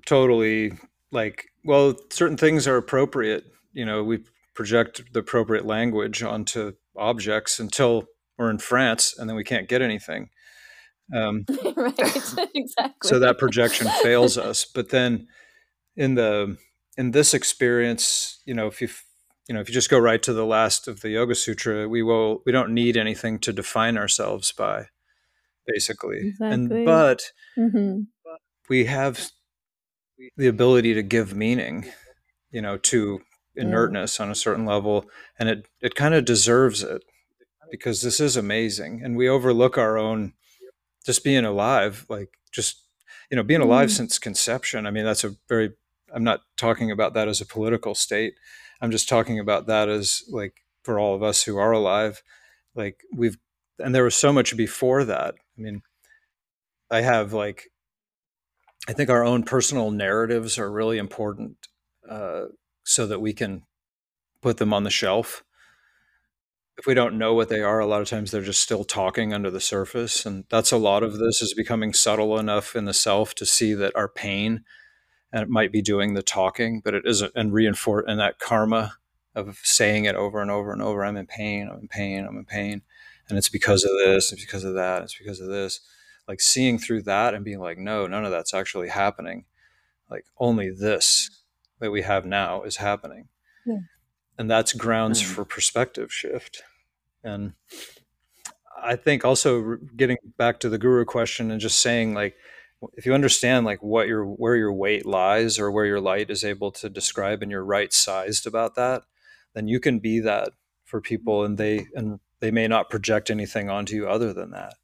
[0.07, 0.73] totally.
[1.11, 3.45] Like, well, certain things are appropriate.
[3.73, 4.25] You know, we
[4.55, 8.05] project the appropriate language onto objects until
[8.39, 10.31] we're in France and then we can't get anything.
[11.15, 11.45] Um,
[11.77, 11.99] right,
[12.55, 13.09] exactly.
[13.09, 14.65] So that projection fails us.
[14.65, 15.27] But then
[15.97, 16.57] in the
[16.97, 18.89] in this experience, you know, if you
[19.49, 22.03] you know if you just go right to the last of the Yoga Sutra, we
[22.03, 24.87] will we don't need anything to define ourselves by,
[25.67, 26.29] basically.
[26.29, 26.55] Exactly.
[26.55, 27.23] And but
[27.59, 28.01] mm-hmm.
[28.69, 29.31] we have
[30.37, 31.87] the ability to give meaning,
[32.51, 33.21] you know, to
[33.55, 34.25] inertness yeah.
[34.25, 35.07] on a certain level,
[35.39, 37.03] and it it kind of deserves it
[37.71, 40.35] because this is amazing, and we overlook our own
[41.05, 42.83] just being alive, like just
[43.31, 43.97] you know being alive mm.
[43.97, 44.87] since conception.
[44.87, 45.73] I mean, that's a very
[46.15, 48.35] I'm not talking about that as a political state.
[48.81, 52.23] I'm just talking about that as like for all of us who are alive,
[52.75, 53.39] like we've,
[53.79, 55.35] and there was so much before that.
[55.57, 55.83] I mean,
[56.91, 57.71] I have like,
[58.89, 61.57] I think our own personal narratives are really important
[62.09, 62.47] uh,
[62.85, 63.63] so that we can
[64.41, 65.45] put them on the shelf.
[66.79, 69.33] If we don't know what they are, a lot of times they're just still talking
[69.33, 70.25] under the surface.
[70.25, 73.75] And that's a lot of this is becoming subtle enough in the self to see
[73.75, 74.65] that our pain
[75.33, 78.95] and it might be doing the talking, but it isn't, and reinforce and that karma
[79.35, 81.05] of saying it over and over and over.
[81.05, 81.69] I'm in pain.
[81.73, 82.27] I'm in pain.
[82.27, 82.83] I'm in pain,
[83.29, 84.31] and it's because of this.
[84.33, 85.03] It's because of that.
[85.03, 85.81] It's because of this.
[86.29, 89.47] Like seeing through that and being like, no, none of that's actually happening.
[90.11, 91.31] Like only this
[91.83, 93.29] that we have now is happening,
[93.67, 93.81] yeah.
[94.39, 95.35] and that's grounds mm-hmm.
[95.35, 96.63] for perspective shift.
[97.23, 97.53] And
[98.85, 102.35] i think also getting back to the guru question and just saying like
[102.95, 106.43] if you understand like what your where your weight lies or where your light is
[106.43, 109.05] able to describe and you're right sized about that
[109.55, 110.51] then you can be that
[110.85, 114.75] for people and they and they may not project anything onto you other than that.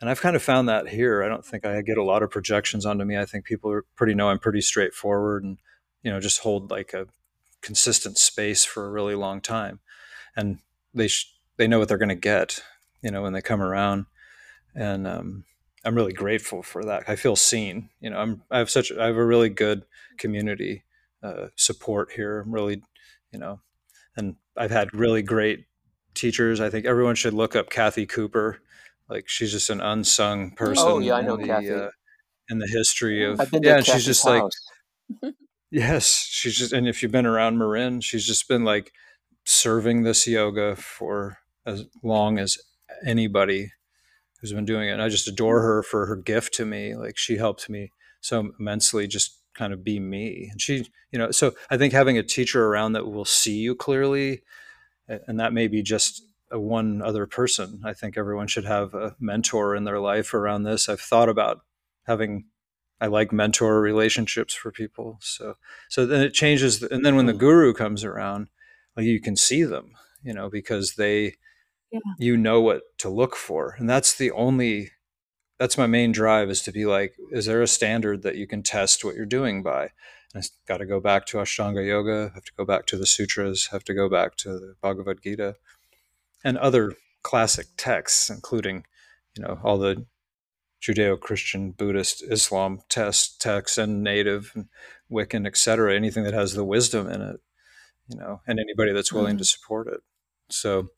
[0.00, 1.22] And i've kind of found that here.
[1.22, 3.16] I don't think i get a lot of projections onto me.
[3.16, 5.58] I think people are pretty know i'm pretty straightforward and
[6.06, 7.06] you know just hold like a
[7.60, 9.80] consistent space for a really long time
[10.36, 10.60] and
[10.94, 12.60] they sh- they know what they're going to get
[13.02, 14.06] you know when they come around
[14.74, 15.44] and um,
[15.86, 17.04] I'm really grateful for that.
[17.08, 17.90] I feel seen.
[18.00, 19.84] You know, I'm I have such I have a really good
[20.18, 20.84] community
[21.22, 22.40] uh, support here.
[22.40, 22.82] I'm really,
[23.32, 23.60] you know,
[24.16, 25.64] and I've had really great
[26.14, 26.60] teachers.
[26.60, 28.58] I think everyone should look up Kathy Cooper.
[29.08, 30.84] Like she's just an unsung person.
[30.86, 31.70] Oh yeah, I know the, Kathy.
[31.70, 31.90] Uh,
[32.48, 34.52] in the history of yeah, and she's just house.
[35.22, 35.34] like
[35.70, 38.92] yes, she's just and if you've been around Marin, she's just been like
[39.44, 42.58] serving this yoga for as long as
[43.04, 43.72] anybody
[44.40, 44.92] who's been doing it.
[44.92, 46.94] And I just adore her for her gift to me.
[46.94, 47.90] Like she helped me
[48.20, 50.48] so immensely just kind of be me.
[50.50, 53.74] And she, you know, so I think having a teacher around that will see you
[53.74, 54.42] clearly,
[55.08, 57.82] and that may be just one other person.
[57.84, 60.88] I think everyone should have a mentor in their life around this.
[60.88, 61.60] I've thought about
[62.04, 62.46] having
[63.00, 65.18] I like mentor relationships for people.
[65.20, 65.56] So
[65.88, 67.38] so then it changes and then when the hmm.
[67.38, 68.48] guru comes around,
[68.96, 69.92] like you can see them,
[70.22, 71.34] you know, because they
[71.90, 72.00] yeah.
[72.18, 74.90] you know what to look for and that's the only
[75.58, 78.62] that's my main drive is to be like is there a standard that you can
[78.62, 79.90] test what you're doing by
[80.34, 83.06] and i got to go back to ashtanga yoga have to go back to the
[83.06, 85.54] sutras have to go back to the bhagavad gita
[86.44, 88.84] and other classic texts including
[89.36, 90.04] you know all the
[90.82, 94.54] judeo-christian buddhist islam test Texan, native
[95.10, 97.36] wiccan etc anything that has the wisdom in it
[98.08, 99.38] you know and anybody that's willing mm-hmm.
[99.38, 100.00] to support it
[100.48, 100.88] so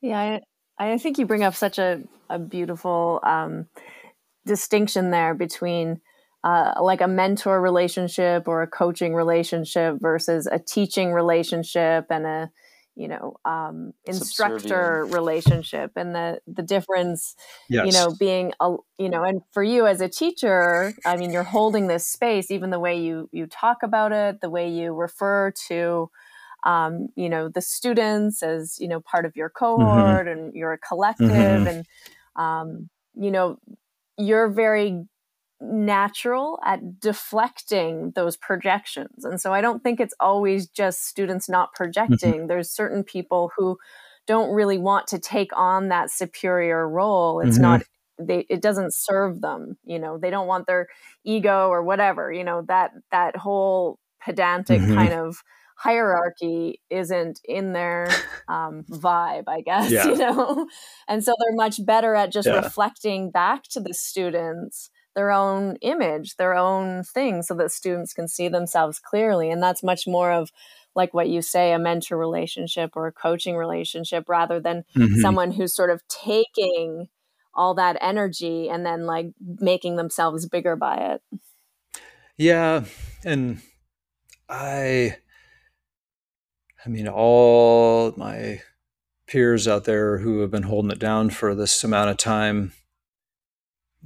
[0.00, 0.40] yeah,
[0.78, 3.66] I, I think you bring up such a, a beautiful um,
[4.46, 6.00] distinction there between
[6.42, 12.50] uh, like a mentor relationship or a coaching relationship versus a teaching relationship and a
[12.96, 17.34] you know um, instructor relationship and the the difference
[17.68, 17.86] yes.
[17.86, 21.42] you know being a you know and for you as a teacher i mean you're
[21.42, 25.52] holding this space even the way you you talk about it the way you refer
[25.68, 26.10] to
[26.64, 29.64] um, you know the students as you know part of your mm-hmm.
[29.64, 30.38] cohort mm-hmm.
[30.38, 31.66] and you're a collective mm-hmm.
[31.66, 31.86] and
[32.36, 33.58] um, you know
[34.18, 35.04] you're very
[35.60, 41.68] natural at deflecting those projections and so i don't think it's always just students not
[41.68, 41.84] mm-hmm.
[41.84, 42.46] projecting mm-hmm.
[42.46, 43.76] there's certain people who
[44.26, 47.62] don't really want to take on that superior role it's mm-hmm.
[47.62, 47.82] not
[48.18, 50.88] they it doesn't serve them you know they don't want their
[51.24, 54.94] ego or whatever you know that that whole pedantic mm-hmm.
[54.94, 55.42] kind of
[55.80, 58.06] hierarchy isn't in their
[58.48, 60.04] um, vibe, I guess, yeah.
[60.08, 60.68] you know?
[61.08, 62.56] And so they're much better at just yeah.
[62.56, 68.28] reflecting back to the students their own image, their own thing, so that students can
[68.28, 69.50] see themselves clearly.
[69.50, 70.50] And that's much more of
[70.94, 75.20] like what you say, a mentor relationship or a coaching relationship rather than mm-hmm.
[75.20, 77.08] someone who's sort of taking
[77.54, 81.22] all that energy and then like making themselves bigger by it.
[82.36, 82.84] Yeah.
[83.24, 83.60] And
[84.48, 85.16] I
[86.84, 88.62] I mean, all my
[89.26, 92.72] peers out there who have been holding it down for this amount of time,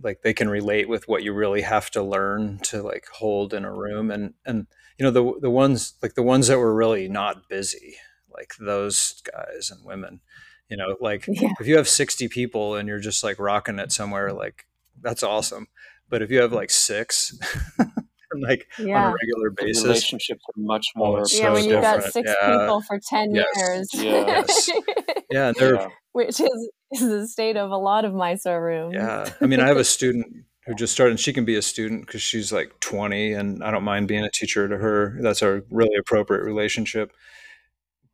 [0.03, 3.65] like they can relate with what you really have to learn to like hold in
[3.65, 4.11] a room.
[4.11, 4.67] And, and,
[4.99, 7.97] you know, the, the ones, like the ones that were really not busy,
[8.33, 10.21] like those guys and women,
[10.69, 11.53] you know, like yeah.
[11.61, 14.67] if you have 60 people and you're just like rocking it somewhere, like
[15.01, 15.69] that's awesome.
[16.09, 17.39] But if you have like six,
[18.41, 19.07] like yeah.
[19.07, 19.83] on a regular basis.
[19.83, 21.19] The relationships are much oh, more.
[21.19, 22.59] yeah, so when you got six yeah.
[22.59, 23.47] people for ten yes.
[23.57, 23.89] years.
[23.95, 24.71] Yes.
[25.31, 25.89] yeah, yeah.
[26.13, 28.95] which is is the state of a lot of Mysore rooms.
[28.95, 30.27] Yeah, I mean, I have a student
[30.67, 31.13] who just started.
[31.13, 34.25] and She can be a student because she's like twenty, and I don't mind being
[34.25, 35.19] a teacher to her.
[35.21, 37.13] That's our really appropriate relationship.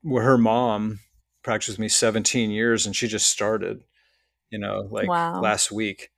[0.02, 1.00] Where her mom
[1.42, 3.82] practiced with me seventeen years, and she just started.
[4.50, 5.40] You know, like wow.
[5.40, 6.10] last week,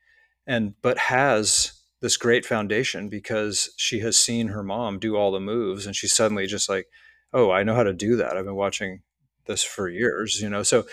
[0.47, 5.41] and but has this great foundation because she has seen her mom do all the
[5.41, 6.89] moves and she's suddenly just like
[7.33, 8.37] oh i know how to do that.
[8.37, 9.01] I've been watching
[9.47, 10.63] this for years you know?
[10.63, 10.85] So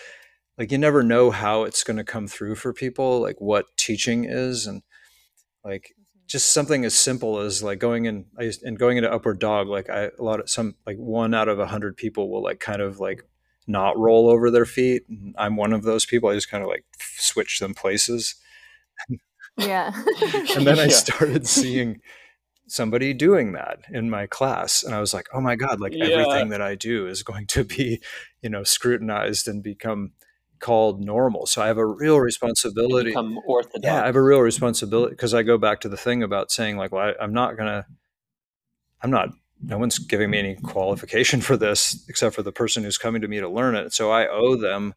[0.58, 4.26] like you never know how it's going to come through for people like what teaching
[4.26, 4.84] is and
[5.66, 6.22] like mm-hmm.
[6.28, 8.26] just something as simple as like going in
[8.64, 11.60] and going into upward dog like i a lot of some like one out of
[11.60, 13.24] a hundred people will like kind of like
[13.68, 15.04] not roll over their feet
[15.38, 16.30] i'm one of those people.
[16.30, 18.36] I just kind of like switch them places
[19.60, 19.92] yeah.
[20.56, 22.02] and then I started seeing
[22.68, 26.06] somebody doing that in my class and i was like oh my god like Yeah.
[26.06, 28.00] everything that i do is going to be
[28.44, 30.12] you know scrutinized and become
[30.60, 33.80] called normal so i have a real responsibility become orthodox.
[33.84, 36.78] yeah i have a real responsibility because i go back to the thing about saying
[36.78, 37.88] like well I, i'm not gonna
[39.02, 39.30] i'm not
[39.64, 43.28] no one's giving me any qualification for this except for the person who's coming to
[43.28, 44.94] me to learn it so i owe them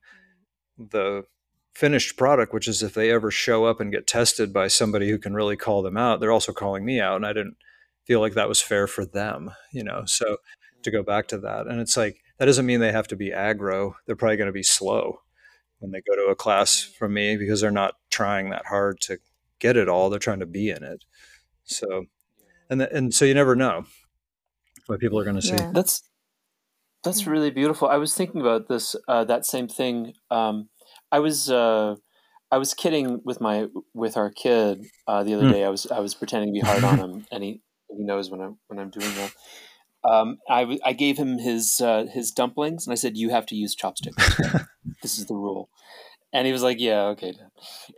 [0.76, 1.24] the
[1.74, 5.18] finished product which is if they ever show up and get tested by somebody who
[5.18, 7.56] can really call them out they're also calling me out and i didn't
[8.04, 10.36] feel like that was fair for them you know so
[10.82, 13.30] to go back to that and it's like that doesn't mean they have to be
[13.30, 15.20] aggro they're probably going to be slow
[15.78, 19.18] when they go to a class from me because they're not trying that hard to
[19.58, 21.04] get it all they're trying to be in it
[21.64, 22.04] so
[22.68, 23.84] and th- and so you never know
[24.86, 25.70] what people are going to see Yeah.
[25.72, 26.02] That's
[27.02, 27.88] that's really beautiful.
[27.88, 30.14] I was thinking about this uh, that same thing.
[30.30, 30.68] Um,
[31.12, 31.94] I was uh,
[32.50, 35.52] I was kidding with my with our kid uh, the other Hmm.
[35.52, 35.64] day.
[35.64, 37.60] I was I was pretending to be hard on him, and he
[37.96, 39.32] he knows when I'm when I'm doing that.
[40.04, 43.54] Um, I I gave him his uh, his dumplings, and I said, "You have to
[43.54, 44.16] use chopsticks.
[45.02, 45.68] this is the rule."
[46.32, 47.50] And he was like, "Yeah, okay." Dad."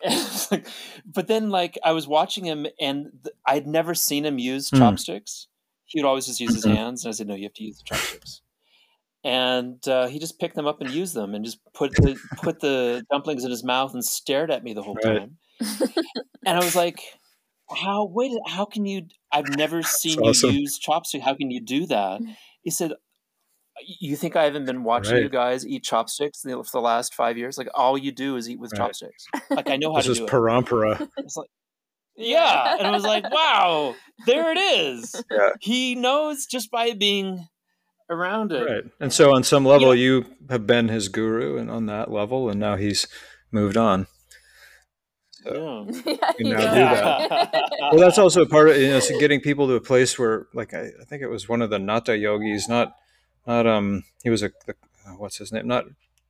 [0.50, 0.66] Like-
[1.06, 4.78] but then, like, I was watching him, and th- I'd never seen him use Hmm.
[4.78, 5.46] chopsticks.
[5.86, 7.78] He would always just use his hands, and I said, "No, you have to use
[7.78, 8.42] the chopsticks."
[9.24, 12.60] And uh, he just picked them up and used them, and just put the put
[12.60, 15.18] the dumplings in his mouth and stared at me the whole Right.
[15.18, 15.38] time.
[16.46, 17.01] And I was like,
[17.70, 18.05] "How?
[18.05, 19.06] Wait, how can you?
[19.32, 20.51] I've never seen awesome.
[20.51, 21.24] you use chopsticks.
[21.24, 22.20] How can you do that?"
[22.62, 22.92] He said,
[23.98, 27.56] "You think I haven't been watching you guys eat chopsticks for the last five years?
[27.56, 28.88] Like all you do is eat with Right.
[28.88, 29.24] chopsticks.
[29.51, 31.48] Like I know how this to is do it." parampara It's like,
[32.16, 33.94] yeah, and I was like, "Wow,
[34.26, 35.48] there it is." Yeah.
[35.60, 37.48] He knows just by being
[38.10, 38.64] around it.
[38.68, 42.10] right and so on some level know- you have been his guru and on that
[42.10, 43.06] level and now he's
[43.51, 44.06] moved on
[45.47, 45.52] Yeah.
[46.39, 47.18] You now Yeah.
[47.22, 47.70] do that.
[47.93, 50.72] well that's also part of you know so getting people to a place where like
[50.72, 52.94] I, I think it was one of the nata yogis not
[53.47, 54.74] not um he was a the,
[55.18, 55.85] what's his name not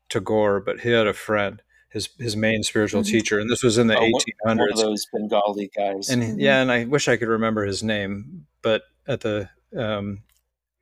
[0.09, 3.07] tagore but he had a friend his his main spiritual Mhm.
[3.07, 6.09] teacher and this was in the Oh, one- 1800s One of those Bengali guys.
[6.11, 6.35] and Mhm.
[6.39, 10.23] yeah and i wish i could remember his name but at the um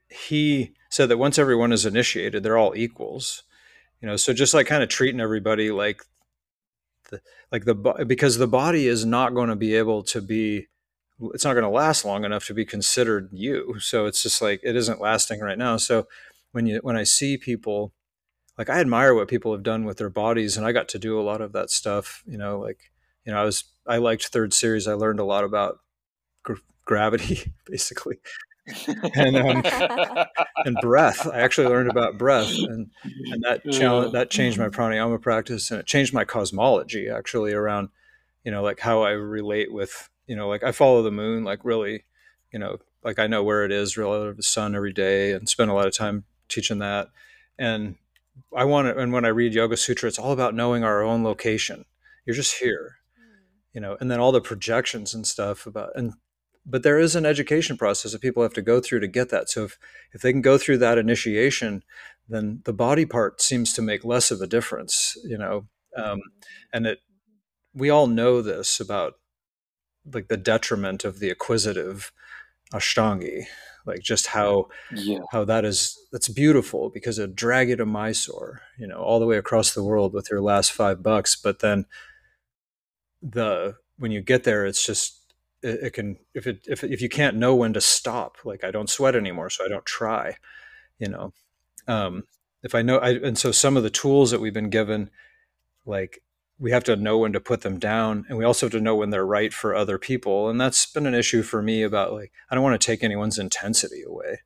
[0.08, 3.42] he said that once everyone is initiated they're all equals.
[4.00, 6.02] You know so just like kind of treating everybody like
[7.10, 7.20] the
[7.50, 10.66] like the because the body is not going to be able to be
[11.34, 13.78] it's not going to last long enough to be considered you.
[13.78, 15.76] So it's just like it isn't lasting right now.
[15.76, 16.06] So
[16.52, 17.92] when you when i see people
[18.56, 21.18] like i admire what people have done with their bodies and i got to do
[21.18, 22.92] a lot of that stuff you know like
[23.24, 24.86] you know i was i liked third series.
[24.86, 25.80] I learned a lot about
[26.44, 26.54] gr-
[26.84, 28.18] gravity basically
[29.16, 29.62] and, um,
[30.64, 31.26] and breath.
[31.26, 35.80] I actually learned about breath and and that challenge that changed my pranayama practice and
[35.80, 37.88] it changed my cosmology actually around
[38.44, 41.64] you know like how i relate with you know like i follow the moon like
[41.64, 42.04] really
[42.52, 45.48] you know like i know where it is relative to the sun every day and
[45.48, 47.08] spend a lot of time teaching that.
[47.58, 47.96] And
[48.56, 51.24] i want to and when i read yoga sutra it's all about knowing our own
[51.24, 51.84] location.
[52.24, 52.98] You're just here
[53.74, 56.12] you know and then all the projections and stuff about and
[56.64, 59.48] but there is an education process that people have to go through to get that
[59.48, 59.78] so if
[60.12, 61.82] if they can go through that initiation
[62.28, 65.66] then the body part seems to make less of a difference you know
[65.96, 66.20] um,
[66.72, 66.98] and it
[67.74, 69.14] we all know this about
[70.12, 72.12] like the detriment of the acquisitive
[72.72, 73.44] ashtangi
[73.86, 75.18] like just how yeah.
[75.30, 79.26] how that is that's beautiful because it drag you to Mysore, you know, all the
[79.26, 81.36] way across the world with your last five bucks.
[81.36, 81.86] But then
[83.20, 85.21] the when you get there, it's just
[85.62, 88.70] it, it can if it if if you can't know when to stop, like I
[88.70, 90.36] don't sweat anymore, so I don't try,
[90.98, 91.32] you know.
[91.88, 92.24] Um,
[92.62, 95.10] if I know, I, and so some of the tools that we've been given,
[95.84, 96.22] like
[96.58, 98.94] we have to know when to put them down and we also have to know
[98.94, 102.30] when they're right for other people and that's been an issue for me about like
[102.50, 104.38] i don't want to take anyone's intensity away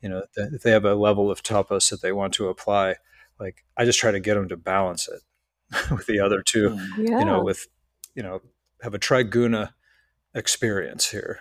[0.00, 2.94] you know if they have a level of tapas that they want to apply
[3.38, 6.88] like i just try to get them to balance it with the other two Mm.
[7.10, 7.18] Yeah.
[7.18, 7.66] you know with
[8.14, 8.40] you know
[8.80, 9.72] have a triguna
[10.38, 11.40] experience here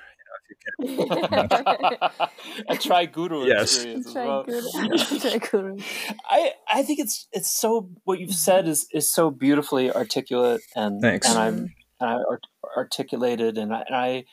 [2.70, 3.74] a try guru Yes.
[3.74, 4.44] experience as Try well.
[4.44, 5.84] good.
[6.30, 11.02] I I think it's it's so what you've said is is so beautifully articulate and
[11.02, 11.28] Thanks.
[11.30, 11.54] and I'm
[12.00, 12.44] and I art,
[12.76, 14.26] articulated and I and I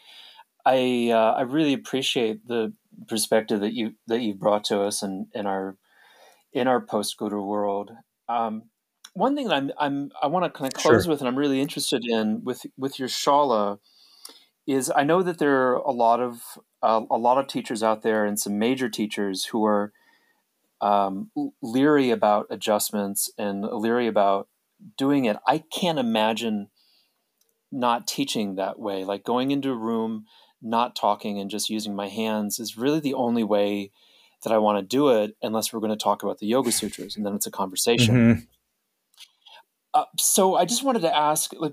[0.66, 2.72] I, uh, I really appreciate the
[3.06, 5.76] perspective that you that you brought to us and in, in our
[6.52, 7.90] in our post guru world.
[8.28, 8.64] Um,
[9.12, 11.10] one thing that I'm I'm I want to kind of close Sure.
[11.10, 13.78] with and I'm really interested in with with your shala
[14.66, 16.40] is I know that there are a lot of
[16.82, 19.92] uh, a lot of teachers out there and some major teachers who are
[20.80, 21.30] um,
[21.62, 24.48] leery about adjustments and leery about
[24.98, 25.36] doing it.
[25.46, 26.68] I can't imagine
[27.72, 29.04] not teaching that way.
[29.04, 30.26] Like going into a room,
[30.62, 33.90] not talking, and just using my hands is really the only way
[34.44, 37.16] that I want to do it, unless we're going to talk about the Yoga Sutras,
[37.16, 38.46] and then it's a conversation.
[39.94, 41.72] Uh, so I just wanted to ask, like,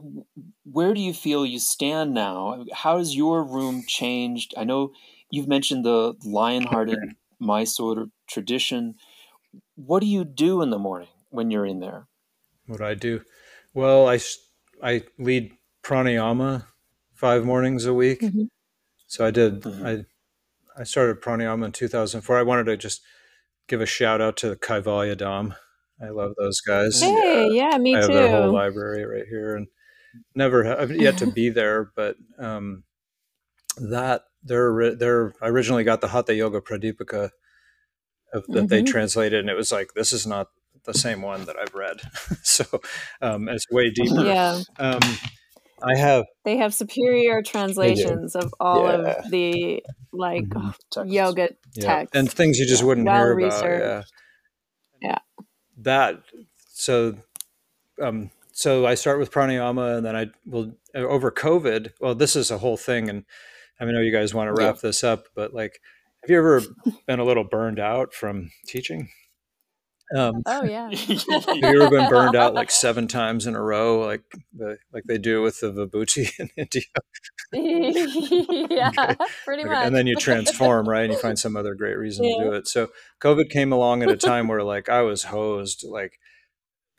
[0.64, 2.66] where do you feel you stand now?
[2.72, 4.54] How has your room changed?
[4.56, 4.94] I know
[5.32, 7.00] you've mentioned the lion-hearted
[7.40, 8.96] Mysore tradition.
[9.76, 12.08] What do you do in the morning when you're in there?
[12.68, 13.22] What I do?
[13.74, 14.20] Well, I
[14.84, 15.52] I lead
[15.84, 16.66] pranayama
[17.14, 18.22] five mornings a week.
[18.22, 18.44] Mm-hmm.
[19.08, 19.62] So I did.
[19.62, 19.86] Mm-hmm.
[19.86, 20.06] I
[20.78, 22.38] I started pranayama in 2004.
[22.38, 23.02] I wanted to just
[23.68, 25.56] give a shout out to Kaivalya Dham.
[26.02, 27.00] I love those guys.
[27.02, 27.98] Hey, yeah, me too.
[27.98, 29.68] I have their whole library right here, and
[30.36, 32.84] never have yet to be there, but um,
[33.78, 37.30] that they're they're I originally got the Hatha Yoga Pradipika
[38.34, 38.66] of, that mm-hmm.
[38.68, 40.48] they translated, and it was like this is not
[40.86, 41.98] the same one that I've read,
[42.44, 42.66] so
[43.22, 44.26] um, it's way deeper.
[44.26, 44.62] Yeah.
[44.80, 45.00] Um,
[45.84, 46.26] I have.
[46.46, 48.94] They have superior translations of all yeah.
[48.94, 49.84] of the
[50.14, 51.10] like mm-hmm.
[51.10, 51.86] yoga yeah.
[51.86, 53.84] texts and things you just wouldn't well hear researched.
[53.84, 54.06] about.
[55.02, 55.10] Yeah.
[55.10, 55.46] Yeah.
[55.84, 56.22] That
[56.68, 57.18] so
[58.02, 61.92] um so I start with pranayama and then I will over COVID.
[62.00, 63.26] Well, this is a whole thing, and
[63.80, 64.82] I know you guys want to wrap yeah.
[64.84, 65.80] this up, but like,
[66.22, 66.62] have you ever
[67.08, 69.10] been a little burned out from teaching?
[70.16, 70.90] Um, oh yeah.
[70.90, 74.24] have you ever been burned out like seven times in a row, like
[74.54, 76.84] the like they do with the vibhuti in India?
[78.70, 79.16] yeah, okay.
[79.46, 79.86] pretty much.
[79.86, 81.06] And then you transform, right?
[81.06, 82.38] And you find some other great reason yeah.
[82.38, 82.68] to do it.
[82.68, 82.90] So
[83.22, 86.20] COVID came along at a time where like I was hosed, like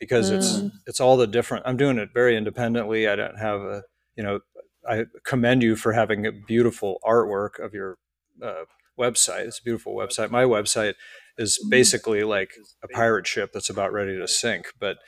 [0.01, 0.37] because mm.
[0.37, 1.65] it's it's all the different.
[1.67, 3.09] I'm doing it very independently.
[3.09, 3.83] I don't have a
[4.17, 4.41] you know.
[4.89, 7.99] I commend you for having a beautiful artwork of your
[8.43, 8.65] uh,
[8.99, 9.47] website.
[9.47, 10.31] It's a beautiful website.
[10.31, 10.95] My website
[11.39, 11.71] is mm-hmm.
[11.71, 12.53] basically like
[12.83, 14.99] a pirate ship that's about ready to sink, but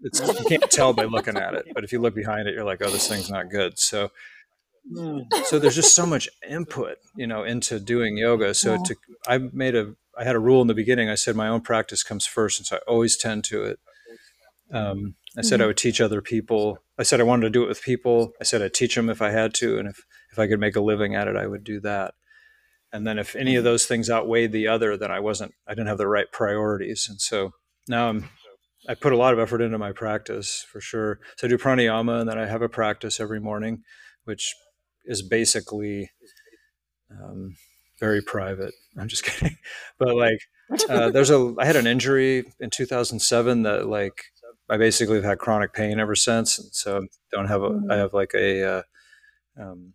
[0.00, 1.66] it's, you can't tell by looking at it.
[1.74, 3.78] But if you look behind it, you're like, oh, this thing's not good.
[3.78, 4.10] So,
[4.92, 5.24] mm.
[5.44, 8.54] so there's just so much input, you know, into doing yoga.
[8.54, 11.08] So to, I made a, I had a rule in the beginning.
[11.08, 13.78] I said my own practice comes first, and so I always tend to it.
[14.72, 15.68] Um, I said I mm-hmm.
[15.68, 16.78] would teach other people.
[16.98, 18.32] I said I wanted to do it with people.
[18.40, 20.76] I said I'd teach them if I had to, and if if I could make
[20.76, 22.14] a living at it, I would do that
[22.94, 23.64] and then if any of mm-hmm.
[23.64, 27.06] those things outweighed the other then i wasn't i didn't have the right priorities.
[27.10, 27.50] And so
[27.88, 28.30] now i'm
[28.88, 31.18] i put a lot of effort into my practice for sure.
[31.36, 33.82] So i do pranayama and then i have a practice every morning
[34.24, 34.54] which
[35.04, 36.10] is basically
[37.10, 37.56] um,
[38.00, 38.72] very private.
[38.98, 39.58] I'm just kidding.
[39.98, 40.38] But like
[40.88, 44.24] uh, there's a i had an injury in 2007 that like
[44.70, 46.58] i basically have had chronic pain ever since.
[46.58, 47.90] And so I don't have a i mm-hmm.
[47.90, 48.82] have like a uh,
[49.60, 49.94] um,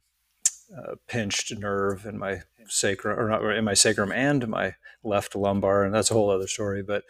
[0.78, 5.84] uh, pinched nerve in my sacrum, or not in my sacrum and my left lumbar,
[5.84, 6.84] and that's a whole other story.
[6.84, 7.04] But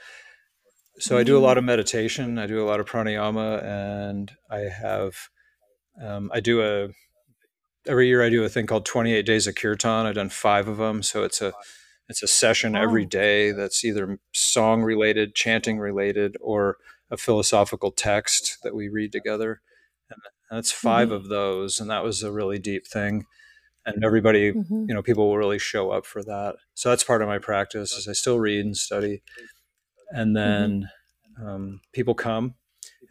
[0.99, 4.60] so I do a lot of meditation, I do a lot of pranayama, and I
[4.60, 5.15] have
[6.02, 6.90] um, I do a
[7.90, 10.06] every year I do a thing called 28 days of kirtan.
[10.06, 11.53] I've done five of them, so it's a
[12.07, 16.77] it's a session every day that's either song related, chanting related, or
[17.11, 19.61] a philosophical text that we read together.
[20.10, 20.19] And
[20.49, 21.15] that's 5 mm-hmm.
[21.15, 23.26] of those, and that was a really deep thing
[23.95, 24.86] and everybody mm-hmm.
[24.88, 27.94] you know people will really show up for that so that's part of my practice
[27.94, 29.22] is i still read and study
[30.10, 30.52] and mm-hmm.
[30.52, 30.90] then
[31.40, 31.48] mm-hmm.
[31.48, 32.56] um, people come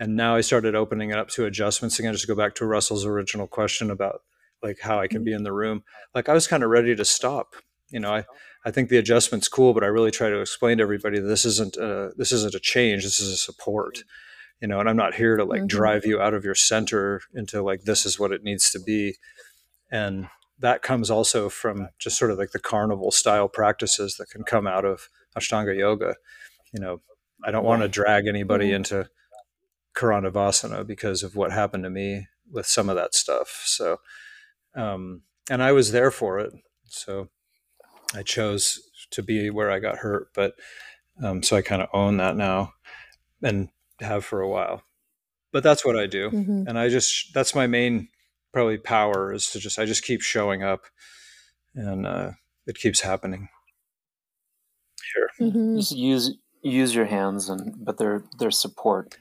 [0.00, 2.66] and now i started opening it up to adjustments again just to go back to
[2.66, 4.22] russell's original question about
[4.62, 5.38] like how i can be mm-hmm.
[5.38, 5.82] in the room
[6.14, 7.54] like i was kind of ready to stop
[7.90, 8.24] you know i
[8.64, 11.76] i think the adjustment's cool but i really try to explain to everybody this isn't
[11.76, 13.98] a, this isn't a change this is a support
[14.60, 15.66] you know and i'm not here to like mm-hmm.
[15.66, 19.16] drive you out of your center into like this is what it needs to be
[19.90, 20.28] and
[20.60, 24.66] that comes also from just sort of like the carnival style practices that can come
[24.66, 26.16] out of Ashtanga yoga.
[26.72, 27.00] You know,
[27.44, 28.76] I don't want to drag anybody mm-hmm.
[28.76, 29.08] into
[29.94, 33.62] Karandavasana because of what happened to me with some of that stuff.
[33.66, 33.98] So,
[34.74, 36.52] um, and I was there for it.
[36.86, 37.28] So
[38.14, 38.80] I chose
[39.10, 40.54] to be where I got hurt, but
[41.22, 42.72] um, so I kind of own that now
[43.42, 43.68] and
[44.00, 44.82] have for a while.
[45.52, 46.30] But that's what I do.
[46.30, 46.64] Mm-hmm.
[46.68, 48.08] And I just, that's my main
[48.52, 50.84] probably power is to just I just keep showing up,
[51.74, 52.30] and uh,
[52.66, 53.48] it keeps happening.
[55.14, 55.76] Here, mm-hmm.
[55.76, 59.16] just use use your hands, and but they're they're support.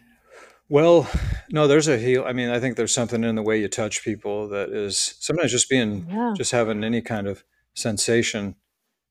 [0.69, 1.09] Well,
[1.49, 2.25] no, there's a heal.
[2.27, 5.51] I mean, I think there's something in the way you touch people that is sometimes
[5.51, 6.33] just being, yeah.
[6.35, 7.43] just having any kind of
[7.73, 8.55] sensation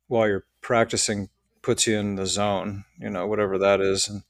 [0.08, 1.30] while you're practicing
[1.62, 4.06] puts you in the zone, you know, whatever that is.
[4.08, 4.22] And,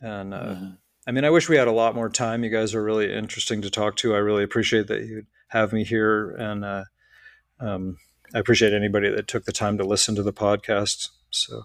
[0.00, 0.70] and, uh, mm-hmm.
[1.06, 2.42] I mean, I wish we had a lot more time.
[2.42, 4.14] You guys are really interesting to talk to.
[4.14, 6.84] I really appreciate that you have me here, and uh,
[7.60, 7.96] um,
[8.34, 11.10] I appreciate anybody that took the time to listen to the podcast.
[11.30, 11.62] So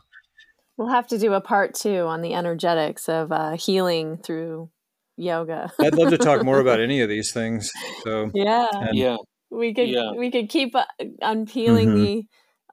[0.77, 4.69] we'll have to do a part two on the energetics of uh, healing through
[5.17, 5.71] yoga.
[5.79, 7.71] I'd love to talk more about any of these things.
[8.03, 9.17] So yeah, and- Yeah.
[9.49, 10.11] we could Yeah.
[10.11, 10.85] we could keep uh,
[11.21, 11.95] unpeeling Mhm.
[12.05, 12.23] the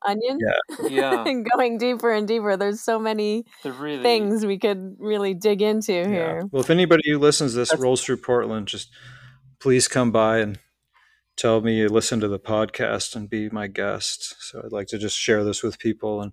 [0.06, 0.38] onion
[0.88, 1.24] Yeah.
[1.26, 2.56] and going deeper and deeper.
[2.56, 6.08] There's so many really things we could really dig into yeah.
[6.08, 6.42] here.
[6.50, 8.90] Well, if anybody who listens to this That's- rolls through Portland, just
[9.60, 10.58] please come by and
[11.36, 14.36] tell me you listen to the podcast and be my guest.
[14.40, 16.32] So I'd like to just share this with people and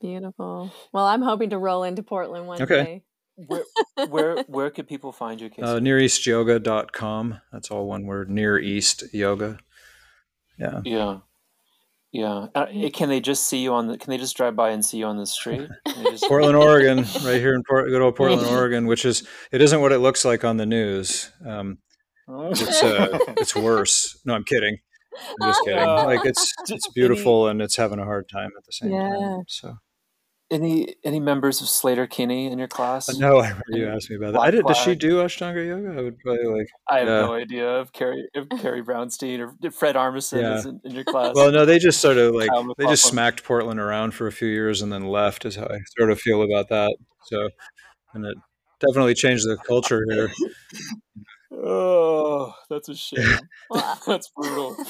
[0.00, 0.72] Beautiful.
[0.92, 2.84] Well, I'm hoping to roll into Portland one Okay.
[2.84, 3.02] day.
[3.46, 3.62] where
[4.08, 5.62] where where could people find you, Casey?
[5.62, 7.40] uh, neareastyoga.com.
[7.52, 9.58] That's all one word, Near East Yoga.
[10.58, 10.80] Yeah.
[10.84, 11.18] yeah.
[12.12, 12.46] Yeah.
[12.54, 14.98] Uh, can they just see you on the can they just drive by and see
[14.98, 15.68] you on the street?
[15.86, 19.80] Just- Portland, Oregon, right here in Port, good old Portland, Oregon, which is it isn't
[19.80, 21.30] what it looks like on the news.
[21.46, 21.78] Um,
[22.28, 24.18] it's uh, it's worse.
[24.26, 24.76] No, I'm kidding.
[25.40, 25.78] I'm just kidding.
[25.78, 26.02] Yeah.
[26.04, 29.08] Like it's it's beautiful and it's having a hard time at the same Yeah.
[29.10, 29.42] time.
[29.48, 29.74] So
[30.52, 33.08] any any members of Sleater-Kinney in your class?
[33.18, 34.40] no, I remember you asked me about that.
[34.40, 34.64] I did.
[34.66, 35.98] Does she do Ashtanga yoga?
[35.98, 36.66] I would probably like.
[36.88, 37.20] I have Yeah.
[37.22, 40.58] no idea if Carrie if Carrie Brownstein or Fred Armisen Yeah.
[40.58, 41.34] is in, in your class.
[41.34, 44.48] Well, no, they just sort of like they just smacked Portland around for a few
[44.48, 45.44] years and then left.
[45.44, 46.94] Is how I sort of feel about that.
[47.24, 47.48] So,
[48.14, 48.36] and it
[48.80, 50.30] definitely changed the culture here.
[51.54, 53.38] Oh, that's a shame.
[54.06, 54.74] That's brutal.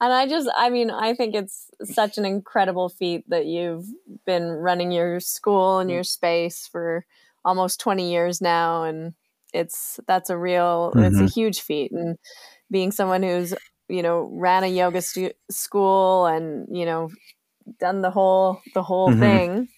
[0.00, 3.86] And I just, I mean, I think it's such an incredible feat that you've
[4.26, 7.06] been running your school and your space for
[7.44, 8.84] almost 20 years now.
[8.84, 9.14] And
[9.52, 11.92] it's, that's a real, it's a huge feat.
[11.92, 12.18] And
[12.70, 13.54] being someone who's,
[13.88, 17.10] you know, ran a yoga stu- school and, you know,
[17.80, 19.12] done the whole, the whole Mhm.
[19.12, 19.68] thing,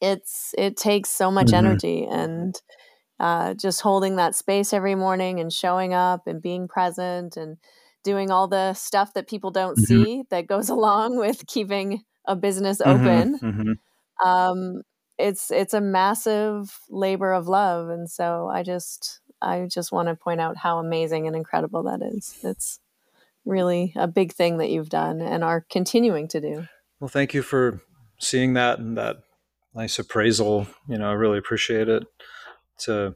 [0.00, 1.54] it's, it takes so much Mhm.
[1.54, 2.60] energy and,
[3.20, 7.58] uh, just holding that space every morning and showing up and being present and
[8.06, 9.86] doing all the stuff that people don't Mhm.
[9.88, 13.74] see that goes along with keeping a business Mhm, open mhm.
[14.24, 14.82] um
[15.18, 20.14] it's it's a massive labor of love and so i just i just want to
[20.26, 22.80] point out how amazing and incredible that is it's
[23.44, 26.66] really a big thing that you've done and are continuing to do
[27.00, 27.80] Well, thank you for
[28.18, 29.16] seeing that and that
[29.74, 30.66] nice appraisal.
[30.88, 32.02] You know, I really appreciate it.
[32.88, 33.14] A,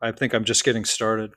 [0.00, 1.30] I think I'm just getting started.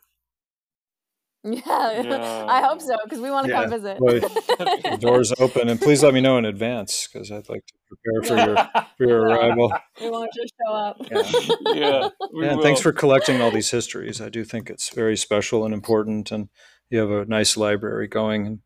[1.43, 5.69] yeah, i hope so because we want to Yeah, come visit well, The door's open,
[5.69, 9.07] and please let me know in advance because I'd like to prepare for your for
[9.07, 9.73] your arrival.
[10.01, 11.73] we won't just show up Yeah.
[11.73, 12.09] yeah.
[12.33, 14.19] we Yeah, and thanks for collecting all these histories.
[14.19, 16.49] I do think it's very special and important, and
[16.89, 18.59] you have a nice library going, and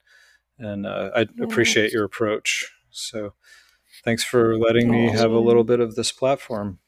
[0.57, 2.71] and uh, I appreciate your approach.
[2.89, 3.33] So,
[4.03, 6.79] thanks for letting me have a little bit of this platform.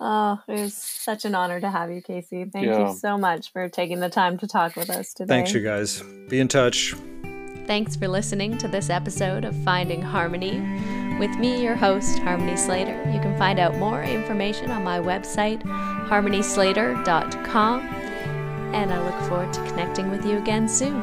[0.00, 2.88] Oh it was such an honor to have you casey thank Yeah.
[2.88, 6.02] you so much for taking the time to talk with us today Thanks, you guys.
[6.28, 6.94] Be in touch.
[7.66, 10.58] Thanks for listening to this episode of Finding Harmony
[11.20, 12.96] with me, your host, Harmony Slater.
[13.12, 15.62] You can find out more information on my website,
[16.08, 17.80] harmonyslater.com,
[18.74, 21.02] and I look forward to connecting with you again soon.